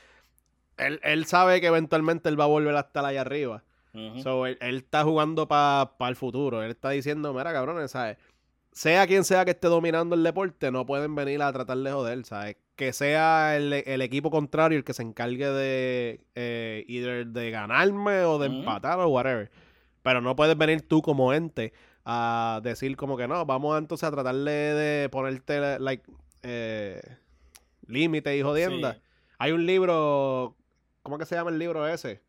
Él, 0.77 0.99
él 1.03 1.25
sabe 1.25 1.61
que 1.61 1.67
eventualmente 1.67 2.29
él 2.29 2.39
va 2.39 2.45
a 2.45 2.47
volver 2.47 2.75
a 2.75 2.81
estar 2.81 3.05
allá 3.05 3.21
arriba. 3.21 3.63
So, 4.23 4.45
él, 4.45 4.57
está 4.61 5.03
jugando 5.03 5.47
para 5.47 5.89
el 6.07 6.15
futuro. 6.15 6.63
Él 6.63 6.71
está 6.71 6.91
diciendo, 6.91 7.33
mira, 7.33 7.51
cabrones, 7.51 7.91
¿sabes? 7.91 8.17
Sea 8.71 9.05
quien 9.05 9.25
sea 9.25 9.43
que 9.43 9.51
esté 9.51 9.67
dominando 9.67 10.15
el 10.15 10.23
deporte, 10.23 10.71
no 10.71 10.85
pueden 10.85 11.13
venir 11.13 11.41
a 11.41 11.51
tratar 11.51 11.77
de 11.77 11.91
joder, 11.91 12.23
¿sabes? 12.23 12.55
Que 12.77 12.93
sea 12.93 13.57
el, 13.57 13.73
equipo 13.73 14.31
contrario 14.31 14.77
el 14.77 14.85
que 14.85 14.93
se 14.93 15.03
encargue 15.03 15.49
de 15.49 16.21
eh, 16.35 17.25
de 17.27 17.51
ganarme 17.51 18.23
o 18.23 18.39
de 18.39 18.47
empatar 18.47 18.97
o 18.99 19.09
whatever. 19.09 19.51
Pero 20.03 20.21
no 20.21 20.35
puedes 20.35 20.57
venir 20.57 20.87
tú 20.87 21.01
como 21.01 21.33
ente 21.33 21.73
a 22.05 22.59
decir 22.63 22.95
como 22.97 23.17
que 23.17 23.27
no, 23.27 23.45
vamos 23.45 23.77
entonces 23.77 24.07
a 24.07 24.11
tratarle 24.11 24.51
de 24.51 25.09
ponerte 25.09 25.79
like 25.79 26.03
eh, 26.43 27.01
límite 27.87 28.35
y 28.35 28.41
jodienda. 28.41 28.97
Hay 29.37 29.51
un 29.51 29.65
libro, 29.65 30.55
¿cómo 31.03 31.17
que 31.17 31.25
se 31.25 31.35
llama 31.35 31.51
el 31.51 31.59
libro 31.59 31.87
ese? 31.87 32.21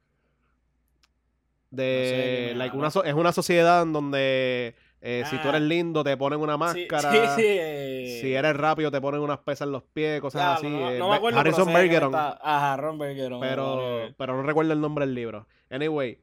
de 1.73 2.71
una 2.75 2.89
es 2.89 3.15
una 3.15 3.33
sociedad 3.33 3.83
en 3.83 3.93
donde 3.93 4.75
eh, 5.01 5.25
si 5.29 5.39
tú 5.39 5.49
eres 5.49 5.63
ah. 5.63 5.65
lindo 5.65 6.05
te 6.05 6.17
ponen 6.17 6.39
una 6.39 6.57
máscara 6.59 7.35
eh. 7.39 8.19
si 8.21 8.35
eres 8.35 8.55
rápido 8.55 8.91
te 8.91 9.01
ponen 9.01 9.21
unas 9.21 9.39
pesas 9.39 9.67
en 9.67 9.73
los 9.73 9.83
pies 9.83 10.21
cosas 10.21 10.59
así 10.59 10.69
no, 10.69 10.91
no, 10.93 11.09
me 11.09 11.17
acuerdo, 11.17 11.41
Harrison 11.41 11.73
Bergeron 11.73 12.15
ajá 12.15 12.93
Bergeron 12.93 13.41
pero 13.41 14.11
pero 14.17 14.37
no 14.37 14.43
recuerdo 14.43 14.75
el 14.75 14.81
nombre 14.81 15.07
del 15.07 15.15
libro 15.15 15.47
anyway 15.71 16.21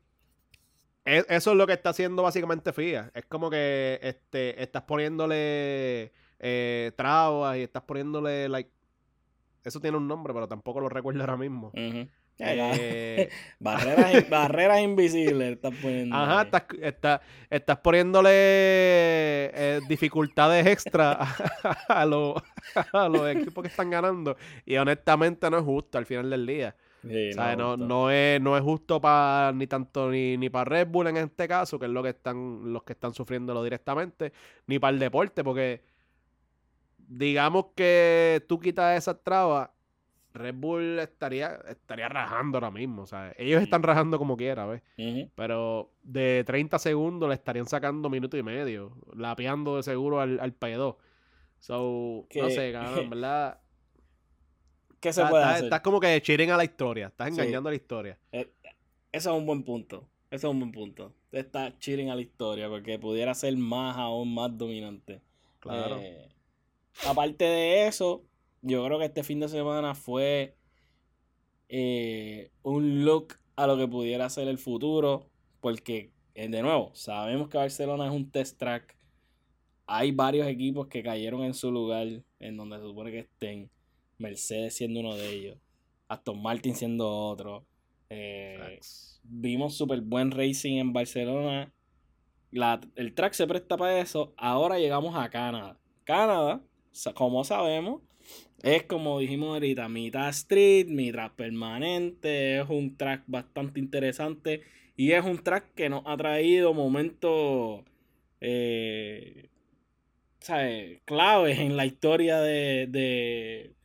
e, 1.10 1.26
eso 1.30 1.52
es 1.52 1.58
lo 1.58 1.66
que 1.68 1.74
está 1.74 1.90
haciendo 1.90 2.24
básicamente 2.24 2.74
FIA 2.74 3.12
es 3.14 3.26
como 3.26 3.50
que 3.50 4.00
este 4.02 4.62
estás 4.62 4.84
poniéndole 4.84 6.12
eh, 6.40 6.92
trabas 6.96 7.58
y 7.58 7.64
estás 7.64 7.84
poniéndole 7.84 8.48
like 8.50 8.70
eso 9.64 9.80
tiene 9.80 9.98
un 9.98 10.08
nombre 10.08 10.34
pero 10.34 10.48
tampoco 10.48 10.80
lo 10.80 10.90
recuerdo 10.90 11.22
ahora 11.22 11.38
mismo 11.38 11.72
eh, 12.40 13.30
barreras, 13.60 14.30
barreras 14.30 14.82
invisibles 14.82 15.56
estás 15.56 15.74
poniendo. 15.82 16.16
Ajá, 16.16 16.44
estás, 16.82 17.22
estás, 17.50 17.78
poniéndole 17.80 18.30
eh, 18.32 19.80
dificultades 19.90 20.66
extra 20.66 21.20
a, 21.90 22.06
los, 22.06 22.42
equipos 23.30 23.62
que 23.62 23.68
están 23.68 23.90
ganando. 23.90 24.38
Y 24.66 24.78
honestamente 24.78 25.50
no 25.50 25.58
es 25.58 25.64
justo 25.64 25.98
al 25.98 26.06
final 26.06 26.30
del 26.30 26.46
día. 26.46 26.76
No, 27.04 27.78
no, 27.78 28.12
es, 28.12 28.42
no 28.42 28.58
es 28.58 28.64
justo 28.64 29.00
para 29.00 29.52
ni 29.54 29.68
tanto 29.68 30.10
ni, 30.10 30.38
ni 30.38 30.50
para 30.50 30.66
Red 30.66 30.88
Bull 30.88 31.08
en 31.08 31.18
este 31.18 31.48
caso, 31.48 31.80
que 31.80 31.86
es 31.86 31.92
lo 31.92 32.04
que 32.04 32.10
están, 32.10 32.74
los 32.74 32.84
que 32.84 32.94
están 32.94 33.14
sufriéndolo 33.14 33.64
directamente, 33.64 34.34
ni 34.68 34.80
para 34.80 34.94
el 34.94 35.00
deporte, 35.00 35.44
porque 35.44 35.82
digamos 36.98 37.68
que 37.76 38.44
tú 38.48 38.60
quitas 38.60 38.98
esas 38.98 39.24
trabas 39.24 39.70
Red 40.34 40.56
Bull 40.56 41.00
estaría, 41.00 41.60
estaría 41.68 42.08
rajando 42.08 42.58
ahora 42.58 42.72
mismo. 42.72 43.04
O 43.04 43.06
sea, 43.06 43.34
ellos 43.38 43.62
están 43.62 43.84
rajando 43.84 44.18
como 44.18 44.38
quiera, 44.38 44.66
¿ves? 44.66 44.82
Pero 45.36 45.92
de 46.04 46.44
30 46.46 46.78
segundos 46.80 47.30
le 47.30 47.36
estarían 47.36 47.66
sacando 47.66 48.10
minuto 48.10 48.38
y 48.38 48.44
medio, 48.44 48.96
lapeando 49.16 49.78
de 49.78 49.84
seguro 49.84 50.22
al, 50.22 50.40
al 50.40 50.58
P2. 50.58 50.96
So, 51.60 52.28
no 52.34 52.50
sé, 52.50 52.72
cabrón, 52.72 53.00
en 53.00 53.10
verdad. 53.10 53.60
¿Qué 55.00 55.14
se 55.14 55.26
puede 55.26 55.44
hacer? 55.44 55.66
Estás 55.66 55.82
como 55.82 56.00
que 56.00 56.22
chiren 56.22 56.52
a 56.52 56.58
la 56.58 56.64
historia, 56.64 57.08
estás 57.08 57.30
engañando 57.30 57.70
a 57.70 57.72
la 57.72 57.76
historia. 57.76 58.18
Eh, 58.32 58.52
eso 59.12 59.32
es 59.32 59.38
un 59.38 59.46
buen 59.46 59.64
punto. 59.64 60.08
Eso 60.32 60.48
es 60.48 60.54
un 60.54 60.60
buen 60.60 60.72
punto. 60.72 61.14
Está 61.32 61.78
chilling 61.80 62.10
a 62.10 62.16
la 62.16 62.22
historia 62.22 62.70
porque 62.70 63.00
pudiera 63.00 63.34
ser 63.34 63.56
más 63.58 63.98
aún 63.98 64.34
más 64.34 64.56
dominante. 64.56 65.22
Claro. 65.60 66.00
Eh, 66.00 66.30
aparte 67.08 67.46
de 67.46 67.88
eso, 67.88 68.24
yo 68.62 68.86
creo 68.86 69.00
que 69.00 69.06
este 69.06 69.24
fin 69.24 69.40
de 69.40 69.50
semana 69.50 69.96
fue 69.96 70.56
eh, 71.68 72.52
un 72.64 73.06
look 73.06 73.36
a 73.56 73.68
lo 73.68 73.78
que 73.78 73.88
pudiera 73.88 74.30
ser 74.30 74.48
el 74.48 74.58
futuro, 74.58 75.30
porque, 75.62 76.12
eh, 76.36 76.48
de 76.48 76.62
nuevo, 76.62 76.92
sabemos 76.94 77.50
que 77.50 77.58
Barcelona 77.58 78.06
es 78.08 78.12
un 78.12 78.30
test 78.30 78.58
track. 78.58 78.96
hay 79.88 80.12
varios 80.12 80.48
equipos 80.48 80.88
que 80.88 81.02
cayeron 81.02 81.44
en 81.44 81.56
su 81.56 81.72
lugar, 81.72 82.08
en 82.40 82.58
donde 82.58 82.78
se 82.78 82.84
supone 82.84 83.12
que 83.12 83.20
estén. 83.20 83.70
Mercedes 84.20 84.76
siendo 84.76 85.00
uno 85.00 85.16
de 85.16 85.30
ellos. 85.30 85.58
Aston 86.08 86.42
Martin 86.42 86.76
siendo 86.76 87.10
otro. 87.10 87.66
Eh, 88.10 88.80
vimos 89.24 89.76
súper 89.76 90.02
buen 90.02 90.32
racing 90.32 90.78
en 90.78 90.94
Barcelona. 90.94 91.72
el 92.96 93.14
track 93.14 93.34
se 93.34 93.48
presta 93.48 93.78
para 93.78 94.00
eso. 94.00 94.34
Ahora 94.38 94.80
llegamos 94.80 95.16
a 95.16 95.30
Canadá. 95.30 95.78
Canadá, 96.04 96.62
como 97.14 97.44
sabemos, 97.44 98.02
es 98.64 98.84
como 98.84 99.20
dijimos 99.20 99.50
ahorita, 99.50 99.88
mitad 99.88 100.30
street, 100.30 100.88
mitad 100.88 101.32
permanente. 101.34 102.60
Es 102.60 102.70
un 102.70 102.98
track 102.98 103.24
bastante 103.28 103.80
interesante. 103.80 104.62
Y 104.96 105.12
es 105.12 105.24
un 105.24 105.38
track 105.42 105.74
que 105.76 105.90
nos 105.90 106.04
ha 106.06 106.18
traído 106.18 106.74
momentos 106.74 107.84
eh, 108.42 109.50
¿sabes? 110.40 111.02
claves 111.06 111.60
en 111.60 111.78
la 111.78 111.86
historia 111.86 112.40
de, 112.40 112.88
de, 112.88 113.76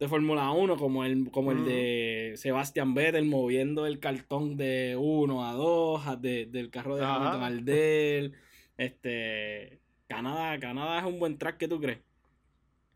de 0.00 0.08
Fórmula 0.08 0.50
1, 0.50 0.78
como 0.78 1.04
el, 1.04 1.30
como 1.30 1.52
el 1.52 1.66
de 1.66 2.32
Sebastian 2.36 2.94
Vettel 2.94 3.26
moviendo 3.26 3.84
el 3.84 4.00
cartón 4.00 4.56
de 4.56 4.96
1 4.98 5.46
a 5.46 5.52
2, 5.52 6.22
del 6.22 6.70
carro 6.70 6.96
de 6.96 7.04
Hamilton 7.04 7.42
al 7.42 7.64
del. 7.66 8.34
Este, 8.78 9.78
Canadá, 10.08 10.58
Canadá 10.58 11.00
es 11.00 11.04
un 11.04 11.18
buen 11.18 11.36
track, 11.36 11.58
¿qué 11.58 11.68
tú 11.68 11.78
crees? 11.78 12.00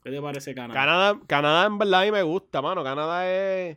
¿Qué 0.02 0.10
te 0.10 0.22
parece 0.22 0.54
Canadá? 0.54 0.80
Canadá, 0.80 1.20
Canadá 1.26 1.66
en 1.66 1.76
verdad 1.76 2.00
a 2.00 2.04
mí 2.06 2.10
me 2.10 2.22
gusta, 2.22 2.62
mano. 2.62 2.82
Canadá 2.82 3.30
es, 3.30 3.76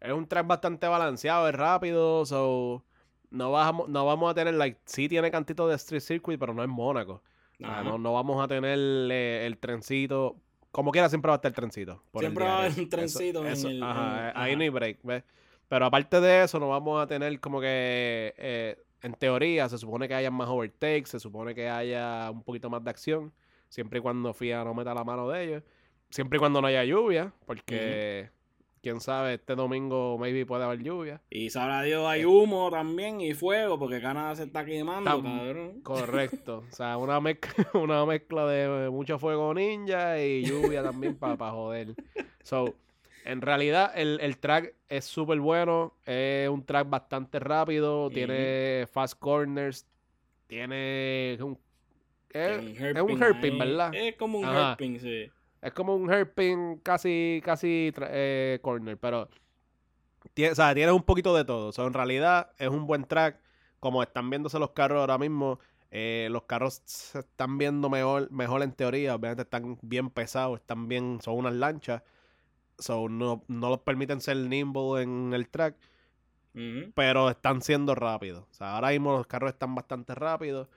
es 0.00 0.12
un 0.12 0.28
track 0.28 0.46
bastante 0.46 0.86
balanceado, 0.86 1.48
es 1.48 1.56
rápido, 1.56 2.24
so 2.26 2.84
no 3.30 3.50
vamos, 3.50 3.88
no 3.88 4.06
vamos 4.06 4.30
a 4.30 4.34
tener, 4.34 4.54
like, 4.54 4.78
sí 4.84 5.08
tiene 5.08 5.32
cantito 5.32 5.66
de 5.66 5.74
street 5.74 6.00
circuit, 6.00 6.38
pero 6.38 6.54
no 6.54 6.62
es 6.62 6.68
Mónaco. 6.68 7.24
no, 7.58 7.98
no 7.98 8.12
vamos 8.12 8.40
a 8.40 8.46
tener 8.46 8.78
eh, 8.78 9.46
el 9.46 9.58
trencito. 9.58 10.36
Como 10.70 10.92
quiera, 10.92 11.08
siempre 11.08 11.28
va 11.28 11.34
a 11.34 11.36
estar 11.36 11.50
el 11.50 11.54
trencito. 11.54 12.02
siempre 12.18 12.44
va 12.44 12.56
a 12.56 12.58
haber 12.64 12.78
un 12.78 12.88
trencito 12.88 13.46
en 13.46 13.66
el. 13.66 13.82
Ajá, 13.82 14.32
ahí 14.40 14.54
no 14.54 14.62
hay 14.62 14.68
break, 14.68 14.98
¿ves? 15.02 15.24
Pero 15.68 15.86
aparte 15.86 16.20
de 16.20 16.44
eso, 16.44 16.58
no 16.58 16.68
vamos 16.68 17.02
a 17.02 17.06
tener 17.06 17.40
como 17.40 17.60
que. 17.60 18.34
Eh, 18.36 18.76
en 19.02 19.14
teoría, 19.14 19.68
se 19.68 19.78
supone 19.78 20.08
que 20.08 20.14
haya 20.14 20.30
más 20.30 20.48
overtakes, 20.48 21.10
se 21.10 21.20
supone 21.20 21.54
que 21.54 21.68
haya 21.68 22.30
un 22.30 22.42
poquito 22.42 22.68
más 22.68 22.82
de 22.82 22.90
acción. 22.90 23.32
Siempre 23.68 23.98
y 23.98 24.02
cuando 24.02 24.32
FIA 24.32 24.64
no 24.64 24.74
meta 24.74 24.94
la 24.94 25.04
mano 25.04 25.28
de 25.28 25.44
ellos. 25.44 25.62
Siempre 26.10 26.38
y 26.38 26.40
cuando 26.40 26.60
no 26.60 26.66
haya 26.66 26.84
lluvia, 26.84 27.32
porque 27.46 28.30
quién 28.88 29.02
sabe, 29.02 29.34
este 29.34 29.54
domingo 29.54 30.16
maybe 30.16 30.46
puede 30.46 30.64
haber 30.64 30.82
lluvia. 30.82 31.20
Y 31.28 31.50
sabrá 31.50 31.82
Dios, 31.82 32.06
hay 32.06 32.24
humo 32.24 32.70
también 32.70 33.20
y 33.20 33.34
fuego, 33.34 33.78
porque 33.78 34.00
Canadá 34.00 34.34
se 34.34 34.44
está 34.44 34.64
quemando, 34.64 35.22
cabrón. 35.22 35.82
Correcto. 35.82 36.64
o 36.72 36.74
sea, 36.74 36.96
una 36.96 37.20
mezcla, 37.20 37.68
una 37.74 38.06
mezcla 38.06 38.46
de 38.46 38.88
mucho 38.88 39.18
fuego 39.18 39.52
ninja 39.52 40.18
y 40.22 40.42
lluvia 40.42 40.82
también 40.82 41.16
para 41.16 41.50
joder. 41.50 41.94
So, 42.42 42.74
en 43.26 43.42
realidad, 43.42 43.92
el, 43.94 44.38
track 44.38 44.72
es 44.88 45.04
súper 45.04 45.38
bueno. 45.38 45.92
Es 46.06 46.48
un 46.48 46.64
track 46.64 46.88
bastante 46.88 47.38
rápido. 47.40 48.08
Tiene 48.08 48.86
fast 48.90 49.18
corners. 49.18 49.86
Tiene 50.46 51.36
un. 51.42 51.58
Es, 52.30 52.58
un 53.02 53.22
herping, 53.22 53.58
¿verdad? 53.58 53.94
Es 53.94 54.16
como 54.16 54.38
un 54.38 54.46
herping, 54.46 54.98
sí. 54.98 55.30
Es 55.60 55.72
como 55.72 55.96
un 55.96 56.10
hairpin 56.10 56.78
casi, 56.78 57.42
casi 57.44 57.92
eh, 57.96 58.58
corner, 58.62 58.96
pero 58.96 59.28
tiene, 60.34 60.52
o 60.52 60.54
sea, 60.54 60.74
tienes 60.74 60.94
un 60.94 61.02
poquito 61.02 61.34
de 61.34 61.44
todo. 61.44 61.68
O 61.68 61.72
sea, 61.72 61.84
en 61.84 61.94
realidad 61.94 62.52
es 62.58 62.68
un 62.68 62.86
buen 62.86 63.04
track. 63.04 63.40
Como 63.80 64.02
están 64.02 64.28
viéndose 64.30 64.58
los 64.58 64.70
carros 64.70 65.00
ahora 65.00 65.18
mismo, 65.18 65.60
eh, 65.90 66.28
los 66.30 66.42
carros 66.44 66.82
se 66.84 67.20
están 67.20 67.58
viendo 67.58 67.88
mejor, 67.88 68.30
mejor 68.30 68.62
en 68.62 68.72
teoría. 68.72 69.14
Obviamente 69.14 69.42
están 69.42 69.78
bien 69.82 70.10
pesados, 70.10 70.60
están 70.60 70.88
bien, 70.88 71.20
son 71.22 71.36
unas 71.36 71.54
lanchas. 71.54 72.02
So, 72.78 73.08
no, 73.08 73.44
no 73.48 73.70
los 73.70 73.80
permiten 73.80 74.20
ser 74.20 74.36
nimble 74.36 75.02
en 75.02 75.32
el 75.34 75.48
track. 75.48 75.76
Pero 76.94 77.30
están 77.30 77.62
siendo 77.62 77.94
rápidos. 77.94 78.44
O 78.50 78.54
sea, 78.54 78.74
ahora 78.74 78.88
mismo 78.90 79.12
los 79.12 79.28
carros 79.28 79.52
están 79.52 79.76
bastante 79.76 80.14
rápidos. 80.16 80.68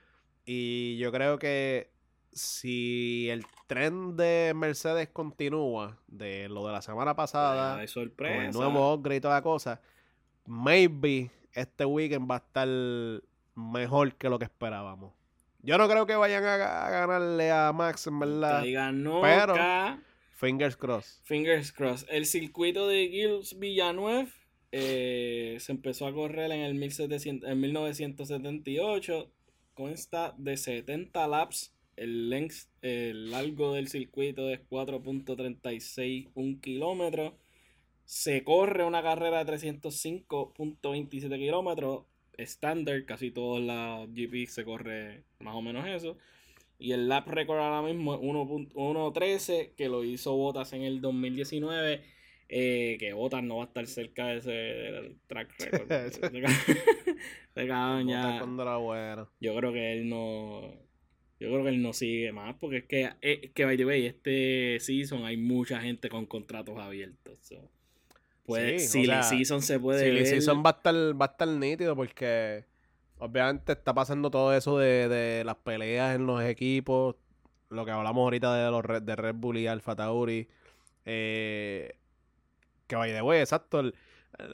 Y 0.44 0.96
yo 0.98 1.10
creo 1.10 1.38
que 1.40 1.91
si 2.32 3.28
el 3.30 3.44
tren 3.66 4.16
de 4.16 4.52
Mercedes 4.54 5.08
continúa 5.08 5.98
de 6.06 6.48
lo 6.48 6.66
de 6.66 6.72
la 6.72 6.82
semana 6.82 7.14
pasada, 7.14 7.84
con 8.16 8.26
el 8.26 8.52
nuevo 8.52 8.94
upgrade 8.94 9.18
y 9.18 9.20
toda 9.20 9.34
la 9.34 9.42
cosa, 9.42 9.80
maybe 10.46 11.30
este 11.52 11.84
weekend 11.84 12.30
va 12.30 12.36
a 12.36 12.38
estar 12.38 12.68
mejor 13.54 14.14
que 14.14 14.28
lo 14.28 14.38
que 14.38 14.46
esperábamos. 14.46 15.12
Yo 15.60 15.78
no 15.78 15.88
creo 15.88 16.06
que 16.06 16.16
vayan 16.16 16.42
a, 16.44 16.56
ganarle 16.56 17.50
a 17.50 17.72
Max, 17.72 18.06
en 18.06 18.18
verdad. 18.18 18.62
pero 19.22 19.54
fingers 20.32 20.76
crossed. 20.76 21.22
Fingers 21.22 21.70
crossed. 21.70 22.08
El 22.10 22.26
circuito 22.26 22.88
de 22.88 23.08
Gilles 23.08 23.58
Villanueva 23.58 24.28
eh, 24.72 25.56
se 25.60 25.70
empezó 25.70 26.06
a 26.06 26.12
correr 26.12 26.50
en 26.50 26.60
el 26.60 26.74
1700, 26.74 27.48
en 27.48 27.60
1978. 27.60 29.30
Consta 29.74 30.34
de 30.36 30.56
70 30.56 31.28
laps 31.28 31.72
el 31.96 32.30
length, 32.30 32.68
el 32.80 33.30
largo 33.30 33.74
del 33.74 33.88
circuito 33.88 34.48
es 34.50 34.60
4.36 34.68 36.60
kilómetro. 36.60 37.36
Se 38.04 38.44
corre 38.44 38.84
una 38.84 39.02
carrera 39.02 39.44
de 39.44 39.52
305.27 39.52 41.38
kilómetros. 41.38 42.04
Estándar, 42.36 43.04
casi 43.04 43.30
todos 43.30 43.60
las 43.60 44.08
GP 44.08 44.48
se 44.48 44.64
corre 44.64 45.22
más 45.38 45.54
o 45.54 45.62
menos 45.62 45.86
eso. 45.86 46.16
Y 46.78 46.92
el 46.92 47.08
lap 47.08 47.28
record 47.28 47.58
ahora 47.58 47.82
mismo 47.82 48.14
es 48.14 48.20
1.13, 48.20 49.74
que 49.76 49.88
lo 49.88 50.02
hizo 50.02 50.34
Botas 50.34 50.72
en 50.72 50.82
el 50.82 51.00
2019. 51.00 52.02
Eh, 52.48 52.96
que 52.98 53.12
Botas 53.12 53.42
no 53.42 53.58
va 53.58 53.64
a 53.64 53.66
estar 53.66 53.86
cerca 53.86 54.26
de 54.26 54.38
ese 54.38 55.16
track 55.26 55.54
record. 55.60 55.88
Yo 59.40 59.54
creo 59.54 59.72
que 59.72 59.92
él 59.92 60.08
no 60.08 60.74
yo 61.42 61.48
creo 61.48 61.64
que 61.64 61.70
él 61.70 61.82
no 61.82 61.92
sigue 61.92 62.30
más, 62.30 62.54
porque 62.60 62.78
es 62.78 62.84
que, 62.84 63.10
eh, 63.20 63.50
que 63.52 63.64
by 63.64 63.76
the 63.76 63.84
way, 63.84 64.06
este 64.06 64.78
season 64.78 65.24
hay 65.24 65.36
mucha 65.36 65.80
gente 65.80 66.08
con 66.08 66.24
contratos 66.24 66.78
abiertos. 66.78 67.36
Pues, 68.46 68.92
si 68.92 69.06
la 69.06 69.24
season 69.24 69.60
se 69.60 69.80
puede. 69.80 70.04
Si 70.04 70.20
la 70.20 70.24
season 70.24 70.62
va 70.64 70.70
a, 70.70 70.72
estar, 70.74 70.94
va 70.94 71.26
a 71.26 71.30
estar 71.30 71.48
nítido, 71.48 71.96
porque 71.96 72.64
obviamente 73.18 73.72
está 73.72 73.92
pasando 73.92 74.30
todo 74.30 74.54
eso 74.54 74.78
de, 74.78 75.42
las 75.44 75.56
peleas 75.56 76.14
en 76.14 76.26
los 76.26 76.40
equipos. 76.44 77.16
Lo 77.70 77.84
que 77.84 77.90
hablamos 77.90 78.22
ahorita 78.22 78.64
de 78.64 78.70
los 78.70 79.04
de 79.04 79.16
Red 79.16 79.34
Bull 79.34 79.58
y 79.58 79.66
Alfa 79.66 79.96
Tauri. 79.96 80.48
Eh, 81.06 81.96
que 82.86 82.94
by 82.94 83.12
the 83.12 83.22
way, 83.22 83.40
exacto. 83.40 83.82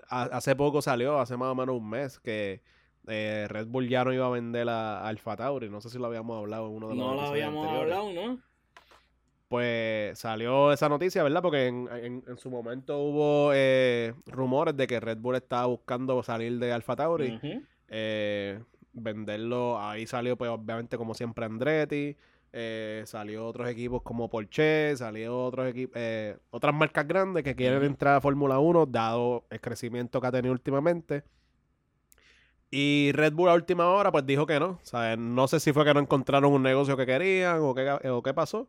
hace 0.09 0.57
poco 0.57 0.80
salió, 0.80 1.20
hace 1.20 1.36
más 1.36 1.49
o 1.49 1.55
menos 1.55 1.76
un 1.76 1.91
mes, 1.91 2.18
que 2.18 2.62
eh, 3.09 3.46
Red 3.48 3.66
Bull 3.68 3.88
ya 3.88 4.04
no 4.04 4.12
iba 4.12 4.26
a 4.26 4.30
vender 4.30 4.68
a, 4.68 5.06
Alfa 5.06 5.36
Tauri. 5.36 5.68
No 5.68 5.80
sé 5.80 5.90
si 5.90 5.98
lo 5.98 6.06
habíamos 6.06 6.38
hablado 6.38 6.66
en 6.66 6.72
uno 6.74 6.88
de 6.88 6.94
los 6.94 7.06
No 7.06 7.14
lo 7.14 7.20
habíamos 7.22 7.66
hablado, 7.66 8.12
¿no? 8.12 8.38
Pues 9.48 10.18
salió 10.18 10.72
esa 10.72 10.88
noticia, 10.88 11.22
¿verdad? 11.22 11.40
Porque 11.40 11.66
en, 11.68 12.22
su 12.36 12.50
momento 12.50 12.98
hubo 12.98 13.52
eh, 13.54 14.12
rumores 14.26 14.76
de 14.76 14.86
que 14.86 15.00
Red 15.00 15.18
Bull 15.18 15.36
estaba 15.36 15.66
buscando 15.66 16.22
salir 16.22 16.59
de 16.59 16.72
Alfa 16.72 16.96
Tauri. 16.96 17.40
Eh, 17.88 18.61
venderlo, 18.92 19.80
ahí 19.80 20.06
salió 20.06 20.36
pues 20.36 20.50
obviamente 20.50 20.98
como 20.98 21.14
siempre 21.14 21.46
Andretti. 21.46 22.14
salió 23.04 23.46
otros 23.46 23.70
equipos 23.70 24.02
como 24.02 24.28
Porsche, 24.28 24.94
salió 24.96 25.44
otros 25.46 25.68
equipos, 25.68 25.98
otras 26.50 26.74
marcas 26.74 27.09
grandes 27.09 27.42
que 27.42 27.56
quieren 27.56 27.82
entrar 27.84 28.16
a 28.16 28.20
Fórmula 28.20 28.59
1, 28.59 28.84
dado 28.84 29.46
el 29.48 29.62
crecimiento 29.62 30.20
que 30.20 30.26
ha 30.26 30.32
tenido 30.32 30.52
últimamente. 30.52 31.24
Y 32.70 33.12
Red 33.14 33.32
Bull 33.32 33.48
a 33.48 33.54
última 33.54 33.88
hora 33.88 34.12
pues 34.12 34.26
dijo 34.26 34.46
que 34.46 34.60
no. 34.60 34.78
O 34.92 35.16
no 35.16 35.48
sé 35.48 35.60
si 35.60 35.72
fue 35.72 35.84
que 35.84 35.94
no 35.94 36.00
encontraron 36.00 36.52
un 36.52 36.62
negocio 36.62 36.96
que 36.96 37.06
querían 37.06 37.60
o 37.60 37.74
qué, 37.74 37.90
o 38.08 38.22
qué 38.22 38.34
pasó. 38.34 38.68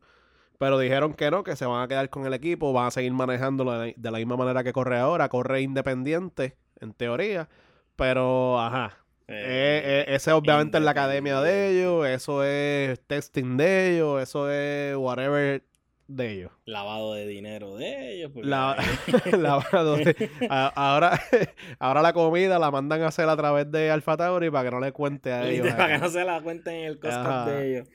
Pero 0.57 0.77
dijeron 0.77 1.13
que 1.13 1.31
no, 1.31 1.43
que 1.43 1.55
se 1.55 1.65
van 1.65 1.81
a 1.81 1.87
quedar 1.87 2.09
con 2.09 2.25
el 2.25 2.33
equipo, 2.33 2.73
van 2.73 2.87
a 2.87 2.91
seguir 2.91 3.13
manejándolo 3.13 3.79
de, 3.79 3.95
la 3.97 4.17
misma 4.17 4.35
manera 4.35 4.63
que 4.63 4.73
corre 4.73 4.99
ahora. 4.99 5.29
Corre 5.29 5.61
independiente, 5.61 6.57
en 6.79 6.93
teoría. 6.93 7.49
Pero, 7.95 8.59
ajá. 8.59 8.97
Eh, 9.27 10.05
eh, 10.07 10.15
ese 10.15 10.31
obviamente 10.31 10.77
es 10.79 10.83
la 10.83 10.91
academia 10.91 11.39
de 11.39 11.69
ellos, 11.69 12.07
eso 12.07 12.43
es 12.43 12.99
testing 13.05 13.57
de 13.57 13.93
ellos, 13.95 14.23
eso 14.23 14.49
es 14.49 14.97
whatever 14.97 15.63
de 16.09 16.31
ellos. 16.31 16.51
Lavado 16.65 17.13
de 17.13 17.27
dinero 17.27 17.77
de 17.77 18.13
ellos. 18.13 18.31
lavado 18.43 19.97
de... 19.97 20.29
ahora, 20.49 21.21
ahora 21.79 22.01
la 22.01 22.13
comida 22.13 22.57
la 22.57 22.71
mandan 22.71 23.03
a 23.03 23.07
hacer 23.07 23.29
a 23.29 23.37
través 23.37 23.71
de 23.71 23.91
Alfa 23.91 24.17
Tauri 24.17 24.49
para 24.49 24.69
que 24.69 24.75
no 24.75 24.79
le 24.81 24.91
cuente 24.91 25.31
a 25.31 25.47
ellos. 25.47 25.67
para 25.77 25.93
que 25.93 25.97
no 25.99 26.09
se 26.09 26.25
la 26.25 26.41
cuenten 26.41 26.75
en 26.75 26.85
el 26.85 26.99
costo 26.99 27.45
de 27.45 27.71
ellos. 27.71 27.87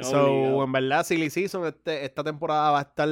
so, 0.00 0.64
en 0.64 0.72
verdad, 0.72 1.04
Silly 1.04 1.28
Season 1.28 1.66
este, 1.66 2.04
esta 2.06 2.24
temporada 2.24 2.70
va 2.70 2.78
a 2.78 2.82
estar, 2.82 3.08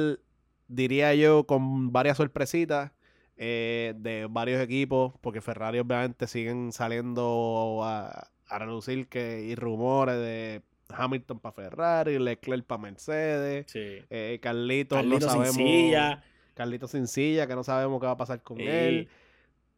diría 0.67 1.13
yo, 1.13 1.45
con 1.45 1.91
varias 1.93 2.17
sorpresitas 2.17 2.91
eh, 3.37 3.93
de 3.97 4.27
varios 4.27 4.59
equipos, 4.59 5.13
porque 5.21 5.39
Ferrari 5.39 5.77
obviamente 5.77 6.25
siguen 6.25 6.71
saliendo 6.71 7.81
a, 7.83 8.29
a 8.47 8.59
reducir 8.59 9.07
que, 9.07 9.43
y 9.43 9.53
rumores 9.53 10.15
de 10.15 10.63
Hamilton 10.89 11.39
para 11.39 11.53
Ferrari, 11.53 12.19
Leclerc 12.19 12.65
para 12.65 12.81
Mercedes, 12.81 13.65
sí. 13.69 13.99
eh, 14.09 14.39
Carlitos, 14.41 15.05
no 15.05 15.19
sabemos, 15.19 15.55
Sencilla. 15.55 16.23
Carlitos 16.53 16.91
Sencilla, 16.91 17.47
que 17.47 17.55
no 17.55 17.63
sabemos 17.63 17.99
qué 17.99 18.05
va 18.05 18.13
a 18.13 18.17
pasar 18.17 18.41
con 18.41 18.59
él. 18.59 19.07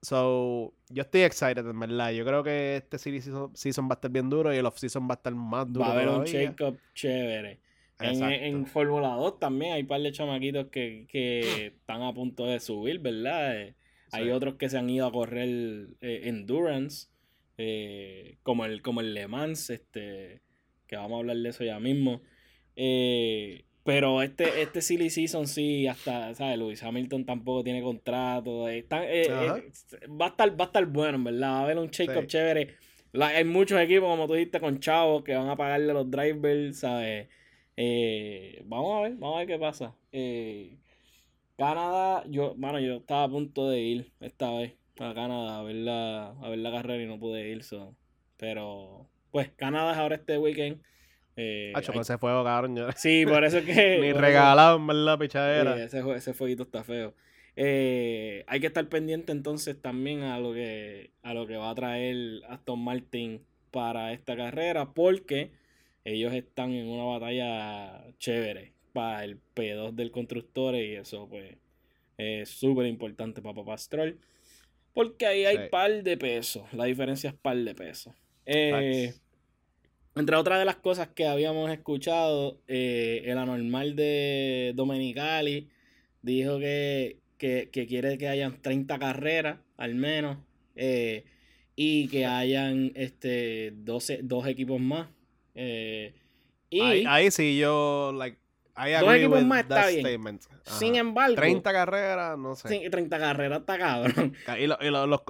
So, 0.01 0.73
yo 0.89 1.01
estoy 1.01 1.23
excited, 1.23 1.67
en 1.67 1.77
verdad. 1.79 2.11
Yo 2.11 2.23
creo 2.25 2.41
que 2.41 2.77
este 2.77 2.97
season, 2.97 3.51
season 3.55 3.85
va 3.85 3.93
a 3.93 3.95
estar 3.95 4.09
bien 4.09 4.29
duro 4.29 4.53
y 4.53 4.57
el 4.57 4.65
off-season 4.65 5.03
va 5.09 5.15
a 5.15 5.17
estar 5.17 5.35
más 5.35 5.71
duro. 5.71 5.85
Va 5.85 5.91
a 5.91 5.93
haber 5.93 6.07
un 6.09 6.23
shake-up 6.23 6.79
chévere. 6.93 7.59
En, 7.99 8.23
en 8.23 8.65
Fórmula 8.65 9.09
2 9.09 9.39
también 9.39 9.73
hay 9.73 9.81
un 9.81 9.87
par 9.87 9.99
de 9.99 10.13
chamaquitos 10.13 10.67
que, 10.67 11.05
que 11.09 11.67
están 11.67 12.01
a 12.01 12.13
punto 12.13 12.45
de 12.45 12.61
subir, 12.61 12.99
¿verdad? 12.99 13.59
Eh, 13.59 13.75
hay 14.13 14.29
otros 14.31 14.55
que 14.55 14.69
se 14.69 14.77
han 14.77 14.89
ido 14.89 15.05
a 15.05 15.11
correr 15.11 15.89
eh, 15.99 16.21
endurance, 16.23 17.09
eh, 17.57 18.37
como, 18.43 18.63
el, 18.63 18.81
como 18.81 19.01
el 19.01 19.13
Le 19.13 19.27
Mans, 19.27 19.69
este, 19.69 20.41
que 20.89 20.95
vamos 20.97 21.17
a 21.17 21.19
hablar 21.19 21.37
de 21.37 21.49
eso 21.49 21.63
ya 21.63 21.79
mismo. 21.79 22.21
pero 23.83 24.21
este, 24.21 24.61
este 24.61 24.81
silly 24.81 25.09
season 25.09 25.47
sí, 25.47 25.87
hasta, 25.87 26.33
¿sabes? 26.33 26.57
Luis 26.57 26.83
Hamilton 26.83 27.25
tampoco 27.25 27.63
tiene 27.63 27.81
contrato. 27.81 28.61
va, 28.61 28.69
a 28.69 28.73
estar, 28.75 30.59
va 30.59 30.65
a 30.65 30.67
estar 30.67 30.85
bueno, 30.87 31.17
en 31.17 31.23
verdad. 31.23 31.49
Va 31.49 31.59
a 31.59 31.63
haber 31.63 31.77
un 31.77 31.89
shake-up 31.89 32.27
chévere. 32.27 32.75
hay 33.13 33.45
muchos 33.45 33.79
equipos, 33.79 34.09
como 34.09 34.27
tú 34.27 34.33
dijiste, 34.33 34.59
con 34.59 34.79
chavos 34.79 35.23
que 35.23 35.35
van 35.35 35.49
a 35.49 35.55
pagarle 35.55 35.93
los 35.93 36.09
drivers, 36.09 36.79
¿sabes? 36.79 37.27
Eh, 37.77 38.61
vamos 38.65 38.97
a 38.97 39.01
ver, 39.03 39.13
vamos 39.13 39.35
a 39.35 39.39
ver 39.39 39.47
qué 39.47 39.57
pasa. 39.59 39.95
Eh, 40.11 40.77
Canadá, 41.57 42.23
yo, 42.27 42.53
bueno, 42.57 42.79
yo 42.79 42.97
estaba 42.97 43.23
a 43.23 43.29
punto 43.29 43.69
de 43.69 43.79
ir 43.79 44.11
esta 44.21 44.51
vez 44.51 44.73
a 44.99 45.13
Canadá 45.13 45.59
a 45.59 45.63
ver 45.63 45.75
la, 45.75 46.29
a 46.41 46.49
ver 46.49 46.59
la 46.59 46.71
carrera 46.71 47.03
y 47.03 47.07
no 47.07 47.19
pude 47.19 47.47
ir. 47.47 47.63
Pero, 48.37 49.09
pues, 49.31 49.49
Canadá 49.55 49.91
es 49.93 49.97
ahora 49.97 50.15
este 50.15 50.37
weekend. 50.37 50.81
Eh, 51.35 51.71
pues 51.73 51.89
ese 51.89 52.17
fuego, 52.17 52.43
cabrón. 52.43 52.77
Sí, 52.95 53.25
por 53.25 53.43
eso 53.43 53.63
que. 53.63 53.99
Ni 54.01 54.11
regalado, 54.11 54.77
en 54.77 54.87
verdad, 54.87 55.17
pichadera. 55.17 55.81
ese, 55.81 56.03
ese 56.15 56.33
fueguito 56.33 56.63
está 56.63 56.83
feo. 56.83 57.13
Eh, 57.55 58.43
hay 58.47 58.59
que 58.59 58.67
estar 58.67 58.87
pendiente 58.87 59.31
entonces 59.31 59.81
también 59.81 60.21
a 60.21 60.39
lo 60.39 60.53
que 60.53 61.11
a 61.23 61.33
lo 61.33 61.45
que 61.45 61.57
va 61.57 61.69
a 61.69 61.75
traer 61.75 62.41
Aston 62.47 62.79
Martin 62.79 63.43
para 63.69 64.13
esta 64.13 64.37
carrera 64.37 64.93
porque 64.93 65.51
ellos 66.05 66.33
están 66.33 66.71
en 66.71 66.87
una 66.87 67.03
batalla 67.03 68.05
chévere 68.17 68.71
para 68.93 69.25
el 69.25 69.41
P2 69.55 69.93
del 69.93 70.11
constructor 70.11 70.75
y 70.75 70.95
eso 70.95 71.27
pues 71.27 71.57
es 72.17 72.49
súper 72.49 72.85
importante 72.85 73.41
para 73.41 73.55
Papá 73.55 73.77
Stroll. 73.77 74.19
Porque 74.93 75.25
ahí 75.25 75.45
hay 75.45 75.69
par 75.69 76.03
de 76.03 76.17
pesos. 76.17 76.63
La 76.73 76.85
diferencia 76.85 77.29
es 77.29 77.35
par 77.35 77.57
de 77.57 77.75
pesos. 77.75 78.13
Eh, 78.51 79.13
entre 80.15 80.35
otras 80.35 80.57
de 80.57 80.65
las 80.65 80.77
cosas 80.77 81.09
que 81.09 81.27
habíamos 81.27 81.69
escuchado, 81.69 82.59
eh, 82.67 83.21
el 83.25 83.37
anormal 83.37 83.95
de 83.95 84.73
Domenicali 84.75 85.69
dijo 86.23 86.57
que, 86.57 87.19
quiere 87.37 88.17
que 88.17 88.27
hayan 88.27 88.59
30 88.59 88.97
carreras 88.97 89.59
al 89.77 89.93
menos 89.93 90.39
eh, 90.75 91.25
y 91.75 92.07
que 92.07 92.25
hayan 92.25 92.91
este, 92.95 93.71
12, 93.75 94.21
dos 94.23 94.47
equipos 94.47 94.81
más. 94.81 95.09
Y 96.71 96.81
ahí, 96.81 97.29
sí 97.29 97.59
yo, 97.59 98.11
like, 98.17 98.38
dos 99.01 99.15
equipos 99.15 99.43
más 99.45 99.61
está 99.61 99.87
bien. 99.87 100.39
Sin 100.63 100.95
embargo, 100.95 101.35
30 101.35 101.71
carreras, 101.71 102.37
no 102.37 102.55
sé. 102.55 102.89
30 102.89 103.19
carreras 103.19 103.59
está 103.59 103.77
cabrón. 103.77 104.33
Y, 104.57 104.67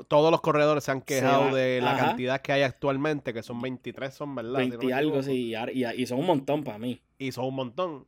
todos 0.08 0.32
los 0.32 0.42
corredores 0.42 0.84
se 0.84 0.92
han 0.92 1.02
quejado 1.02 1.56
de 1.56 1.82
la 1.82 1.98
cantidad 1.98 2.42
que 2.42 2.52
hay 2.52 2.62
actualmente, 2.64 3.34
que 3.34 3.44
son 3.44 3.62
23, 3.62 4.14
son 4.14 4.36
verdad. 4.36 4.60
20 4.60 4.86
y 4.86 4.92
algo, 4.92 5.24
sí, 5.24 5.54
y, 5.74 6.06
son 6.06 6.20
un 6.20 6.26
montón 6.26 6.64
para 6.64 6.78
mí. 6.78 7.02
Y 7.18 7.32
son 7.32 7.46
un 7.46 7.56
montón. 7.56 8.06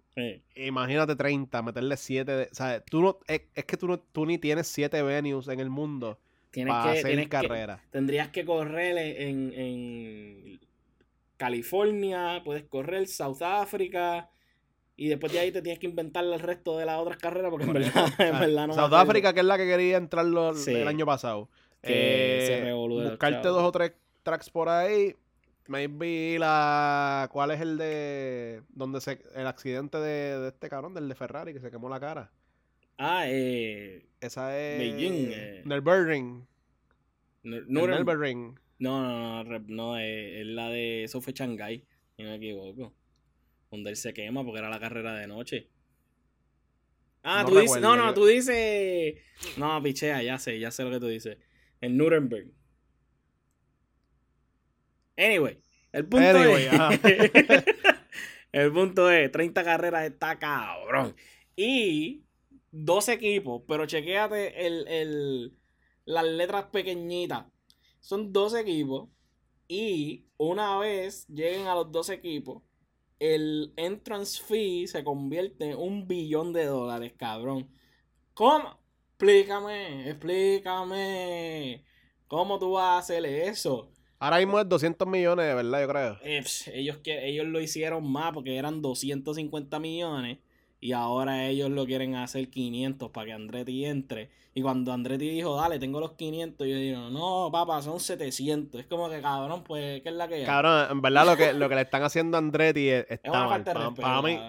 Imagínate 0.55 1.15
30, 1.15 1.61
meterle 1.61 1.97
7. 1.97 2.49
o 2.51 2.55
sea, 2.55 2.81
tú 2.81 3.01
no, 3.01 3.19
es, 3.27 3.41
que 3.65 3.77
tú, 3.77 3.87
no, 3.87 3.99
tú 3.99 4.25
ni 4.25 4.37
tienes 4.37 4.67
7 4.67 5.01
venues 5.01 5.47
en 5.47 5.59
el 5.59 5.69
mundo 5.69 6.19
tienes 6.51 6.73
para 6.73 6.93
que, 6.93 6.99
hacer 6.99 7.29
carreras. 7.29 7.81
tendrías 7.91 8.29
que 8.29 8.43
correr 8.43 8.97
en 8.97 10.59
California, 11.41 12.43
puedes 12.45 12.65
correr 12.65 13.07
South 13.07 13.41
Africa. 13.41 14.29
Y 14.95 15.07
después 15.07 15.31
de 15.31 15.39
ahí 15.39 15.51
te 15.51 15.61
tienes 15.61 15.79
que 15.79 15.87
inventar 15.87 16.23
el 16.23 16.39
resto 16.39 16.77
de 16.77 16.85
las 16.85 16.99
otras 16.99 17.17
carreras 17.17 17.49
porque 17.49 17.65
en 17.65 17.73
verdad, 17.73 18.07
en 18.19 18.39
verdad 18.39 18.67
no 18.67 18.73
South 18.73 18.93
Africa, 18.93 19.33
que 19.33 19.39
es 19.39 19.45
la 19.45 19.57
que 19.57 19.65
quería 19.65 19.97
entrar 19.97 20.25
el 20.25 20.87
año 20.87 21.05
pasado. 21.05 21.49
Que 21.81 22.69
eh, 22.69 22.73
buscarte 22.73 23.47
dos 23.47 23.63
o 23.63 23.71
tres 23.71 23.93
tracks 24.23 24.49
por 24.49 24.69
ahí. 24.69 25.15
Maybe 25.67 26.37
la. 26.37 27.29
¿Cuál 27.31 27.51
es 27.51 27.61
el 27.61 27.77
de. 27.77 28.61
donde 28.69 29.01
se. 29.01 29.21
el 29.35 29.47
accidente 29.47 29.97
de, 29.99 30.49
este 30.49 30.69
cabrón, 30.69 30.93
del 30.93 31.07
de 31.07 31.15
Ferrari, 31.15 31.53
que 31.53 31.59
se 31.59 31.71
quemó 31.71 31.89
la 31.89 31.99
cara? 31.99 32.31
Ah, 32.97 33.23
eh. 33.25 34.05
Esa 34.19 34.57
es. 34.59 34.79
Beijing. 34.79 35.31
Eh. 35.33 35.61
Nürburgring. 35.65 36.45
Nürburgring. 37.43 38.59
No, 38.79 39.01
no, 39.01 39.43
no, 39.43 39.59
no, 39.67 39.97
es, 39.97 40.45
la 40.45 40.69
de. 40.69 41.05
Eso 41.05 41.21
fue 41.21 41.33
Shanghai, 41.33 41.83
si 42.15 42.23
no 42.23 42.29
me 42.29 42.35
equivoco. 42.35 42.93
Donde 43.71 43.89
él 43.89 43.95
se 43.95 44.13
quema 44.13 44.43
porque 44.43 44.59
era 44.59 44.69
la 44.69 44.79
carrera 44.79 45.15
de 45.15 45.25
noche. 45.25 45.69
Ah, 47.23 47.43
tú 47.47 47.57
dices. 47.57 47.81
No, 47.81 47.95
no, 47.95 48.13
tú 48.13 48.25
dices. 48.25 49.17
No, 49.57 49.81
pichea, 49.81 50.21
ya 50.21 50.37
sé, 50.37 50.59
ya 50.59 50.71
sé 50.71 50.83
lo 50.83 50.91
que 50.91 50.99
tú 50.99 51.07
dices. 51.07 51.37
En 51.79 51.97
Nuremberg. 51.97 52.51
Anyway, 55.17 55.59
el 55.91 56.05
punto 56.05 56.57
es. 56.57 56.69
el 58.51 58.71
punto 58.71 59.09
es: 59.09 59.31
30 59.31 59.63
carreras 59.63 60.05
está 60.05 60.37
cabrón. 60.37 61.15
Y 61.55 62.23
dos 62.71 63.09
equipos, 63.09 63.63
pero 63.67 63.85
chequéate 63.85 64.65
el, 64.65 64.87
el, 64.87 65.57
las 66.05 66.25
letras 66.25 66.65
pequeñitas 66.65 67.45
son 67.99 68.33
dos 68.33 68.55
equipos. 68.55 69.09
Y 69.67 70.25
una 70.37 70.77
vez 70.79 71.25
lleguen 71.27 71.67
a 71.67 71.75
los 71.75 71.91
dos 71.91 72.09
equipos, 72.09 72.61
el 73.21 73.71
entrance 73.75 74.41
fee 74.41 74.87
se 74.87 75.03
convierte 75.03 75.69
en 75.69 75.77
un 75.77 76.07
billón 76.07 76.53
de 76.53 76.65
dólares, 76.65 77.13
cabrón. 77.15 77.69
¿Cómo? 78.33 78.79
Explícame, 79.11 80.09
explícame. 80.09 81.85
¿Cómo 82.25 82.57
tú 82.57 82.71
vas 82.71 82.83
a 82.83 82.97
hacer 82.97 83.23
eso? 83.27 83.91
Ahora 84.17 84.39
mismo 84.39 84.59
es 84.59 84.67
200 84.67 85.07
millones, 85.07 85.45
de 85.45 85.53
¿verdad? 85.53 85.81
Yo 85.81 85.87
creo. 85.87 86.17
Eh, 86.23 86.43
ellos, 86.73 86.97
ellos 87.05 87.45
lo 87.45 87.61
hicieron 87.61 88.11
más 88.11 88.33
porque 88.33 88.57
eran 88.57 88.81
250 88.81 89.79
millones. 89.79 90.39
Y 90.83 90.93
ahora 90.93 91.45
ellos 91.45 91.69
lo 91.69 91.85
quieren 91.85 92.15
hacer 92.15 92.49
500 92.49 93.11
para 93.11 93.27
que 93.27 93.33
Andretti 93.33 93.85
entre. 93.85 94.31
Y 94.55 94.63
cuando 94.63 94.91
Andretti 94.91 95.29
dijo, 95.29 95.55
dale, 95.55 95.77
tengo 95.77 95.99
los 95.99 96.13
500, 96.13 96.67
yo 96.67 96.75
digo, 96.75 97.09
no, 97.11 97.49
papá, 97.51 97.83
son 97.83 97.99
700. 97.99 98.81
Es 98.81 98.87
como 98.87 99.07
que, 99.07 99.21
cabrón, 99.21 99.63
pues, 99.63 100.01
¿qué 100.01 100.09
es 100.09 100.15
la 100.15 100.27
que 100.27 100.43
Cabrón, 100.43 100.87
en 100.89 101.01
verdad 101.03 101.27
lo 101.27 101.37
que, 101.37 101.53
lo 101.53 101.69
que 101.69 101.75
le 101.75 101.81
están 101.81 102.01
haciendo 102.01 102.35
a 102.35 102.39
Andretti 102.39 102.89
está 102.89 103.31
mal. 103.31 103.63
Para, 103.63 104.21
mí, 104.23 104.39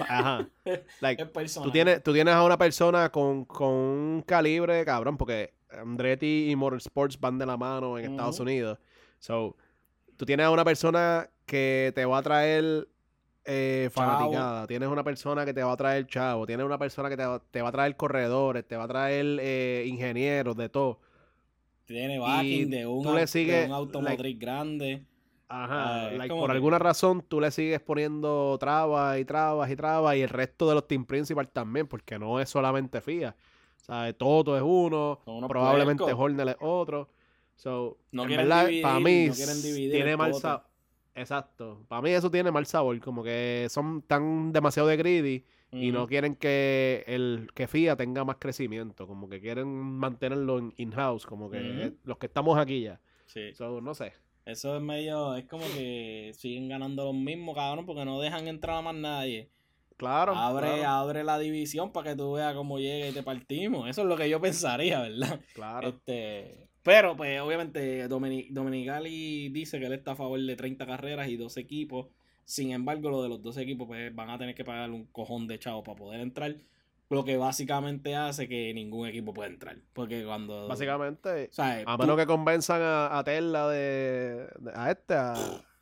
ajá. 0.00 0.48
Like, 1.02 1.26
tú, 1.26 1.70
tienes, 1.70 2.02
tú 2.02 2.14
tienes 2.14 2.34
a 2.34 2.42
una 2.42 2.56
persona 2.56 3.10
con, 3.10 3.44
con 3.44 3.68
un 3.68 4.24
calibre, 4.26 4.86
cabrón, 4.86 5.18
porque 5.18 5.52
Andretti 5.68 6.50
y 6.50 6.56
Motorsports 6.56 7.20
van 7.20 7.38
de 7.38 7.44
la 7.44 7.58
mano 7.58 7.98
en 7.98 8.12
Estados 8.12 8.40
Unidos. 8.40 8.78
So, 9.18 9.54
tú 10.16 10.24
tienes 10.24 10.46
a 10.46 10.50
una 10.50 10.64
persona 10.64 11.28
que 11.44 11.92
te 11.94 12.06
va 12.06 12.18
a 12.18 12.22
traer 12.22 12.88
eh, 13.44 13.90
fanaticada, 13.92 14.66
tienes 14.66 14.88
una 14.88 15.04
persona 15.04 15.44
que 15.44 15.52
te 15.52 15.62
va 15.62 15.72
a 15.72 15.76
traer 15.76 16.06
chavo, 16.06 16.46
tienes 16.46 16.64
una 16.64 16.78
persona 16.78 17.08
que 17.08 17.16
te 17.16 17.26
va, 17.26 17.42
te 17.50 17.62
va 17.62 17.68
a 17.68 17.72
traer 17.72 17.96
corredores, 17.96 18.66
te 18.66 18.76
va 18.76 18.84
a 18.84 18.88
traer 18.88 19.38
eh, 19.40 19.84
ingenieros, 19.86 20.56
de 20.56 20.68
todo. 20.68 21.00
Tiene 21.84 22.18
backing 22.18 22.70
de 22.70 22.86
un, 22.86 23.06
un 23.06 23.72
automotriz 23.72 24.38
grande. 24.38 25.04
Ajá, 25.46 26.06
ah, 26.06 26.26
por 26.28 26.50
alguna 26.50 26.78
razón 26.78 27.22
tú 27.28 27.38
le 27.40 27.50
sigues 27.50 27.80
poniendo 27.80 28.56
trabas 28.58 29.18
y 29.18 29.24
trabas 29.24 29.70
y 29.70 29.76
trabas 29.76 30.16
y 30.16 30.22
el 30.22 30.30
resto 30.30 30.66
de 30.68 30.74
los 30.74 30.88
team 30.88 31.04
principal 31.04 31.48
también, 31.48 31.86
porque 31.86 32.18
no 32.18 32.40
es 32.40 32.48
solamente 32.48 33.00
FIA. 33.00 33.36
O 33.82 33.84
sea, 33.84 34.12
Toto 34.14 34.56
es 34.56 34.62
uno, 34.64 35.20
probablemente 35.46 36.04
Horner 36.04 36.48
es 36.48 36.56
otro. 36.60 37.10
So, 37.56 37.98
no 38.10 38.24
quieren 38.24 38.48
dividir, 38.48 38.82
para 38.82 39.00
mí 39.00 39.30
tiene 39.30 40.16
mal 40.16 40.32
Exacto. 41.14 41.84
Para 41.88 42.02
mí 42.02 42.10
eso 42.10 42.30
tiene 42.30 42.50
mal 42.50 42.66
sabor, 42.66 42.98
como 43.00 43.22
que 43.22 43.66
son 43.70 44.02
tan 44.02 44.52
demasiado 44.52 44.88
de 44.88 44.96
greedy 44.96 45.44
y 45.70 45.90
no 45.90 46.06
quieren 46.06 46.36
que 46.36 47.04
el 47.06 47.48
que 47.54 47.66
FIA 47.66 47.96
tenga 47.96 48.24
más 48.24 48.36
crecimiento, 48.36 49.06
como 49.06 49.28
que 49.28 49.40
quieren 49.40 49.68
mantenerlo 49.68 50.72
in-house, 50.76 51.26
como 51.26 51.50
que 51.50 51.94
los 52.04 52.18
que 52.18 52.26
estamos 52.26 52.58
aquí 52.58 52.82
ya. 52.82 53.00
Sí. 53.26 53.50
no 53.58 53.94
sé. 53.94 54.12
Eso 54.44 54.76
es 54.76 54.82
medio, 54.82 55.34
es 55.34 55.46
como 55.46 55.64
que 55.74 56.32
siguen 56.34 56.68
ganando 56.68 57.04
los 57.04 57.14
mismos, 57.14 57.54
cabrón, 57.54 57.86
porque 57.86 58.04
no 58.04 58.20
dejan 58.20 58.46
entrar 58.46 58.76
a 58.76 58.82
más 58.82 58.94
nadie. 58.94 59.48
Claro. 59.96 60.34
Abre, 60.34 60.84
abre 60.84 61.24
la 61.24 61.38
división 61.38 61.92
para 61.92 62.10
que 62.10 62.16
tú 62.16 62.32
veas 62.32 62.54
cómo 62.54 62.78
llega 62.78 63.08
y 63.08 63.12
te 63.12 63.22
partimos. 63.22 63.88
Eso 63.88 64.02
es 64.02 64.08
lo 64.08 64.16
que 64.16 64.28
yo 64.28 64.40
pensaría, 64.40 65.00
¿verdad? 65.00 65.40
Claro. 65.54 65.88
Este, 65.88 66.68
pero, 66.84 67.16
pues, 67.16 67.40
obviamente, 67.40 68.06
Dominic, 68.08 68.50
Dominicali 68.50 69.48
dice 69.48 69.80
que 69.80 69.86
él 69.86 69.94
está 69.94 70.12
a 70.12 70.16
favor 70.16 70.38
de 70.38 70.54
30 70.54 70.86
carreras 70.86 71.28
y 71.28 71.36
dos 71.36 71.56
equipos 71.56 72.08
Sin 72.44 72.72
embargo, 72.72 73.08
lo 73.08 73.22
de 73.22 73.30
los 73.30 73.42
dos 73.42 73.56
equipos 73.56 73.86
pues, 73.86 74.14
van 74.14 74.28
a 74.28 74.38
tener 74.38 74.54
que 74.54 74.64
pagar 74.64 74.90
un 74.90 75.06
cojón 75.06 75.48
de 75.48 75.58
chavo 75.58 75.82
para 75.82 75.96
poder 75.96 76.20
entrar. 76.20 76.54
Lo 77.08 77.24
que 77.24 77.36
básicamente 77.38 78.16
hace 78.16 78.48
que 78.48 78.74
ningún 78.74 79.08
equipo 79.08 79.32
pueda 79.32 79.48
entrar. 79.48 79.78
Porque 79.94 80.24
cuando. 80.24 80.68
Básicamente. 80.68 81.50
a 81.58 81.96
menos 81.96 82.16
que 82.18 82.26
convenzan 82.26 82.82
a, 82.82 83.18
a 83.18 83.24
Tesla 83.24 83.68
de, 83.68 84.46
A 84.74 84.90
este, 84.90 85.14
a. 85.14 85.34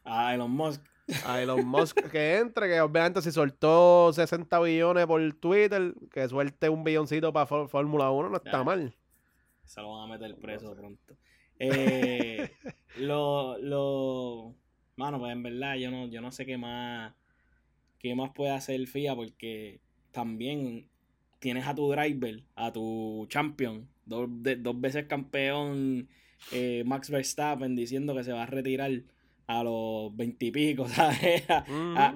A 0.05 0.35
Elon 0.35 0.51
Musk. 0.51 0.83
A 1.27 1.41
Elon 1.43 1.67
Musk 1.67 1.99
que 2.11 2.39
entre, 2.39 2.69
que 2.69 2.81
obviamente 2.81 3.23
si 3.23 3.33
soltó 3.33 4.13
60 4.13 4.61
billones 4.61 5.07
por 5.07 5.21
Twitter, 5.35 5.95
que 6.13 6.29
suelte 6.29 6.69
un 6.69 6.85
billoncito 6.85 7.33
para 7.33 7.47
Fórmula 7.47 8.11
1, 8.11 8.29
no 8.29 8.37
está 8.37 8.63
mal. 8.63 8.95
Se 9.65 9.81
lo 9.81 9.97
van 9.97 10.11
a 10.11 10.13
meter 10.13 10.37
preso 10.37 10.75
pronto. 10.75 11.17
Eh, 11.59 12.51
lo, 12.99 13.59
lo. 13.59 14.55
Mano, 14.97 15.19
pues 15.19 15.33
en 15.33 15.43
verdad 15.43 15.77
yo 15.77 15.91
no, 15.91 16.09
yo 16.09 16.21
no 16.21 16.33
sé 16.33 16.45
qué 16.45 16.59
más. 16.59 17.15
qué 17.99 18.15
más 18.15 18.31
puede 18.35 18.53
hacer 18.53 18.87
FIA 18.87 19.15
porque 19.15 19.81
también 20.11 20.87
tienes 21.39 21.67
a 21.67 21.75
tu 21.75 21.91
driver, 21.91 22.43
a 22.55 22.73
tu 22.73 23.27
champion, 23.29 23.89
dos, 24.05 24.29
dos 24.31 24.81
veces 24.81 25.07
campeón 25.07 26.09
eh, 26.51 26.83
Max 26.87 27.11
Verstappen 27.11 27.77
diciendo 27.77 28.15
que 28.15 28.25
se 28.25 28.33
va 28.33 28.45
a 28.45 28.47
retirar 28.47 28.91
a 29.47 29.63
los 29.65 30.15
veintipico, 30.17 30.89
¿sabes? 30.89 31.45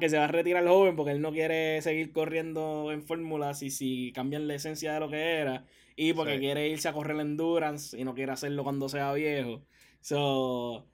que 0.00 0.08
se 0.08 0.18
va 0.18 0.24
a 0.24 0.28
retirar 0.28 0.62
el 0.62 0.68
joven 0.68 0.96
porque 0.96 1.12
él 1.12 1.20
no 1.20 1.32
quiere 1.32 1.80
seguir 1.82 2.12
corriendo 2.12 2.92
en 2.92 3.02
fórmulas 3.02 3.62
y 3.62 3.70
si 3.70 4.12
cambian 4.14 4.48
la 4.48 4.54
esencia 4.54 4.94
de 4.94 5.00
lo 5.00 5.08
que 5.08 5.38
era 5.38 5.64
y 5.96 6.12
porque 6.12 6.38
quiere 6.38 6.68
irse 6.68 6.88
a 6.88 6.92
correr 6.92 7.16
el 7.16 7.22
endurance 7.22 7.98
y 7.98 8.04
no 8.04 8.14
quiere 8.14 8.32
hacerlo 8.32 8.62
cuando 8.62 8.88
sea 8.88 9.12
viejo. 9.14 9.62
So, 10.00 10.86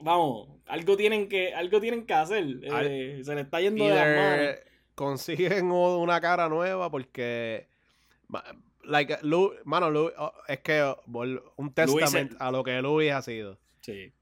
vamos, 0.00 0.48
algo 0.66 0.96
tienen 0.96 1.28
que, 1.28 1.54
algo 1.54 1.80
tienen 1.80 2.04
que 2.04 2.14
hacer. 2.14 2.44
Eh, 2.62 3.20
se 3.24 3.34
le 3.34 3.40
está 3.42 3.60
yendo 3.60 3.84
de 3.84 3.94
las 3.94 4.16
manos 4.16 4.70
consiguen 5.00 5.70
una 5.72 6.20
cara 6.20 6.46
nueva 6.50 6.90
porque 6.90 7.68
like 8.84 9.16
mano 9.64 9.88
oh, 9.88 10.32
es 10.46 10.60
que 10.60 10.82
oh, 10.82 11.02
un 11.56 11.72
testament 11.72 12.34
a 12.38 12.50
lo 12.50 12.62
que 12.62 12.82
Luis 12.82 13.10
ha 13.10 13.22
sido 13.22 13.58
sí 13.80 14.12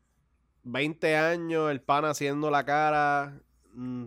20 0.62 1.16
años 1.16 1.70
el 1.72 1.80
pan 1.80 2.04
haciendo 2.04 2.48
la 2.48 2.64
cara 2.64 3.40
mm, 3.72 4.06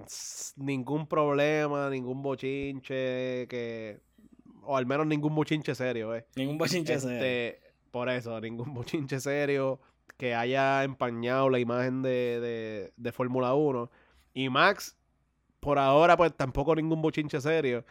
ningún 0.56 1.08
problema 1.08 1.90
ningún 1.90 2.22
bochinche 2.22 3.48
que 3.50 4.00
o 4.62 4.78
al 4.78 4.86
menos 4.86 5.08
ningún 5.08 5.36
bochinche 5.36 5.76
serio 5.76 6.16
eh 6.16 6.26
ningún 6.36 6.58
bochinche 6.58 6.94
este, 6.94 7.10
serio 7.10 7.60
por 7.92 8.10
eso 8.10 8.40
ningún 8.42 8.74
bochinche 8.74 9.20
serio 9.20 9.80
que 10.18 10.36
haya 10.36 10.84
empañado 10.84 11.50
la 11.50 11.60
imagen 11.60 12.02
de, 12.02 12.40
de, 12.40 12.94
de 12.96 13.12
Fórmula 13.12 13.54
1 13.56 13.90
y 14.34 14.50
Max 14.50 14.96
por 15.62 15.78
ahora, 15.78 16.18
pues 16.18 16.36
tampoco 16.36 16.76
ningún 16.76 17.02
bochinche 17.02 17.40
serio. 17.40 17.86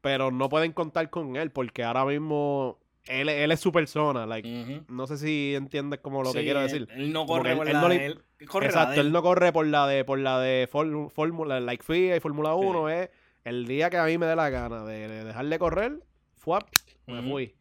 Pero 0.00 0.30
no 0.30 0.48
pueden 0.48 0.72
contar 0.72 1.10
con 1.10 1.34
él 1.34 1.50
porque 1.50 1.82
ahora 1.82 2.04
mismo 2.04 2.78
él, 3.06 3.28
él 3.28 3.50
es 3.50 3.58
su 3.58 3.72
persona. 3.72 4.26
Like, 4.26 4.84
No 4.88 5.08
sé 5.08 5.16
si 5.16 5.54
entiendes 5.56 6.00
como 6.00 6.22
lo 6.22 6.32
que 6.32 6.42
quiero 6.42 6.60
decir. 6.60 6.86
Él, 6.94 7.12
no 7.12 7.26
corre 7.26 7.56
por 7.56 7.68
la 7.68 7.88
de 7.88 8.06
él. 8.06 8.22
exacto, 8.38 9.00
él 9.00 9.10
no 9.10 9.22
corre 9.22 9.52
por 9.52 9.66
la 9.66 9.88
de 9.88 10.04
por 10.04 10.18
la 10.18 10.38
de 10.38 10.68
Fórmula, 10.68 11.58
like 11.58 11.82
FIA 11.82 12.16
y 12.16 12.20
Fórmula 12.20 12.54
1. 12.54 12.88
Es 12.90 13.10
el 13.46 13.64
día 13.64 13.90
que 13.90 13.96
a 13.96 14.04
mí 14.06 14.18
me 14.18 14.26
dé 14.26 14.34
la 14.34 14.50
gana 14.50 14.82
de, 14.82 15.24
dejarle 15.24 15.58
correr, 15.60 16.02
fuap, 16.34 16.64
me 17.06 17.22
fui. 17.22 17.54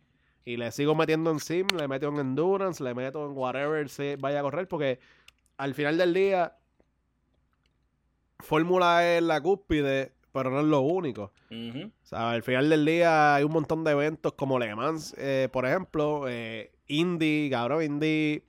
Y 0.44 0.58
le 0.58 0.72
sigo 0.72 0.96
metiendo 0.96 1.30
en 1.30 1.40
sim, 1.40 1.68
le 1.78 1.88
meto 1.88 2.08
en 2.08 2.18
endurance, 2.18 2.84
le 2.84 2.96
meto 2.96 3.24
en 3.28 3.38
whatever 3.38 3.88
se 3.88 4.16
vaya 4.16 4.40
a 4.40 4.42
correr, 4.42 4.68
porque 4.68 5.00
al 5.58 5.76
final 5.76 6.00
del 6.00 6.16
día 6.16 6.58
Fórmula 8.40 9.16
es 9.16 9.22
la 9.22 9.40
cúspide, 9.42 10.14
pero 10.32 10.50
no 10.50 10.62
es 10.62 10.66
lo 10.66 10.82
único. 10.82 11.32
O 11.52 11.92
sea, 12.08 12.32
al 12.32 12.42
final 12.42 12.68
del 12.68 12.84
día 12.84 13.36
hay 13.36 13.44
un 13.44 13.52
montón 13.52 13.84
de 13.84 13.92
eventos 13.92 14.34
como 14.34 14.58
Le 14.58 14.74
Mans, 14.74 15.14
eh, 15.20 15.50
por 15.52 15.68
ejemplo, 15.68 16.28
eh, 16.28 16.72
Indy, 16.88 17.48
cabrón, 17.52 17.84
Indy. 17.84 18.44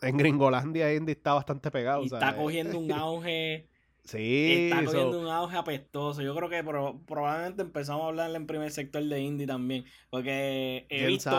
En 0.00 0.16
Gringolandia, 0.16 0.94
Indy 0.94 1.12
está 1.12 1.34
bastante 1.34 1.70
pegado. 1.70 2.00
Y 2.02 2.06
está 2.06 2.34
cogiendo 2.34 2.78
un 2.78 2.90
auge 2.92 3.68
Sí. 4.10 4.70
Está 4.72 4.84
cogiendo 4.84 5.20
un 5.20 5.28
auge 5.28 5.56
apestoso. 5.56 6.20
Yo 6.20 6.34
creo 6.34 6.48
que 6.48 6.64
probablemente 6.64 7.62
empezamos 7.62 8.02
a 8.02 8.08
hablar 8.08 8.34
en 8.34 8.44
primer 8.44 8.72
sector 8.72 9.04
de 9.04 9.20
indie 9.20 9.46
también. 9.46 9.84
Porque 10.10 10.84
he 10.88 11.06
visto, 11.06 11.30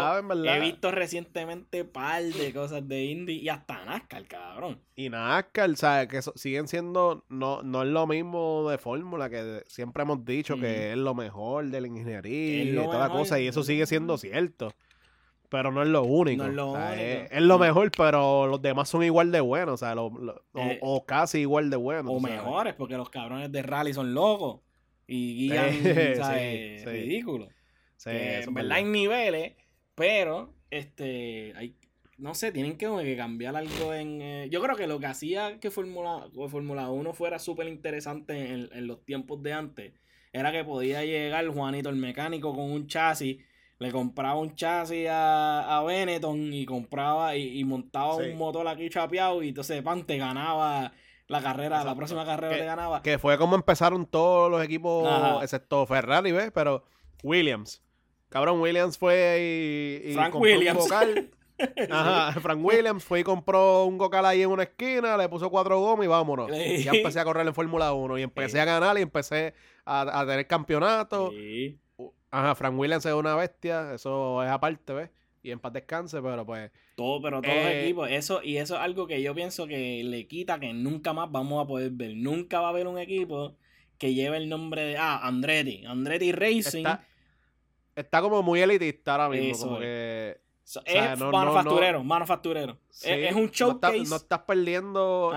he 0.46 0.60
visto 0.62 0.90
recientemente 0.90 1.84
par 1.84 2.24
de 2.24 2.54
cosas 2.54 2.88
de 2.88 3.04
indie 3.04 3.36
y 3.36 3.50
hasta 3.50 3.84
NASCAR, 3.84 4.26
cabrón. 4.26 4.80
Y 4.96 5.10
NASCAR, 5.10 5.76
¿sabes? 5.76 6.08
Que 6.08 6.22
siguen 6.40 6.70
siendo, 6.70 7.26
no, 7.28 7.62
no 7.62 7.84
es 7.84 7.90
lo 7.90 8.08
mismo 8.08 8.70
de 8.70 8.78
fórmula 8.78 9.30
que 9.30 9.64
siempre 9.68 10.04
hemos 10.04 10.24
dicho 10.24 10.56
que 10.58 10.92
es 10.92 10.98
lo 10.98 11.14
mejor 11.14 11.66
de 11.66 11.82
la 11.82 11.88
ingeniería 11.88 12.64
y 12.64 12.74
toda 12.74 13.10
cosa. 13.10 13.38
Y 13.38 13.48
eso 13.48 13.64
sigue 13.64 13.86
siendo 13.86 14.18
cierto 14.18 14.72
pero 15.52 15.70
no 15.70 15.84
es 15.84 15.90
lo 15.90 16.04
único. 16.04 16.46
Es, 16.46 17.42
lo 17.42 17.60
mejor, 17.60 17.92
pero 17.92 18.48
los 18.48 18.62
demás 18.62 18.88
son 18.88 19.04
igual 19.04 19.34
de 19.34 19.42
buenos, 19.42 19.74
o, 19.74 19.86
sea, 19.86 19.94
eh, 20.56 20.80
o, 20.82 21.06
casi 21.06 21.40
igual 21.40 21.70
de 21.70 21.76
buenos. 21.76 22.10
O 22.10 22.22
mejores, 22.22 22.74
porque 22.74 22.96
los 22.96 23.10
cabrones 23.10 23.52
de 23.52 23.62
rally 23.62 23.94
son 23.94 24.14
locos 24.14 24.62
y 25.08 25.50
guían, 25.50 25.74
sí, 25.74 26.86
ridículo. 26.86 27.50
en 28.06 28.54
verdad 28.54 28.78
hay 28.78 28.86
niveles, 28.86 29.54
pero 29.94 30.54
este 30.70 31.54
hay 31.58 31.76
no 32.18 32.34
sé, 32.34 32.52
tienen 32.52 32.78
que, 32.78 33.16
cambiar 33.18 33.56
algo 33.56 33.96
en... 33.96 34.22
Eh, 34.22 34.48
yo 34.52 34.62
creo 34.62 34.76
que 34.76 34.86
lo 34.86 35.00
que 35.00 35.08
hacía 35.08 35.60
que 35.60 35.72
Fórmula 35.72 36.28
Fórmula 36.50 36.92
1 36.92 37.14
fuera 37.14 37.40
súper 37.40 37.68
interesante 37.68 38.54
en, 38.54 38.70
en, 38.72 38.86
los 38.86 39.04
tiempos 39.04 39.42
de 39.42 39.54
antes 39.54 39.94
era 40.32 40.52
que 40.52 40.64
podía 40.64 41.04
llegar 41.04 41.48
Juanito 41.48 41.90
el 41.90 41.96
mecánico 41.96 42.54
con 42.54 42.72
un 42.72 42.86
chasis 42.86 43.38
le 43.82 43.92
compraba 43.92 44.36
un 44.36 44.54
chasis 44.54 45.08
a, 45.10 45.80
a 45.80 45.84
Benetton 45.84 46.54
y 46.54 46.66
compraba 46.66 47.36
y, 47.36 47.64
montaba 47.64 48.16
un 48.16 48.38
motor 48.38 48.68
aquí 48.68 48.88
chapeado 48.92 49.42
y 49.42 49.48
entonces 49.48 49.82
pan 49.82 50.06
te 50.06 50.18
ganaba 50.20 50.94
la 51.28 51.42
carrera, 51.42 51.84
la 51.84 51.96
próxima 51.96 52.24
carrera 52.24 52.56
te 52.56 52.64
ganaba. 52.64 53.02
Que 53.02 53.18
fue 53.18 53.40
como 53.40 53.56
empezaron 53.56 54.06
todos 54.06 54.52
los 54.52 54.64
equipos, 54.64 55.10
excepto 55.42 55.88
Ferrari, 55.88 56.32
¿ves? 56.32 56.52
Pero 56.54 56.84
Williams. 57.24 57.82
Cabrón, 58.30 58.62
Williams 58.62 59.00
fue 59.00 60.04
y, 60.06 60.14
Frank 60.14 60.36
Williams. 60.36 60.88
Ajá, 61.90 62.40
Frank 62.40 62.64
Williams 62.64 63.04
fue 63.04 63.22
y 63.22 63.24
compró 63.24 63.86
un 63.86 63.98
gocal 63.98 64.28
ahí 64.28 64.44
en 64.44 64.52
una 64.52 64.64
esquina, 64.64 65.18
le 65.18 65.28
puso 65.28 65.50
cuatro 65.50 65.80
gomas 65.80 66.06
y 66.06 66.08
vámonos. 66.08 66.52
Y 66.56 66.84
ya 66.84 66.92
empecé 66.92 67.20
a 67.20 67.24
correr 67.24 67.48
en 67.48 67.56
Fórmula 67.56 67.94
1 67.94 68.20
y 68.20 68.22
empecé 68.22 68.62
a 68.62 68.66
ganar 68.66 69.00
y 69.00 69.02
empecé 69.02 69.56
a, 69.86 70.20
a 70.20 70.26
tener 70.28 70.46
campeonatos. 70.46 71.32
Sí. 71.32 71.80
Ajá, 72.32 72.56
Frank 72.56 72.80
Williams 72.80 73.06
es 73.06 73.14
una 73.14 73.36
bestia, 73.36 73.94
eso 73.94 74.42
es 74.42 74.50
aparte, 74.50 74.94
¿ves? 74.94 75.10
Y 75.44 75.52
en 75.52 75.60
paz 75.60 75.74
descanse, 75.74 76.22
pero 76.22 76.46
pues. 76.46 76.72
Todo, 76.96 77.22
pero 77.22 77.42
todos 77.42 77.56
los 77.56 77.66
eh, 77.66 77.84
equipos. 77.84 78.10
Eso, 78.10 78.42
y 78.44 78.58
eso 78.58 78.76
es 78.76 78.82
algo 78.82 79.08
que 79.08 79.22
yo 79.22 79.36
pienso 79.36 79.68
que 79.68 80.04
le 80.04 80.28
quita 80.28 80.60
que 80.60 80.72
nunca 80.72 81.14
más 81.14 81.32
vamos 81.32 81.64
a 81.64 81.68
poder 81.68 81.92
ver. 81.92 82.16
Nunca 82.16 82.62
va 82.62 82.68
a 82.68 82.70
haber 82.70 82.88
un 82.88 82.98
equipo 82.98 83.56
que 83.98 84.14
lleve 84.14 84.38
el 84.38 84.50
nombre 84.50 84.84
de. 84.84 84.98
Ah, 84.98 85.20
Andretti. 85.24 85.84
Andretti 85.86 86.32
Racing. 86.32 86.86
Está, 87.96 88.22
como 88.22 88.42
muy 88.44 88.62
elitista 88.62 89.14
ahora 89.14 89.30
mismo. 89.30 89.66
como 89.66 89.80
que 89.80 90.41
es 90.86 91.20
manufacturero, 91.20 92.04
manufacturero. 92.04 92.78
es, 93.04 93.36
un 93.36 93.50
showcase. 93.50 94.04
No, 94.10 94.16
estás 94.16 94.40
perdiendo, 94.40 95.34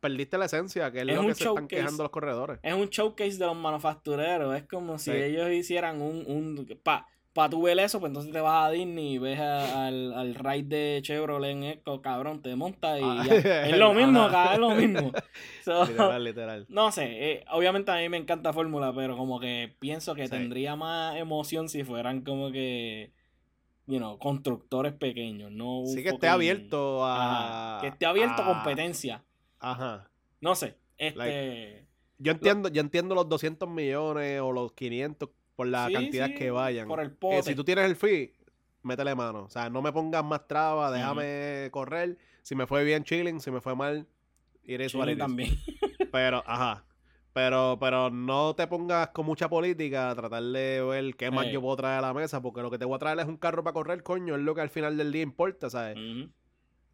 perdiste 0.00 0.38
la 0.38 0.46
esencia, 0.46 0.90
que 0.90 1.00
es, 1.00 1.06
lo 1.06 1.26
que 1.26 1.34
se 1.34 1.44
están 1.44 1.68
quejando 1.68 2.02
los 2.02 2.10
corredores. 2.10 2.58
Es 2.62 2.74
un 2.74 2.88
showcase 2.88 3.38
de 3.38 3.46
los 3.46 3.56
manufactureros. 3.56 4.56
Es 4.56 4.64
como 4.64 4.98
si 4.98 5.10
ellos 5.10 5.50
hicieran 5.50 6.00
un. 6.00 6.24
un 6.26 6.78
pa, 6.82 7.06
pa 7.32 7.48
tu 7.48 7.62
ver 7.62 7.78
eso, 7.78 8.00
pues 8.00 8.10
entonces 8.10 8.32
te 8.32 8.40
vas 8.40 8.66
a 8.66 8.70
Disney 8.70 9.14
y 9.14 9.18
ves 9.18 9.38
al, 9.38 10.12
al 10.14 10.34
ride 10.34 10.94
de 10.94 11.02
Chevrolet 11.02 11.52
en 11.52 11.64
esto, 11.64 12.02
cabrón, 12.02 12.42
te 12.42 12.56
montas 12.56 13.00
y 13.00 13.04
ah, 13.04 13.24
ya. 13.24 13.66
es 13.66 13.78
lo 13.78 13.94
mismo, 13.94 14.22
acá, 14.22 14.54
es 14.54 14.58
lo 14.58 14.70
mismo. 14.70 15.12
literal, 15.66 16.24
literal. 16.24 16.66
No 16.68 16.90
sé, 16.90 17.32
eh, 17.32 17.44
obviamente 17.52 17.90
a 17.92 17.96
mí 17.96 18.08
me 18.08 18.16
encanta 18.16 18.52
Fórmula, 18.52 18.92
pero 18.94 19.16
como 19.16 19.38
que 19.38 19.74
pienso 19.78 20.14
que 20.14 20.28
tendría 20.28 20.74
más 20.74 21.16
emoción 21.16 21.68
si 21.68 21.84
fueran 21.84 22.22
como 22.22 22.50
que 22.50 23.12
you 23.90 24.18
constructores 24.18 24.92
pequeños, 24.92 25.50
no 25.50 25.82
Sí, 25.86 26.02
que 26.02 26.10
esté 26.10 26.28
abierto 26.28 27.04
a... 27.04 27.78
que 27.80 27.88
esté 27.88 28.06
abierto 28.06 28.42
a 28.42 28.46
competencia. 28.46 29.24
Ajá. 29.58 30.10
No 30.40 30.54
sé, 30.54 30.76
este... 30.96 31.86
yo 32.18 32.32
entiendo, 32.32 32.68
yo 32.68 32.80
entiendo 32.80 33.14
los 33.14 33.28
200 33.28 33.68
millones 33.68 34.40
o 34.40 34.52
los 34.52 34.72
500 34.72 35.28
por 35.56 35.66
la 35.66 35.90
cantidad 35.92 36.30
que 36.34 36.50
vayan. 36.50 36.88
Por 36.88 37.00
el 37.00 37.14
si 37.42 37.54
tú 37.54 37.64
tienes 37.64 37.84
el 37.84 37.94
fee, 37.94 38.32
métele 38.82 39.14
mano. 39.14 39.44
O 39.44 39.50
sea, 39.50 39.68
no 39.68 39.82
me 39.82 39.92
pongas 39.92 40.24
más 40.24 40.46
trabas, 40.46 40.92
déjame 40.92 41.68
correr. 41.70 42.16
Si 42.42 42.54
me 42.54 42.66
fue 42.66 42.84
bien, 42.84 43.04
chilling. 43.04 43.40
Si 43.40 43.50
me 43.50 43.60
fue 43.60 43.76
mal, 43.76 44.06
iré 44.64 44.88
su 44.88 44.98
también. 45.16 45.50
Pero, 46.12 46.42
ajá. 46.46 46.84
Pero, 47.32 47.78
pero 47.80 48.10
no 48.10 48.54
te 48.54 48.66
pongas 48.66 49.08
con 49.10 49.24
mucha 49.24 49.48
política 49.48 50.10
a 50.10 50.14
tratar 50.14 50.42
de 50.42 50.82
ver 50.82 51.14
qué 51.14 51.30
más 51.30 51.46
yo 51.52 51.60
puedo 51.60 51.76
traer 51.76 51.98
a 51.98 52.08
la 52.08 52.14
mesa, 52.14 52.42
porque 52.42 52.60
lo 52.60 52.70
que 52.70 52.78
te 52.78 52.84
voy 52.84 52.96
a 52.96 52.98
traer 52.98 53.20
es 53.20 53.26
un 53.26 53.36
carro 53.36 53.62
para 53.62 53.74
correr, 53.74 54.02
coño, 54.02 54.34
es 54.34 54.42
lo 54.42 54.54
que 54.54 54.62
al 54.62 54.70
final 54.70 54.96
del 54.96 55.12
día 55.12 55.22
importa, 55.22 55.70
¿sabes? 55.70 55.96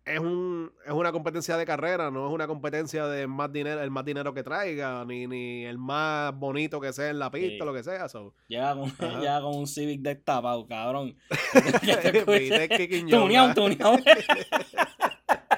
es, 0.07 0.21
un, 0.21 0.73
es 0.87 0.93
una 0.93 1.11
competencia 1.11 1.57
de 1.57 1.67
carrera, 1.67 2.11
no 2.13 2.29
es 2.29 2.33
una 2.33 2.47
competencia 2.47 3.07
de 3.09 3.27
más 3.27 3.53
dinero, 3.53 3.83
el 3.83 3.91
más 3.91 4.05
dinero 4.05 4.33
que 4.33 4.45
traiga, 4.45 5.05
ni, 5.05 5.27
ni 5.27 5.65
el 5.65 5.79
más 5.79 6.33
bonito 6.39 6.81
que 6.81 6.93
sea 6.93 7.11
en 7.11 7.19
la 7.19 7.31
pista, 7.31 7.65
lo 7.65 7.75
que 7.75 7.83
sea. 7.83 8.07
Llega, 8.47 8.75
con, 8.77 8.91
llega 9.21 9.41
con 9.41 9.57
un 9.57 9.67
Civic 9.67 10.01
destapado, 10.01 10.67
cabrón. 10.67 11.17
tuneado, 13.11 13.55
tuneado. 13.55 13.99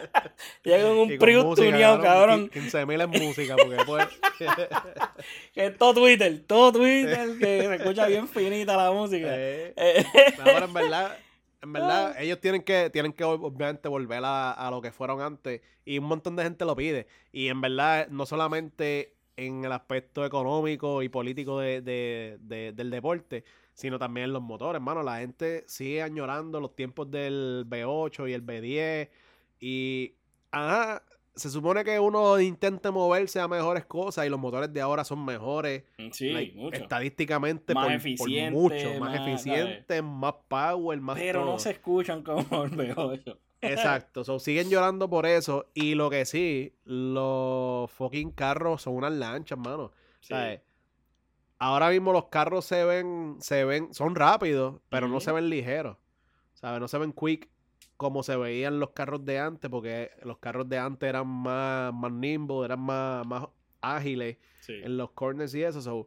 Llega 0.64 0.88
con 0.88 0.98
un 0.98 1.18
Prius 1.18 1.54
tuneado, 1.54 2.00
cabrón. 2.00 2.50
15.000 2.50 3.02
en 3.02 3.24
música, 3.24 3.56
porque 3.56 3.76
pues... 3.86 4.08
que 5.54 5.66
es 5.66 5.78
todo 5.78 5.94
Twitter, 5.94 6.42
todo 6.46 6.72
Twitter, 6.72 7.28
que 7.38 7.62
se 7.62 7.74
escucha 7.74 8.06
bien 8.06 8.28
finita 8.28 8.76
la 8.76 8.92
música. 8.92 9.26
Eh, 9.30 9.74
ahora, 10.38 10.64
en 10.64 10.72
verdad 10.72 11.18
en 11.60 11.72
verdad, 11.72 12.14
ah. 12.16 12.22
ellos 12.22 12.40
tienen 12.40 12.62
que, 12.62 12.88
tienen 12.90 13.12
que 13.12 13.24
obviamente 13.24 13.88
volver 13.88 14.22
a, 14.24 14.68
lo 14.70 14.80
que 14.80 14.92
fueron 14.92 15.20
antes. 15.20 15.60
Y 15.84 15.98
un 15.98 16.04
montón 16.04 16.36
de 16.36 16.44
gente 16.44 16.64
lo 16.64 16.76
pide. 16.76 17.06
Y 17.32 17.48
en 17.48 17.60
verdad, 17.60 18.08
no 18.08 18.26
solamente 18.26 19.14
en 19.36 19.64
el 19.64 19.72
aspecto 19.72 20.24
económico 20.24 21.02
y 21.02 21.08
político 21.08 21.60
de, 21.60 21.80
del 22.40 22.90
deporte, 22.90 23.44
sino 23.74 23.98
también 23.98 24.26
en 24.26 24.32
los 24.32 24.42
motores, 24.42 24.76
hermano. 24.76 25.02
La 25.02 25.18
gente 25.18 25.64
sigue 25.66 26.02
añorando 26.02 26.60
los 26.60 26.76
tiempos 26.76 27.10
del 27.10 27.64
B8 27.68 28.30
y 28.30 28.32
el 28.32 28.44
B10. 28.44 29.08
Y, 29.60 30.14
ajá, 30.50 31.02
se 31.38 31.50
supone 31.50 31.84
que 31.84 31.98
uno 32.00 32.40
intente 32.40 32.90
moverse 32.90 33.40
a 33.40 33.46
mejores 33.46 33.84
cosas 33.86 34.26
y 34.26 34.28
los 34.28 34.40
motores 34.40 34.72
de 34.72 34.80
ahora 34.80 35.04
son 35.04 35.24
mejores. 35.24 35.84
Mm, 35.98 36.10
sí, 36.10 36.54
Estadísticamente 36.72 37.74
más 37.74 38.02
por, 38.18 38.28
mucho. 38.50 39.00
Más 39.00 39.20
eficientes, 39.20 40.02
más 40.02 40.34
power, 40.48 41.00
más 41.00 41.18
Pero 41.18 41.44
no 41.44 41.58
se 41.58 41.70
escuchan 41.70 42.22
como 42.22 42.40
el 42.64 42.72
mejor. 42.72 43.20
Exacto. 43.60 44.24
So, 44.24 44.38
siguen 44.38 44.68
llorando 44.70 45.08
por 45.08 45.26
eso. 45.26 45.66
Y 45.74 45.94
lo 45.94 46.10
que 46.10 46.24
sí, 46.24 46.74
los 46.84 47.90
fucking 47.92 48.32
carros 48.32 48.82
son 48.82 48.94
unas 48.94 49.12
lanchas, 49.12 49.58
mano. 49.58 49.92
Ahora 51.60 51.90
mismo 51.90 52.12
los 52.12 52.26
carros 52.26 52.64
se 52.64 52.84
ven, 52.84 53.36
se 53.40 53.64
ven, 53.64 53.92
son 53.92 54.14
rápidos, 54.14 54.80
pero 54.88 55.08
no 55.08 55.20
se 55.20 55.32
ven 55.32 55.48
ligeros. 55.48 55.96
¿Sabes? 56.54 56.80
No 56.80 56.88
se 56.88 56.98
ven 56.98 57.12
quick 57.12 57.48
como 57.98 58.22
se 58.22 58.36
veían 58.36 58.78
los 58.78 58.90
carros 58.90 59.24
de 59.24 59.40
antes, 59.40 59.68
porque 59.68 60.12
los 60.22 60.38
carros 60.38 60.68
de 60.68 60.78
antes 60.78 61.08
eran 61.08 61.26
más, 61.26 61.92
más 61.92 62.12
nimble, 62.12 62.64
eran 62.64 62.80
más, 62.80 63.26
más 63.26 63.48
ágiles 63.80 64.38
en 64.68 64.96
los 64.96 65.10
corners 65.10 65.52
y 65.54 65.64
eso. 65.64 66.06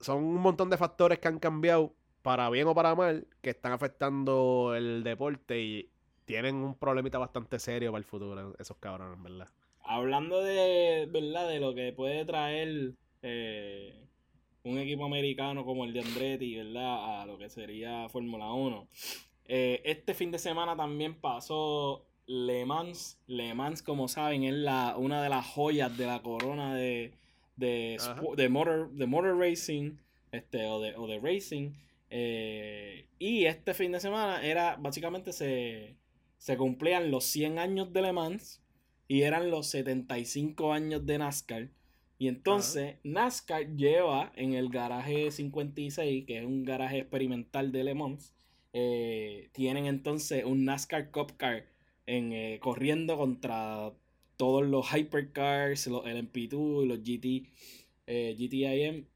son 0.00 0.24
un 0.24 0.40
montón 0.40 0.70
de 0.70 0.76
factores 0.76 1.20
que 1.20 1.28
han 1.28 1.38
cambiado, 1.38 1.94
para 2.22 2.50
bien 2.50 2.66
o 2.66 2.74
para 2.74 2.96
mal, 2.96 3.28
que 3.42 3.50
están 3.50 3.70
afectando 3.70 4.74
el 4.74 5.04
deporte 5.04 5.60
y 5.60 5.88
tienen 6.24 6.56
un 6.56 6.74
problemita 6.74 7.18
bastante 7.18 7.60
serio 7.60 7.92
para 7.92 8.00
el 8.00 8.04
futuro, 8.04 8.56
esos 8.58 8.76
cabrones, 8.78 9.22
¿verdad? 9.22 9.48
Hablando 9.84 10.42
de, 10.42 11.06
¿verdad? 11.12 11.48
De 11.48 11.60
lo 11.60 11.74
que 11.76 11.92
puede 11.92 12.24
traer 12.24 12.94
eh, 13.22 14.08
un 14.64 14.78
equipo 14.78 15.04
americano 15.04 15.64
como 15.64 15.84
el 15.84 15.92
de 15.92 16.00
Andretti, 16.00 16.56
¿verdad? 16.56 17.20
A 17.20 17.26
lo 17.26 17.38
que 17.38 17.48
sería 17.48 18.08
Fórmula 18.08 18.50
1. 18.50 18.88
Eh, 19.46 19.82
este 19.84 20.14
fin 20.14 20.30
de 20.30 20.38
semana 20.38 20.76
también 20.76 21.14
pasó 21.14 22.06
Le 22.26 22.64
Mans. 22.64 23.18
Le 23.26 23.54
Mans, 23.54 23.82
como 23.82 24.08
saben, 24.08 24.44
es 24.44 24.54
la, 24.54 24.96
una 24.96 25.22
de 25.22 25.28
las 25.28 25.46
joyas 25.46 25.96
de 25.96 26.06
la 26.06 26.22
corona 26.22 26.74
de, 26.74 27.12
de, 27.56 27.98
de, 28.36 28.48
motor, 28.48 28.90
de 28.92 29.06
motor 29.06 29.38
racing 29.38 29.96
este, 30.32 30.66
o, 30.66 30.80
de, 30.80 30.96
o 30.96 31.06
de 31.06 31.18
racing. 31.20 31.72
Eh, 32.10 33.08
y 33.18 33.46
este 33.46 33.74
fin 33.74 33.92
de 33.92 34.00
semana 34.00 34.44
era 34.44 34.76
básicamente 34.76 35.32
se, 35.32 35.96
se 36.38 36.56
cumplían 36.56 37.10
los 37.10 37.24
100 37.24 37.58
años 37.58 37.92
de 37.92 38.02
Le 38.02 38.12
Mans 38.12 38.62
y 39.08 39.22
eran 39.22 39.50
los 39.50 39.66
75 39.68 40.72
años 40.72 41.04
de 41.06 41.18
NASCAR. 41.18 41.68
Y 42.18 42.28
entonces 42.28 42.96
NASCAR 43.02 43.74
lleva 43.76 44.32
en 44.36 44.54
el 44.54 44.68
garaje 44.68 45.30
56, 45.30 46.24
que 46.26 46.38
es 46.38 46.44
un 46.44 46.64
garaje 46.64 46.98
experimental 46.98 47.72
de 47.72 47.84
Le 47.84 47.94
Mans, 47.94 48.34
eh, 48.76 49.50
tienen 49.52 49.86
entonces 49.86 50.44
un 50.44 50.64
NASCAR 50.64 51.12
Cup 51.12 51.36
Car 51.36 51.64
en, 52.06 52.32
eh, 52.32 52.58
corriendo 52.60 53.16
contra 53.16 53.92
todos 54.36 54.66
los 54.66 54.92
Hypercars, 54.92 55.86
los 55.86 56.04
LMP2 56.04 56.82
y 56.82 56.86
los 56.86 56.98
GT, 56.98 57.48
eh, 58.08 58.34
GTIM. 58.36 59.06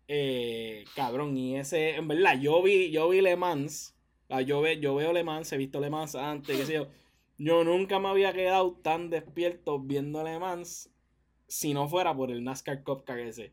Cabrón, 0.94 1.36
y 1.36 1.56
ese, 1.56 1.96
en 1.96 2.06
verdad, 2.06 2.40
yo 2.40 2.62
vi, 2.62 2.90
yo 2.90 3.08
vi 3.08 3.20
Le 3.20 3.34
Mans. 3.36 3.96
yo, 4.46 4.60
ve, 4.60 4.78
yo 4.80 4.94
veo 4.94 5.12
Le 5.12 5.24
Mans, 5.24 5.52
he 5.52 5.56
visto 5.56 5.80
Le 5.80 5.90
Mans 5.90 6.14
antes, 6.14 6.68
yo. 6.68 6.86
Yo 7.36 7.64
nunca 7.64 7.98
me 7.98 8.08
había 8.08 8.32
quedado 8.32 8.72
tan 8.82 9.10
despierto 9.10 9.80
viendo 9.80 10.22
Le 10.24 10.38
Mans 10.38 10.90
si 11.48 11.74
no 11.74 11.88
fuera 11.88 12.14
por 12.16 12.30
el 12.30 12.44
NASCAR 12.44 12.84
Cup 12.84 13.04
Car 13.04 13.18
ese 13.18 13.52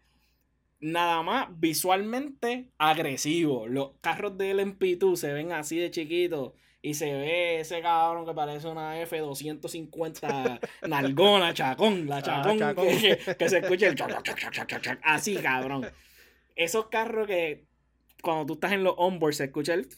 nada 0.80 1.24
más 1.24 1.48
visualmente 1.60 2.70
agresivo. 2.78 3.68
Los 3.68 3.92
carros 4.02 4.38
del 4.38 4.60
MP2 4.60 5.16
se 5.16 5.34
ven 5.34 5.52
así 5.52 5.78
de 5.78 5.92
chiquitos 5.92 6.54
y 6.82 6.94
se 6.94 7.12
ve 7.14 7.60
ese 7.62 7.82
cabrón 7.82 8.26
que 8.26 8.34
parece 8.34 8.68
una 8.68 9.02
F250 9.02 10.60
nalgona, 10.88 11.54
chacón, 11.54 12.08
la 12.08 12.18
ah, 12.18 12.22
chacón, 12.22 12.60
Que, 13.38 13.50
se 13.50 13.58
escuche 13.58 13.88
el 13.88 13.96
así, 15.02 15.36
cabrón. 15.38 15.88
Esos 16.56 16.88
carros 16.88 17.26
que 17.26 17.66
cuando 18.22 18.46
tú 18.46 18.54
estás 18.54 18.74
en 18.74 18.84
los 18.84 18.94
onboard 18.98 19.34
se 19.34 19.46
escucha 19.46 19.74
el 19.74 19.90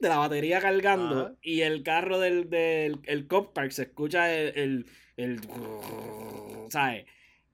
de 0.00 0.08
la 0.08 0.18
batería 0.18 0.60
cargando 0.60 1.36
y 1.42 1.62
el 1.62 1.82
carro 1.82 2.20
del, 2.20 2.48
del 2.48 3.00
el 3.04 3.26
Cop 3.26 3.52
Park 3.52 3.72
se 3.72 3.82
escucha 3.82 4.32
el, 4.32 4.86
el, 5.16 5.40
¿sabes? 6.70 7.04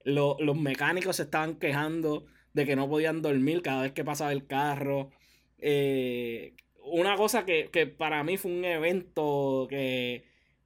Los, 0.05 0.37
los 0.41 0.57
mecánicos 0.57 1.17
se 1.17 1.23
estaban 1.23 1.57
quejando 1.57 2.27
de 2.55 2.65
que 2.65 2.77
no 2.77 2.89
podían 2.89 3.21
dormir 3.21 3.61
cada 3.63 3.83
vez 3.83 3.93
que 3.93 4.05
pasaba 4.05 4.33
el 4.33 4.47
carro. 4.47 5.11
Eh, 5.59 6.55
una 6.85 7.17
cosa 7.17 7.45
que, 7.45 7.69
para 7.99 8.23
mí 8.25 8.37
fue 8.37 8.53
un 8.53 8.65
evento 8.65 9.67
que 9.69 10.25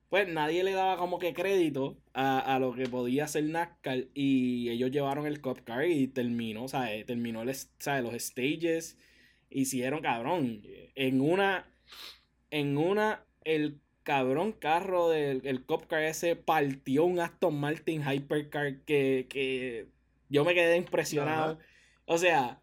pues 0.08 0.26
nadie 0.26 0.64
le 0.64 0.72
daba 0.72 0.96
como 0.96 1.18
que 1.18 1.34
crédito 1.34 1.98
a, 2.14 2.58
lo 2.60 2.74
que 2.74 2.86
podía 2.86 3.24
hacer 3.24 3.44
NASCAR 3.44 4.06
y 4.14 4.70
ellos 4.70 4.90
llevaron 4.90 5.26
el 5.26 5.42
Cup 5.42 5.64
Car 5.64 5.84
y 5.86 6.08
terminó, 6.08 6.64
o 6.64 6.68
sea, 6.68 6.88
terminó 7.04 7.42
el, 7.42 7.48
los 7.48 8.14
stages, 8.14 8.96
hicieron 9.50 10.00
cabrón, 10.00 10.62
en 10.94 11.20
una, 11.20 11.70
en 12.50 12.78
una, 12.78 13.26
el 13.44 13.80
cabrón 14.02 14.52
carro 14.52 15.10
del 15.10 15.42
el 15.44 15.64
Cup 15.66 15.86
Car 15.86 16.02
ese 16.02 16.36
partió 16.36 17.04
un 17.04 17.20
Aston 17.20 17.60
Martin 17.60 18.02
Hypercar 18.02 18.80
que, 18.84 19.26
que 19.28 19.88
yo 20.30 20.44
me 20.44 20.54
quedé 20.54 20.76
impresionado. 20.76 21.58
O 22.08 22.16
sea, 22.16 22.62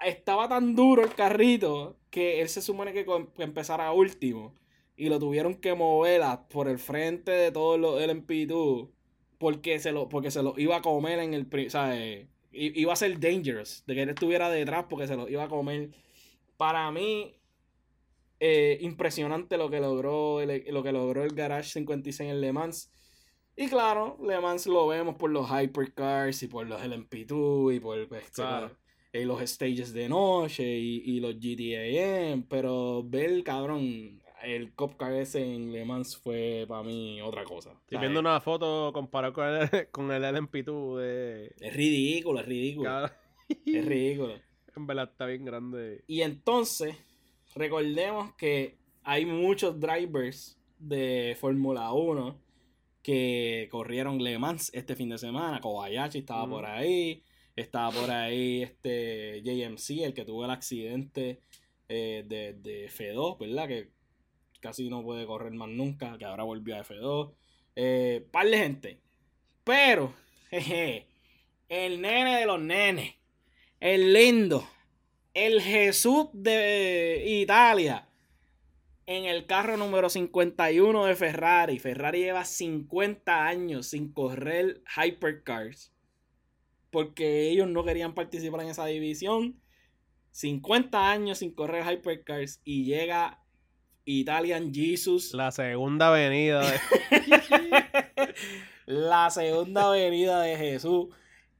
estaba 0.00 0.48
tan 0.48 0.76
duro 0.76 1.02
el 1.02 1.12
carrito 1.12 1.98
que 2.08 2.40
él 2.40 2.48
se 2.48 2.62
supone 2.62 2.92
que, 2.92 3.04
empezara 3.38 3.92
último. 3.92 4.54
Y 4.96 5.08
lo 5.08 5.18
tuvieron 5.18 5.56
que 5.56 5.74
mover 5.74 6.22
por 6.48 6.68
el 6.68 6.78
frente 6.78 7.32
de 7.32 7.50
todos 7.50 7.80
los 7.80 8.00
LMP2. 8.00 8.88
Porque 9.38 9.80
se 9.80 9.90
lo, 9.90 10.08
porque 10.08 10.30
se 10.30 10.42
lo 10.42 10.54
iba 10.56 10.76
a 10.76 10.82
comer 10.82 11.18
en 11.18 11.34
el. 11.34 11.70
Sea, 11.70 11.96
iba 12.52 12.92
a 12.92 12.96
ser 12.96 13.18
dangerous. 13.18 13.82
De 13.86 13.94
que 13.94 14.02
él 14.02 14.10
estuviera 14.10 14.48
detrás 14.50 14.86
porque 14.88 15.08
se 15.08 15.16
lo 15.16 15.28
iba 15.28 15.44
a 15.44 15.48
comer. 15.48 15.90
Para 16.56 16.92
mí, 16.92 17.34
eh, 18.38 18.78
impresionante 18.82 19.56
lo 19.56 19.68
que 19.68 19.80
logró 19.80 20.40
lo 20.44 20.82
que 20.82 20.92
logró 20.92 21.24
el 21.24 21.34
Garage 21.34 21.70
56 21.70 22.30
en 22.30 22.40
Le 22.40 22.52
Mans. 22.52 22.92
Y 23.60 23.68
claro, 23.68 24.16
Le 24.26 24.40
Mans 24.40 24.66
lo 24.66 24.86
vemos 24.86 25.16
por 25.16 25.30
los 25.30 25.46
hypercars 25.50 26.42
y 26.42 26.48
por 26.48 26.66
los 26.66 26.80
LMP2 26.80 27.76
y 27.76 27.78
por 27.78 28.08
pues, 28.08 28.32
y 29.12 29.24
los 29.26 29.38
stages 29.42 29.92
de 29.92 30.08
noche 30.08 30.64
y, 30.64 31.20
los 31.20 31.34
GTAM. 31.34 32.44
Pero 32.44 33.02
ver, 33.04 33.44
cabrón, 33.44 34.22
el 34.42 34.72
Cop 34.72 34.96
Car 34.96 35.12
ese 35.12 35.42
en 35.44 35.72
Le 35.72 35.84
Mans 35.84 36.16
fue 36.16 36.64
para 36.66 36.82
mí 36.82 37.20
otra 37.20 37.44
cosa. 37.44 37.72
Estoy 37.82 37.98
viendo 37.98 38.20
una 38.20 38.40
foto 38.40 38.94
comparado 38.94 39.34
con 39.34 39.44
el, 39.44 39.68
con 39.92 40.10
el 40.10 40.22
LMP2 40.22 40.96
de... 40.96 41.54
Es 41.60 41.76
ridículo, 41.76 42.40
es 42.40 42.46
ridículo. 42.46 43.10
es 43.66 43.84
ridículo. 43.84 44.36
En 44.74 44.86
verdad 44.86 45.10
está 45.10 45.26
bien 45.26 45.44
grande. 45.44 46.02
Y 46.06 46.22
entonces, 46.22 46.96
recordemos 47.54 48.32
que 48.36 48.78
hay 49.02 49.26
muchos 49.26 49.78
drivers 49.78 50.56
de 50.78 51.36
Fórmula 51.38 51.92
1 51.92 52.49
que 53.02 53.68
corrieron 53.70 54.22
Le 54.22 54.38
Mans 54.38 54.70
este 54.74 54.96
fin 54.96 55.08
de 55.08 55.18
semana. 55.18 55.60
Kobayashi 55.60 56.18
estaba 56.18 56.48
por 56.48 56.66
ahí. 56.66 57.22
Estaba 57.56 57.90
por 57.90 58.10
ahí 58.10 58.62
este 58.62 59.42
JMC, 59.42 60.04
el 60.04 60.14
que 60.14 60.24
tuvo 60.24 60.44
el 60.44 60.50
accidente 60.50 61.40
eh, 61.88 62.24
de, 62.26 62.54
de, 62.54 62.88
F2, 62.88 63.38
¿verdad? 63.38 63.68
Que 63.68 63.90
casi 64.60 64.88
no 64.88 65.02
puede 65.02 65.26
correr 65.26 65.52
más 65.52 65.68
nunca, 65.68 66.16
que 66.16 66.24
ahora 66.24 66.44
volvió 66.44 66.76
a 66.76 66.84
F2. 66.84 67.34
Eh, 67.76 68.26
par 68.30 68.46
de 68.46 68.58
gente. 68.58 69.00
Pero, 69.64 70.14
jeje, 70.50 71.06
el 71.68 72.00
nene 72.00 72.40
de 72.40 72.46
los 72.46 72.60
nenes, 72.60 73.14
el 73.78 74.12
lindo, 74.12 74.66
el 75.34 75.60
Jesús 75.60 76.28
de 76.32 77.22
Italia, 77.26 78.08
en 79.10 79.24
el 79.24 79.46
carro 79.46 79.76
número 79.76 80.08
51 80.08 81.04
de 81.04 81.16
Ferrari. 81.16 81.80
Ferrari 81.80 82.20
lleva 82.20 82.44
50 82.44 83.44
años 83.44 83.88
sin 83.88 84.12
correr 84.12 84.84
hypercars. 84.96 85.92
Porque 86.92 87.48
ellos 87.48 87.66
no 87.66 87.82
querían 87.82 88.14
participar 88.14 88.60
en 88.60 88.68
esa 88.68 88.86
división. 88.86 89.60
50 90.30 91.10
años 91.10 91.38
sin 91.38 91.52
correr 91.52 91.92
hypercars. 91.92 92.60
Y 92.62 92.84
llega 92.84 93.42
Italian 94.04 94.72
Jesus. 94.72 95.34
La 95.34 95.50
segunda 95.50 96.10
avenida. 96.10 96.62
la 98.86 99.28
segunda 99.30 99.88
avenida 99.88 100.40
de 100.42 100.56
Jesús. 100.56 101.08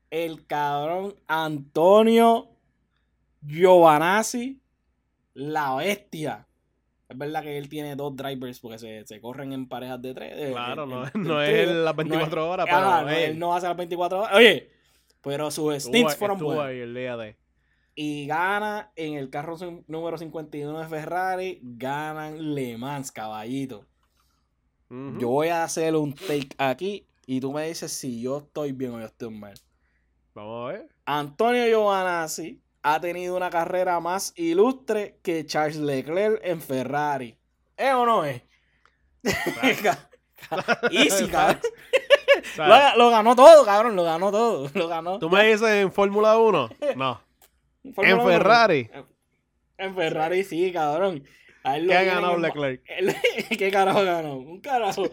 El 0.08 0.46
cabrón 0.46 1.16
Antonio 1.26 2.48
Giovanazzi. 3.42 4.62
La 5.34 5.74
bestia. 5.74 6.46
Es 7.10 7.18
verdad 7.18 7.42
que 7.42 7.58
él 7.58 7.68
tiene 7.68 7.96
dos 7.96 8.14
drivers 8.14 8.60
porque 8.60 8.78
se, 8.78 9.20
corren 9.20 9.52
en 9.52 9.68
parejas 9.68 10.00
de 10.00 10.14
tres. 10.14 10.52
Claro, 10.52 10.86
no, 10.86 11.42
es 11.42 11.68
las 11.68 11.96
24 11.96 12.48
horas, 12.48 12.66
pero 12.70 13.08
él 13.08 13.36
no 13.36 13.52
hace 13.52 13.66
las 13.66 13.76
24 13.76 14.20
horas. 14.20 14.36
Oye, 14.36 14.70
pero 15.20 15.50
sus 15.50 15.74
stints 15.82 16.14
fueron 16.14 16.38
buenos. 16.38 16.64
Ahí 16.64 16.78
el 16.78 16.94
día 16.94 17.16
de... 17.16 17.36
Y 17.96 18.28
gana 18.28 18.92
en 18.94 19.14
el 19.14 19.28
carro 19.28 19.56
número 19.88 20.16
51 20.16 20.78
de 20.78 20.86
Ferrari, 20.86 21.58
ganan 21.62 22.54
Le 22.54 22.78
Mans, 22.78 23.10
caballito. 23.10 23.84
Yo 24.88 25.28
voy 25.28 25.48
a 25.48 25.64
hacer 25.64 25.94
un 25.96 26.14
take 26.14 26.50
aquí 26.58 27.06
y 27.26 27.40
tú 27.40 27.52
me 27.52 27.66
dices 27.66 27.92
si 27.92 28.20
yo 28.20 28.38
estoy 28.38 28.70
bien 28.70 28.94
o 28.94 29.00
yo 29.00 29.06
estoy 29.06 29.30
mal. 29.30 29.54
Vamos 30.32 30.68
a 30.68 30.72
ver. 30.72 30.88
Antonio 31.04 31.66
Giovanazzi 31.66 32.60
ha 32.82 33.00
tenido 33.00 33.36
una 33.36 33.50
carrera 33.50 34.00
más 34.00 34.32
ilustre 34.36 35.18
que 35.22 35.44
Charles 35.44 35.76
Leclerc 35.76 36.40
en 36.42 36.60
Ferrari. 36.60 37.36
¿Es 37.76 37.92
o 37.92 38.06
no 38.06 38.24
es? 38.24 38.42
Easy, 40.90 41.28
cabrón. 41.28 41.60
lo, 42.96 43.10
ganó 43.10 43.36
todo, 43.36 43.64
cabrón. 43.64 43.96
Lo 43.96 44.04
ganó 44.04 44.30
todo. 44.30 44.70
Lo 44.74 44.88
ganó. 44.88 45.18
¿Tú 45.18 45.28
me 45.28 45.44
dices 45.44 45.68
en 45.68 45.92
Fórmula 45.92 46.38
1? 46.38 46.70
No. 46.96 47.20
¿En 47.84 48.22
Ferrari? 48.22 48.90
En 49.76 49.94
Ferrari 49.94 50.44
sí, 50.44 50.72
cabrón. 50.72 51.24
¿Qué 51.62 51.94
ha 51.94 52.04
ganado 52.04 52.38
Leclerc? 52.38 52.82
¿Qué 53.58 53.70
carajo 53.70 54.02
ganó? 54.02 54.38
Un 54.38 54.60
carajo. 54.60 55.04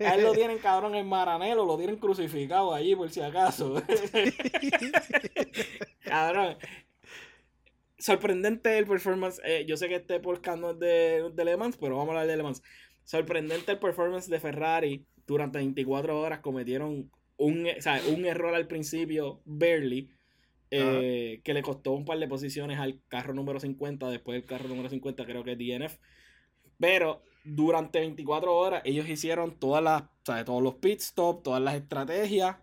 A 0.00 0.14
él 0.14 0.22
lo 0.22 0.32
tienen 0.32 0.58
cabrón 0.58 0.94
en 0.94 1.06
Maranelo, 1.06 1.66
lo 1.66 1.76
tienen 1.76 1.96
crucificado 1.96 2.72
allí 2.72 2.96
por 2.96 3.10
si 3.10 3.20
acaso. 3.20 3.74
cabrón 6.02 6.56
sorprendente 8.02 8.76
el 8.78 8.86
performance. 8.86 9.40
Eh, 9.44 9.64
yo 9.66 9.76
sé 9.76 9.88
que 9.88 9.96
este 9.96 10.18
podcast 10.18 10.60
no 10.60 10.72
es 10.72 10.78
de, 10.80 11.30
de 11.32 11.44
Le 11.44 11.56
Mans, 11.56 11.76
pero 11.76 11.96
vamos 11.96 12.08
a 12.08 12.12
hablar 12.12 12.26
de 12.26 12.36
Le 12.36 12.42
Mans. 12.42 12.62
Sorprendente 13.04 13.72
el 13.72 13.78
performance 13.78 14.28
de 14.28 14.40
Ferrari. 14.40 15.06
Durante 15.24 15.58
24 15.58 16.20
horas 16.20 16.40
cometieron 16.40 17.10
un, 17.36 17.68
un 18.08 18.26
error 18.26 18.54
al 18.54 18.66
principio, 18.66 19.40
barely, 19.44 20.10
eh, 20.70 21.40
que 21.44 21.54
le 21.54 21.62
costó 21.62 21.92
un 21.92 22.04
par 22.04 22.18
de 22.18 22.26
posiciones 22.26 22.80
al 22.80 23.00
carro 23.06 23.34
número 23.34 23.60
50. 23.60 24.10
Después 24.10 24.34
del 24.34 24.46
carro 24.46 24.68
número 24.68 24.88
50, 24.88 25.24
creo 25.24 25.44
que 25.44 25.52
es 25.52 25.58
DNF. 25.58 25.98
Pero 26.80 27.22
durante 27.44 28.00
24 28.00 28.52
horas, 28.52 28.82
ellos 28.84 29.08
hicieron 29.08 29.60
todas 29.60 29.82
las, 29.82 30.02
todos 30.44 30.60
los 30.60 30.74
pit 30.74 30.98
stops, 30.98 31.44
todas 31.44 31.62
las 31.62 31.76
estrategias. 31.76 32.56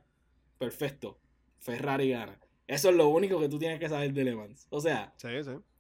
Perfecto. 0.58 1.18
Ferrari 1.60 2.10
gana. 2.10 2.38
Eso 2.70 2.92
es 2.92 2.96
lo 2.96 3.08
único 3.08 3.40
que 3.40 3.50
tú 3.50 3.58
tienes 3.58 3.80
que 3.80 3.90
saber 3.90 4.14
de 4.14 4.24
Le 4.24 4.36
Mans. 4.36 4.68
O 4.70 4.80
sea, 4.80 5.12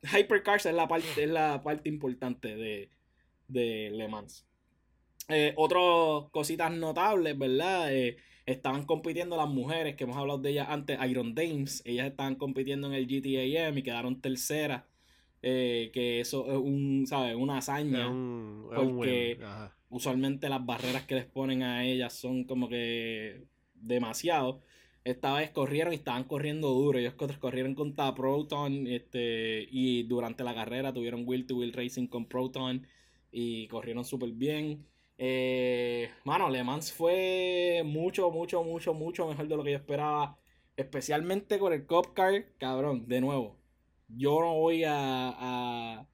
Hypercars 0.01 0.65
es 0.65 0.73
la 0.73 0.87
parte, 0.87 1.23
es 1.23 1.29
la 1.29 1.61
parte 1.61 1.87
importante 1.87 2.55
de, 2.55 2.89
de 3.47 3.91
Le 3.91 4.07
Mans. 4.07 4.47
Eh, 5.27 5.53
otras 5.55 6.31
cositas 6.31 6.71
notables, 6.71 7.37
¿verdad? 7.37 7.93
Eh, 7.93 8.17
estaban 8.47 8.87
compitiendo 8.87 9.37
las 9.37 9.47
mujeres, 9.47 9.95
que 9.95 10.05
hemos 10.05 10.17
hablado 10.17 10.39
de 10.39 10.49
ellas 10.49 10.65
antes, 10.67 10.97
Iron 11.07 11.35
Dames. 11.35 11.83
Ellas 11.85 12.07
estaban 12.07 12.33
compitiendo 12.33 12.87
en 12.87 12.93
el 12.93 13.05
GTAM 13.05 13.77
y 13.77 13.83
quedaron 13.83 14.19
terceras. 14.19 14.83
Eh, 15.43 15.91
que 15.93 16.19
eso 16.19 16.47
es 16.47 16.57
un, 16.57 17.05
¿sabes? 17.05 17.35
una 17.35 17.59
hazaña. 17.59 18.07
porque 18.75 19.37
usualmente 19.89 20.49
las 20.49 20.65
barreras 20.65 21.05
que 21.05 21.13
les 21.13 21.25
ponen 21.25 21.61
a 21.61 21.85
ellas 21.85 22.13
son 22.13 22.45
como 22.45 22.67
que 22.67 23.43
demasiado. 23.75 24.63
Esta 25.09 25.33
vez 25.33 25.49
corrieron 25.51 25.93
y 25.93 25.97
estaban 25.97 26.23
corriendo 26.25 26.69
duro. 26.69 26.99
Ellos 26.99 27.15
corrieron 27.39 27.75
contra 27.75 28.13
Proton 28.13 28.87
este, 28.87 29.67
y 29.71 30.03
durante 30.03 30.43
la 30.43 30.53
carrera 30.53 30.93
tuvieron 30.93 31.23
Wheel 31.27 31.47
to 31.47 31.55
Wheel 31.55 31.73
Racing 31.73 32.07
con 32.07 32.25
Proton 32.27 32.85
y 33.31 33.67
corrieron 33.67 34.05
súper 34.05 34.31
bien. 34.31 34.85
Eh, 35.17 36.09
mano, 36.23 36.49
Le 36.49 36.63
Mans 36.63 36.93
fue 36.93 37.81
mucho, 37.85 38.31
mucho, 38.31 38.63
mucho, 38.63 38.93
mucho 38.93 39.27
mejor 39.27 39.47
de 39.47 39.57
lo 39.57 39.63
que 39.63 39.71
yo 39.71 39.77
esperaba. 39.77 40.37
Especialmente 40.77 41.59
con 41.59 41.73
el 41.73 41.85
Cop 41.85 42.13
Car, 42.13 42.45
cabrón, 42.57 43.07
de 43.07 43.19
nuevo. 43.21 43.57
Yo 44.07 44.39
no 44.39 44.55
voy 44.55 44.83
a, 44.85 44.93
a... 44.95 46.07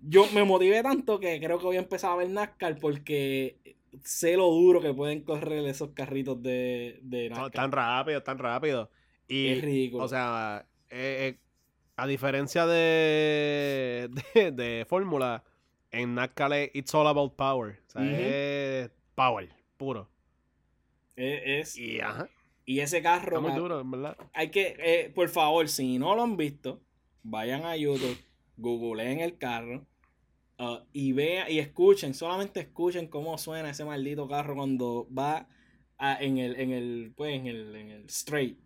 Yo 0.00 0.26
me 0.32 0.44
motivé 0.44 0.82
tanto 0.82 1.20
que 1.20 1.40
creo 1.40 1.58
que 1.58 1.66
voy 1.66 1.76
a 1.76 1.80
empezar 1.80 2.12
a 2.12 2.16
ver 2.16 2.30
NASCAR 2.30 2.78
porque 2.78 3.77
sé 4.04 4.36
lo 4.36 4.46
duro 4.46 4.80
que 4.80 4.94
pueden 4.94 5.22
correr 5.22 5.66
esos 5.66 5.90
carritos 5.90 6.42
de, 6.42 6.98
de 7.02 7.30
Tan 7.52 7.72
rápido, 7.72 8.22
tan 8.22 8.38
rápido. 8.38 8.90
Y, 9.26 9.48
es 9.48 9.62
ridículo. 9.62 10.04
O 10.04 10.08
sea, 10.08 10.66
eh, 10.90 11.36
eh, 11.36 11.40
a 11.96 12.06
diferencia 12.06 12.66
de, 12.66 14.08
de, 14.34 14.86
Fórmula, 14.88 15.44
en 15.90 16.14
NASCAR 16.14 16.70
it's 16.72 16.94
all 16.94 17.06
about 17.06 17.36
power. 17.36 17.80
O 17.86 17.90
sea, 17.90 18.02
es 18.04 18.90
power, 19.14 19.48
puro. 19.76 20.08
E, 21.16 21.60
es, 21.60 21.76
y, 21.76 22.00
ajá. 22.00 22.28
y 22.64 22.80
ese 22.80 23.02
carro. 23.02 23.36
Está 23.36 23.40
muy 23.40 23.58
duro, 23.58 23.80
en 23.80 23.90
verdad. 23.90 24.16
Hay 24.32 24.50
que, 24.50 24.76
eh, 24.78 25.12
por 25.14 25.28
favor, 25.28 25.68
si 25.68 25.98
no 25.98 26.14
lo 26.14 26.22
han 26.22 26.36
visto, 26.36 26.80
vayan 27.22 27.64
a 27.64 27.76
YouTube, 27.76 28.18
googleen 28.56 29.20
el 29.20 29.36
carro 29.36 29.86
Uh, 30.58 30.78
y 30.92 31.12
vean 31.12 31.50
y 31.50 31.60
escuchen, 31.60 32.14
solamente 32.14 32.58
escuchen 32.58 33.06
cómo 33.06 33.38
suena 33.38 33.70
ese 33.70 33.84
maldito 33.84 34.26
carro 34.26 34.56
cuando 34.56 35.06
va 35.16 35.48
en, 36.20 36.38
el, 36.38 36.58
en, 36.58 36.72
el, 36.72 37.12
pues, 37.16 37.36
en, 37.36 37.46
el, 37.46 37.76
en 37.76 37.90
el 37.90 38.04
straight. 38.06 38.58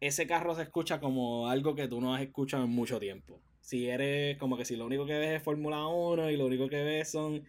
Ese 0.00 0.26
carro 0.26 0.54
se 0.54 0.62
escucha 0.62 1.00
como 1.00 1.48
algo 1.48 1.74
que 1.74 1.88
tú 1.88 2.00
no 2.00 2.14
has 2.14 2.20
escuchado 2.20 2.64
en 2.64 2.70
mucho 2.70 3.00
tiempo. 3.00 3.40
Si 3.60 3.88
eres 3.88 4.36
como 4.36 4.58
que 4.58 4.66
si 4.66 4.76
lo 4.76 4.84
único 4.84 5.06
que 5.06 5.18
ves 5.18 5.36
es 5.36 5.42
Fórmula 5.42 5.86
1 5.86 6.30
y 6.30 6.36
lo 6.36 6.44
único 6.44 6.68
que 6.68 6.82
ves 6.82 7.10
son 7.10 7.42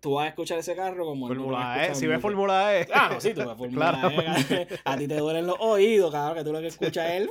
tú 0.00 0.14
vas 0.14 0.26
a 0.26 0.28
escuchar 0.28 0.58
ese 0.58 0.74
carro 0.74 1.04
como 1.04 1.28
Fórmula 1.28 1.86
E, 1.86 1.94
si 1.94 2.06
ves 2.06 2.20
Fórmula 2.20 2.78
E. 2.78 2.86
Claro, 2.86 3.20
sí, 3.20 3.34
tú 3.34 3.46
ves 3.46 3.56
Fórmula 3.58 4.12
E. 4.48 4.68
A 4.84 4.96
ti 4.96 5.08
te 5.08 5.16
duelen 5.16 5.46
los 5.46 5.56
oídos, 5.60 6.12
cabrón, 6.12 6.38
que 6.38 6.44
tú 6.44 6.52
lo 6.52 6.60
que 6.60 6.68
escuchas 6.68 7.10
es 7.10 7.22
el 7.22 7.30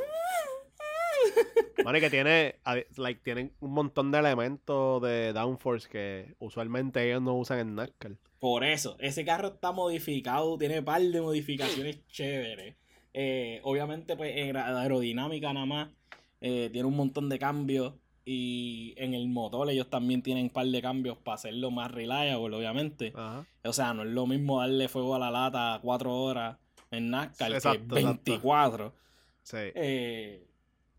Bueno, 1.83 1.99
que 1.99 2.09
tiene, 2.09 2.55
like, 2.97 3.21
tienen 3.21 3.53
un 3.59 3.71
montón 3.71 4.11
de 4.11 4.17
elementos 4.17 5.01
de 5.03 5.33
downforce 5.33 5.88
que 5.88 6.33
usualmente 6.39 7.07
ellos 7.07 7.21
no 7.21 7.36
usan 7.36 7.59
en 7.59 7.75
NASCAR. 7.75 8.13
Por 8.39 8.63
eso, 8.63 8.95
ese 8.99 9.23
carro 9.23 9.49
está 9.49 9.71
modificado, 9.71 10.57
tiene 10.57 10.79
un 10.79 10.86
par 10.86 11.01
de 11.01 11.21
modificaciones 11.21 12.05
chéveres. 12.07 12.75
Eh, 13.13 13.59
obviamente, 13.63 14.15
pues 14.15 14.36
en 14.36 14.57
aerodinámica 14.57 15.53
nada 15.53 15.65
más, 15.65 15.89
eh, 16.41 16.69
tiene 16.71 16.88
un 16.88 16.95
montón 16.95 17.29
de 17.29 17.39
cambios. 17.39 17.93
Y 18.27 18.95
en 18.97 19.13
el 19.13 19.27
motor 19.27 19.69
ellos 19.69 19.88
también 19.88 20.23
tienen 20.23 20.45
un 20.45 20.49
par 20.49 20.65
de 20.65 20.81
cambios 20.81 21.15
para 21.17 21.36
hacerlo 21.36 21.69
más 21.69 21.91
reliable, 21.91 22.55
obviamente. 22.55 23.13
O 23.63 23.73
sea, 23.73 23.93
no 23.93 24.01
es 24.01 24.09
lo 24.09 24.25
mismo 24.25 24.59
darle 24.59 24.88
fuego 24.88 25.13
a 25.13 25.19
la 25.19 25.29
lata 25.29 25.79
cuatro 25.83 26.11
horas 26.11 26.57
en 26.89 27.11
NASCAR 27.11 27.61
que 27.61 27.77
24. 27.77 28.93
Sí. 29.43 29.57
Eh, 29.75 30.47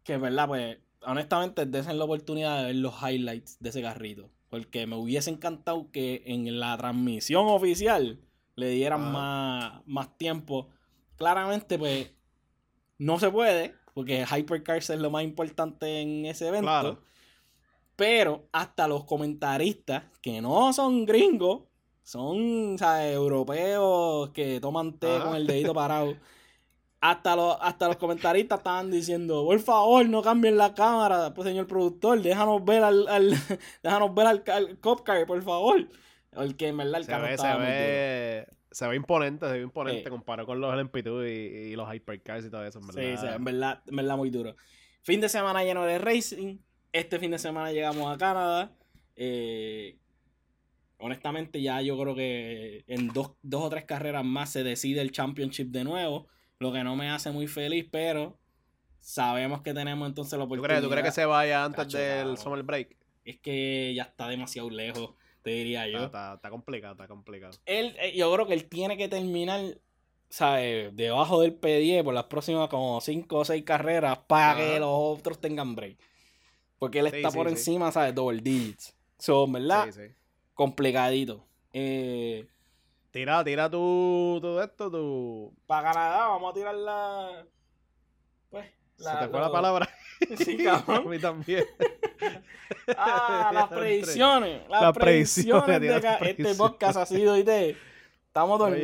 que 0.06 0.16
verdad, 0.16 0.46
pues, 0.46 0.78
honestamente, 1.02 1.66
desen 1.66 1.98
la 1.98 2.04
oportunidad 2.04 2.58
de 2.58 2.66
ver 2.66 2.76
los 2.76 2.94
highlights 3.02 3.58
de 3.60 3.68
ese 3.68 3.82
carrito. 3.82 4.30
Porque 4.48 4.86
me 4.86 4.96
hubiese 4.96 5.30
encantado 5.30 5.90
que 5.90 6.22
en 6.26 6.60
la 6.60 6.76
transmisión 6.78 7.46
oficial 7.48 8.20
le 8.54 8.70
dieran 8.70 9.12
más, 9.12 9.82
más 9.86 10.16
tiempo. 10.16 10.68
Claramente, 11.16 11.78
pues, 11.78 12.12
no 12.98 13.18
se 13.18 13.30
puede, 13.30 13.74
porque 13.92 14.24
Hypercars 14.24 14.90
es 14.90 15.00
lo 15.00 15.10
más 15.10 15.24
importante 15.24 16.00
en 16.00 16.24
ese 16.24 16.48
evento. 16.48 17.02
Pero 17.96 18.46
hasta 18.52 18.86
los 18.86 19.04
comentaristas, 19.04 20.04
que 20.22 20.40
no 20.40 20.72
son 20.72 21.04
gringos, 21.04 21.62
son 22.02 22.76
europeos 22.80 24.30
que 24.30 24.60
toman 24.60 24.98
té 24.98 25.18
con 25.24 25.34
el 25.34 25.46
dedito 25.46 25.74
parado. 25.74 26.14
hasta 27.00 27.36
los, 27.36 27.56
hasta 27.60 27.88
los 27.88 27.96
comentaristas 27.96 28.58
estaban 28.58 28.90
diciendo, 28.90 29.44
por 29.44 29.58
favor, 29.60 30.08
no 30.08 30.22
cambien 30.22 30.56
la 30.56 30.74
cámara, 30.74 31.32
pues 31.34 31.48
señor 31.48 31.66
productor, 31.66 32.20
déjanos 32.20 32.64
ver 32.64 32.82
al, 32.82 33.06
al 33.08 33.30
déjanos 33.82 34.14
ver 34.14 34.26
al, 34.26 34.44
al 34.46 34.78
Copcar, 34.78 35.26
por 35.26 35.42
favor. 35.42 35.88
El 36.32 36.56
que 36.56 36.68
en 36.68 36.76
verdad 36.76 37.00
el 37.00 37.04
se 37.04 37.16
ve, 37.16 37.38
se 37.38 37.56
ve, 37.56 38.46
se 38.70 38.86
ve 38.88 38.96
imponente, 38.96 39.46
se 39.46 39.52
ve 39.52 39.62
imponente 39.62 40.10
comparado 40.10 40.46
con 40.46 40.60
los 40.60 40.74
LMP2 40.74 41.28
y, 41.28 41.72
y, 41.72 41.76
los 41.76 41.92
Hypercars 41.92 42.44
y 42.44 42.50
todo 42.50 42.64
eso, 42.64 42.78
en 42.78 42.86
verdad. 42.88 43.02
Sí, 43.02 43.26
sí, 43.26 43.26
en 43.34 43.44
verdad, 43.44 43.82
en 43.86 43.96
verdad 43.96 44.16
muy 44.16 44.30
duro. 44.30 44.54
Fin 45.02 45.20
de 45.20 45.28
semana 45.28 45.64
lleno 45.64 45.84
de 45.84 45.98
racing. 45.98 46.58
Este 46.92 47.18
fin 47.18 47.30
de 47.30 47.38
semana 47.38 47.72
llegamos 47.72 48.12
a 48.12 48.18
Canadá. 48.18 48.72
Eh, 49.14 49.96
honestamente 50.98 51.60
ya 51.60 51.80
yo 51.80 51.98
creo 51.98 52.14
que 52.14 52.84
en 52.86 53.08
dos, 53.08 53.32
dos 53.42 53.64
o 53.64 53.70
tres 53.70 53.84
carreras 53.84 54.24
más 54.24 54.50
se 54.50 54.62
decide 54.62 55.00
el 55.00 55.12
championship 55.12 55.68
de 55.68 55.84
nuevo, 55.84 56.28
lo 56.58 56.72
que 56.72 56.82
no 56.84 56.96
me 56.96 57.10
hace 57.10 57.30
muy 57.30 57.46
feliz, 57.46 57.86
pero 57.90 58.38
sabemos 58.98 59.62
que 59.62 59.74
tenemos 59.74 60.08
entonces 60.08 60.38
la 60.38 60.44
oportunidad. 60.44 60.82
¿Tú 60.82 60.90
crees, 60.90 61.04
que 61.04 61.12
se 61.12 61.24
vaya 61.26 61.64
antes 61.64 61.92
del 61.92 62.38
summer 62.38 62.62
break? 62.62 62.96
Es 63.24 63.38
que 63.40 63.92
ya 63.94 64.04
está 64.04 64.28
demasiado 64.28 64.70
lejos, 64.70 65.14
te 65.42 65.50
diría 65.50 65.88
yo. 65.88 66.04
Está, 66.04 66.38
complicado, 66.50 66.92
está 66.92 67.08
complicado. 67.08 67.56
Él, 67.66 67.96
eh, 67.98 68.16
yo 68.16 68.32
creo 68.32 68.46
que 68.46 68.54
él 68.54 68.68
tiene 68.68 68.96
que 68.96 69.08
terminar, 69.08 69.78
¿sabes? 70.28 70.94
Debajo 70.94 71.40
del 71.40 71.60
P10 71.60 72.04
por 72.04 72.14
las 72.14 72.24
próximas 72.24 72.68
como 72.68 73.00
5 73.00 73.36
o 73.36 73.44
6 73.44 73.64
carreras 73.64 74.18
para 74.26 74.56
que 74.56 74.80
los 74.80 74.90
otros 74.90 75.40
tengan 75.40 75.74
break. 75.74 75.98
Porque 76.78 76.98
él 77.00 77.06
está 77.06 77.30
por 77.30 77.48
encima, 77.48 77.90
¿sabes? 77.90 78.14
Double 78.14 78.40
digits. 78.40 78.94
So, 79.18 79.46
¿verdad? 79.46 79.86
Sí, 79.86 79.92
sí 79.92 80.14
complicadito. 80.56 81.46
Eh, 81.72 82.48
tira, 83.16 83.42
tira 83.42 83.70
tu, 83.70 84.38
tu 84.42 84.60
esto, 84.60 84.90
tu... 84.90 85.54
Para 85.66 85.90
Canadá, 85.90 86.28
vamos 86.28 86.50
a 86.50 86.54
tirar 86.54 86.74
la... 86.74 87.46
Pues, 88.50 88.66
la, 88.98 89.12
¿Se 89.12 89.18
te 89.24 89.28
fue 89.30 89.40
la 89.40 89.50
palabra? 89.50 89.88
Sí, 90.38 90.56
cabrón. 90.64 91.06
a 91.06 91.10
mí 91.10 91.18
también. 91.18 91.64
ah, 92.96 93.50
las 93.52 93.68
predicciones. 93.68 94.68
Las, 94.68 94.92
predicciones, 94.94 95.80
de 95.80 96.18
Este 96.22 96.54
podcast 96.54 96.96
ha 96.96 97.06
sido, 97.06 97.34
¿viste? 97.34 97.76
Estamos 98.26 98.58
dormidos. 98.58 98.82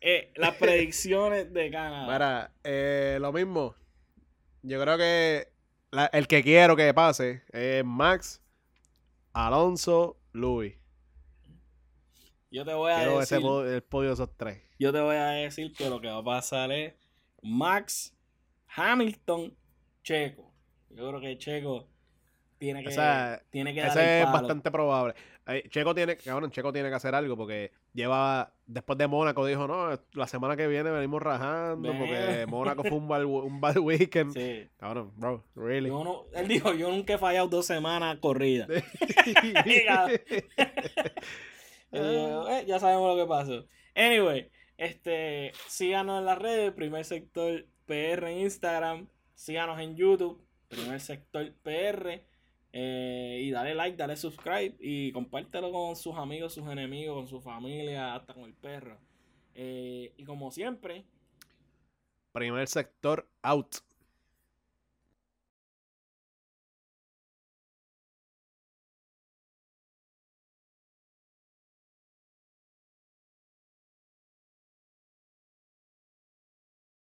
Eh, 0.00 0.32
las 0.36 0.54
predicciones 0.56 1.52
de 1.52 1.70
Canadá. 1.70 2.12
Mira, 2.12 2.52
eh, 2.64 3.18
lo 3.20 3.32
mismo. 3.32 3.74
Yo 4.62 4.80
creo 4.80 4.96
que 4.96 5.48
el 6.12 6.26
que 6.26 6.42
quiero 6.42 6.74
que 6.74 6.92
pase 6.94 7.42
es 7.52 7.84
Max, 7.84 8.42
Alonso, 9.34 10.16
Luis. 10.32 10.74
Yo 12.50 12.64
te 12.64 12.74
voy 12.74 12.92
a 12.92 12.98
decir. 12.98 13.38
el 13.38 13.82
podio 13.82 14.08
de 14.08 14.14
esos 14.14 14.30
tres. 14.36 14.62
Yo 14.78 14.92
te 14.92 15.00
voy 15.00 15.16
a 15.16 15.30
decir 15.30 15.72
que 15.72 15.90
lo 15.90 16.00
que 16.00 16.08
va 16.08 16.18
a 16.18 16.24
pasar 16.24 16.70
es 16.70 16.94
Max, 17.42 18.14
Hamilton, 18.74 19.56
Checo. 20.02 20.52
Yo 20.90 21.08
creo 21.08 21.20
que 21.20 21.38
Checo 21.38 21.88
tiene 22.58 22.82
que, 22.82 22.90
tiene 23.50 23.74
que 23.74 23.86
ese 23.86 24.22
es 24.22 24.26
bastante 24.26 24.70
probable. 24.70 25.14
Checo 25.68 25.94
tiene, 25.94 26.16
Checo 26.16 26.72
tiene 26.72 26.88
que 26.88 26.94
hacer 26.94 27.14
algo 27.14 27.36
porque 27.36 27.70
lleva, 27.92 28.52
después 28.66 28.98
de 28.98 29.06
Mónaco 29.06 29.46
dijo, 29.46 29.68
no, 29.68 29.90
la 30.12 30.26
semana 30.26 30.56
que 30.56 30.66
viene 30.66 30.90
venimos 30.90 31.22
rajando 31.22 31.92
porque 31.96 32.46
Mónaco 32.48 32.82
fue 32.82 32.96
un, 32.96 33.06
bad, 33.06 33.24
un 33.24 33.60
bad 33.60 33.76
weekend. 33.78 34.32
Sí. 34.32 34.68
Cabrón, 34.76 35.12
bro, 35.16 35.44
really. 35.54 35.90
él 36.34 36.48
dijo, 36.48 36.74
yo 36.74 36.90
nunca 36.90 37.14
he 37.14 37.18
fallado 37.18 37.46
dos 37.48 37.66
semanas 37.66 38.18
corridas. 41.90 42.62
Eh, 42.62 42.64
ya 42.66 42.78
sabemos 42.78 43.16
lo 43.16 43.22
que 43.22 43.28
pasó. 43.28 43.66
Anyway, 43.94 44.50
este, 44.76 45.52
síganos 45.68 46.18
en 46.18 46.26
las 46.26 46.38
redes, 46.38 46.72
primer 46.72 47.04
sector 47.04 47.66
PR 47.86 48.30
en 48.30 48.38
Instagram, 48.40 49.08
síganos 49.34 49.80
en 49.80 49.96
YouTube, 49.96 50.44
primer 50.68 51.00
sector 51.00 51.52
PR. 51.62 52.24
Eh, 52.78 53.40
y 53.42 53.50
dale 53.52 53.74
like, 53.74 53.96
dale 53.96 54.16
subscribe 54.16 54.76
y 54.80 55.10
compártelo 55.12 55.72
con 55.72 55.96
sus 55.96 56.14
amigos, 56.16 56.52
sus 56.52 56.68
enemigos, 56.68 57.16
con 57.16 57.26
su 57.26 57.40
familia, 57.40 58.14
hasta 58.14 58.34
con 58.34 58.44
el 58.44 58.52
perro. 58.52 58.98
Eh, 59.54 60.12
y 60.18 60.24
como 60.24 60.50
siempre, 60.50 61.06
primer 62.32 62.68
sector 62.68 63.26
out. 63.40 63.76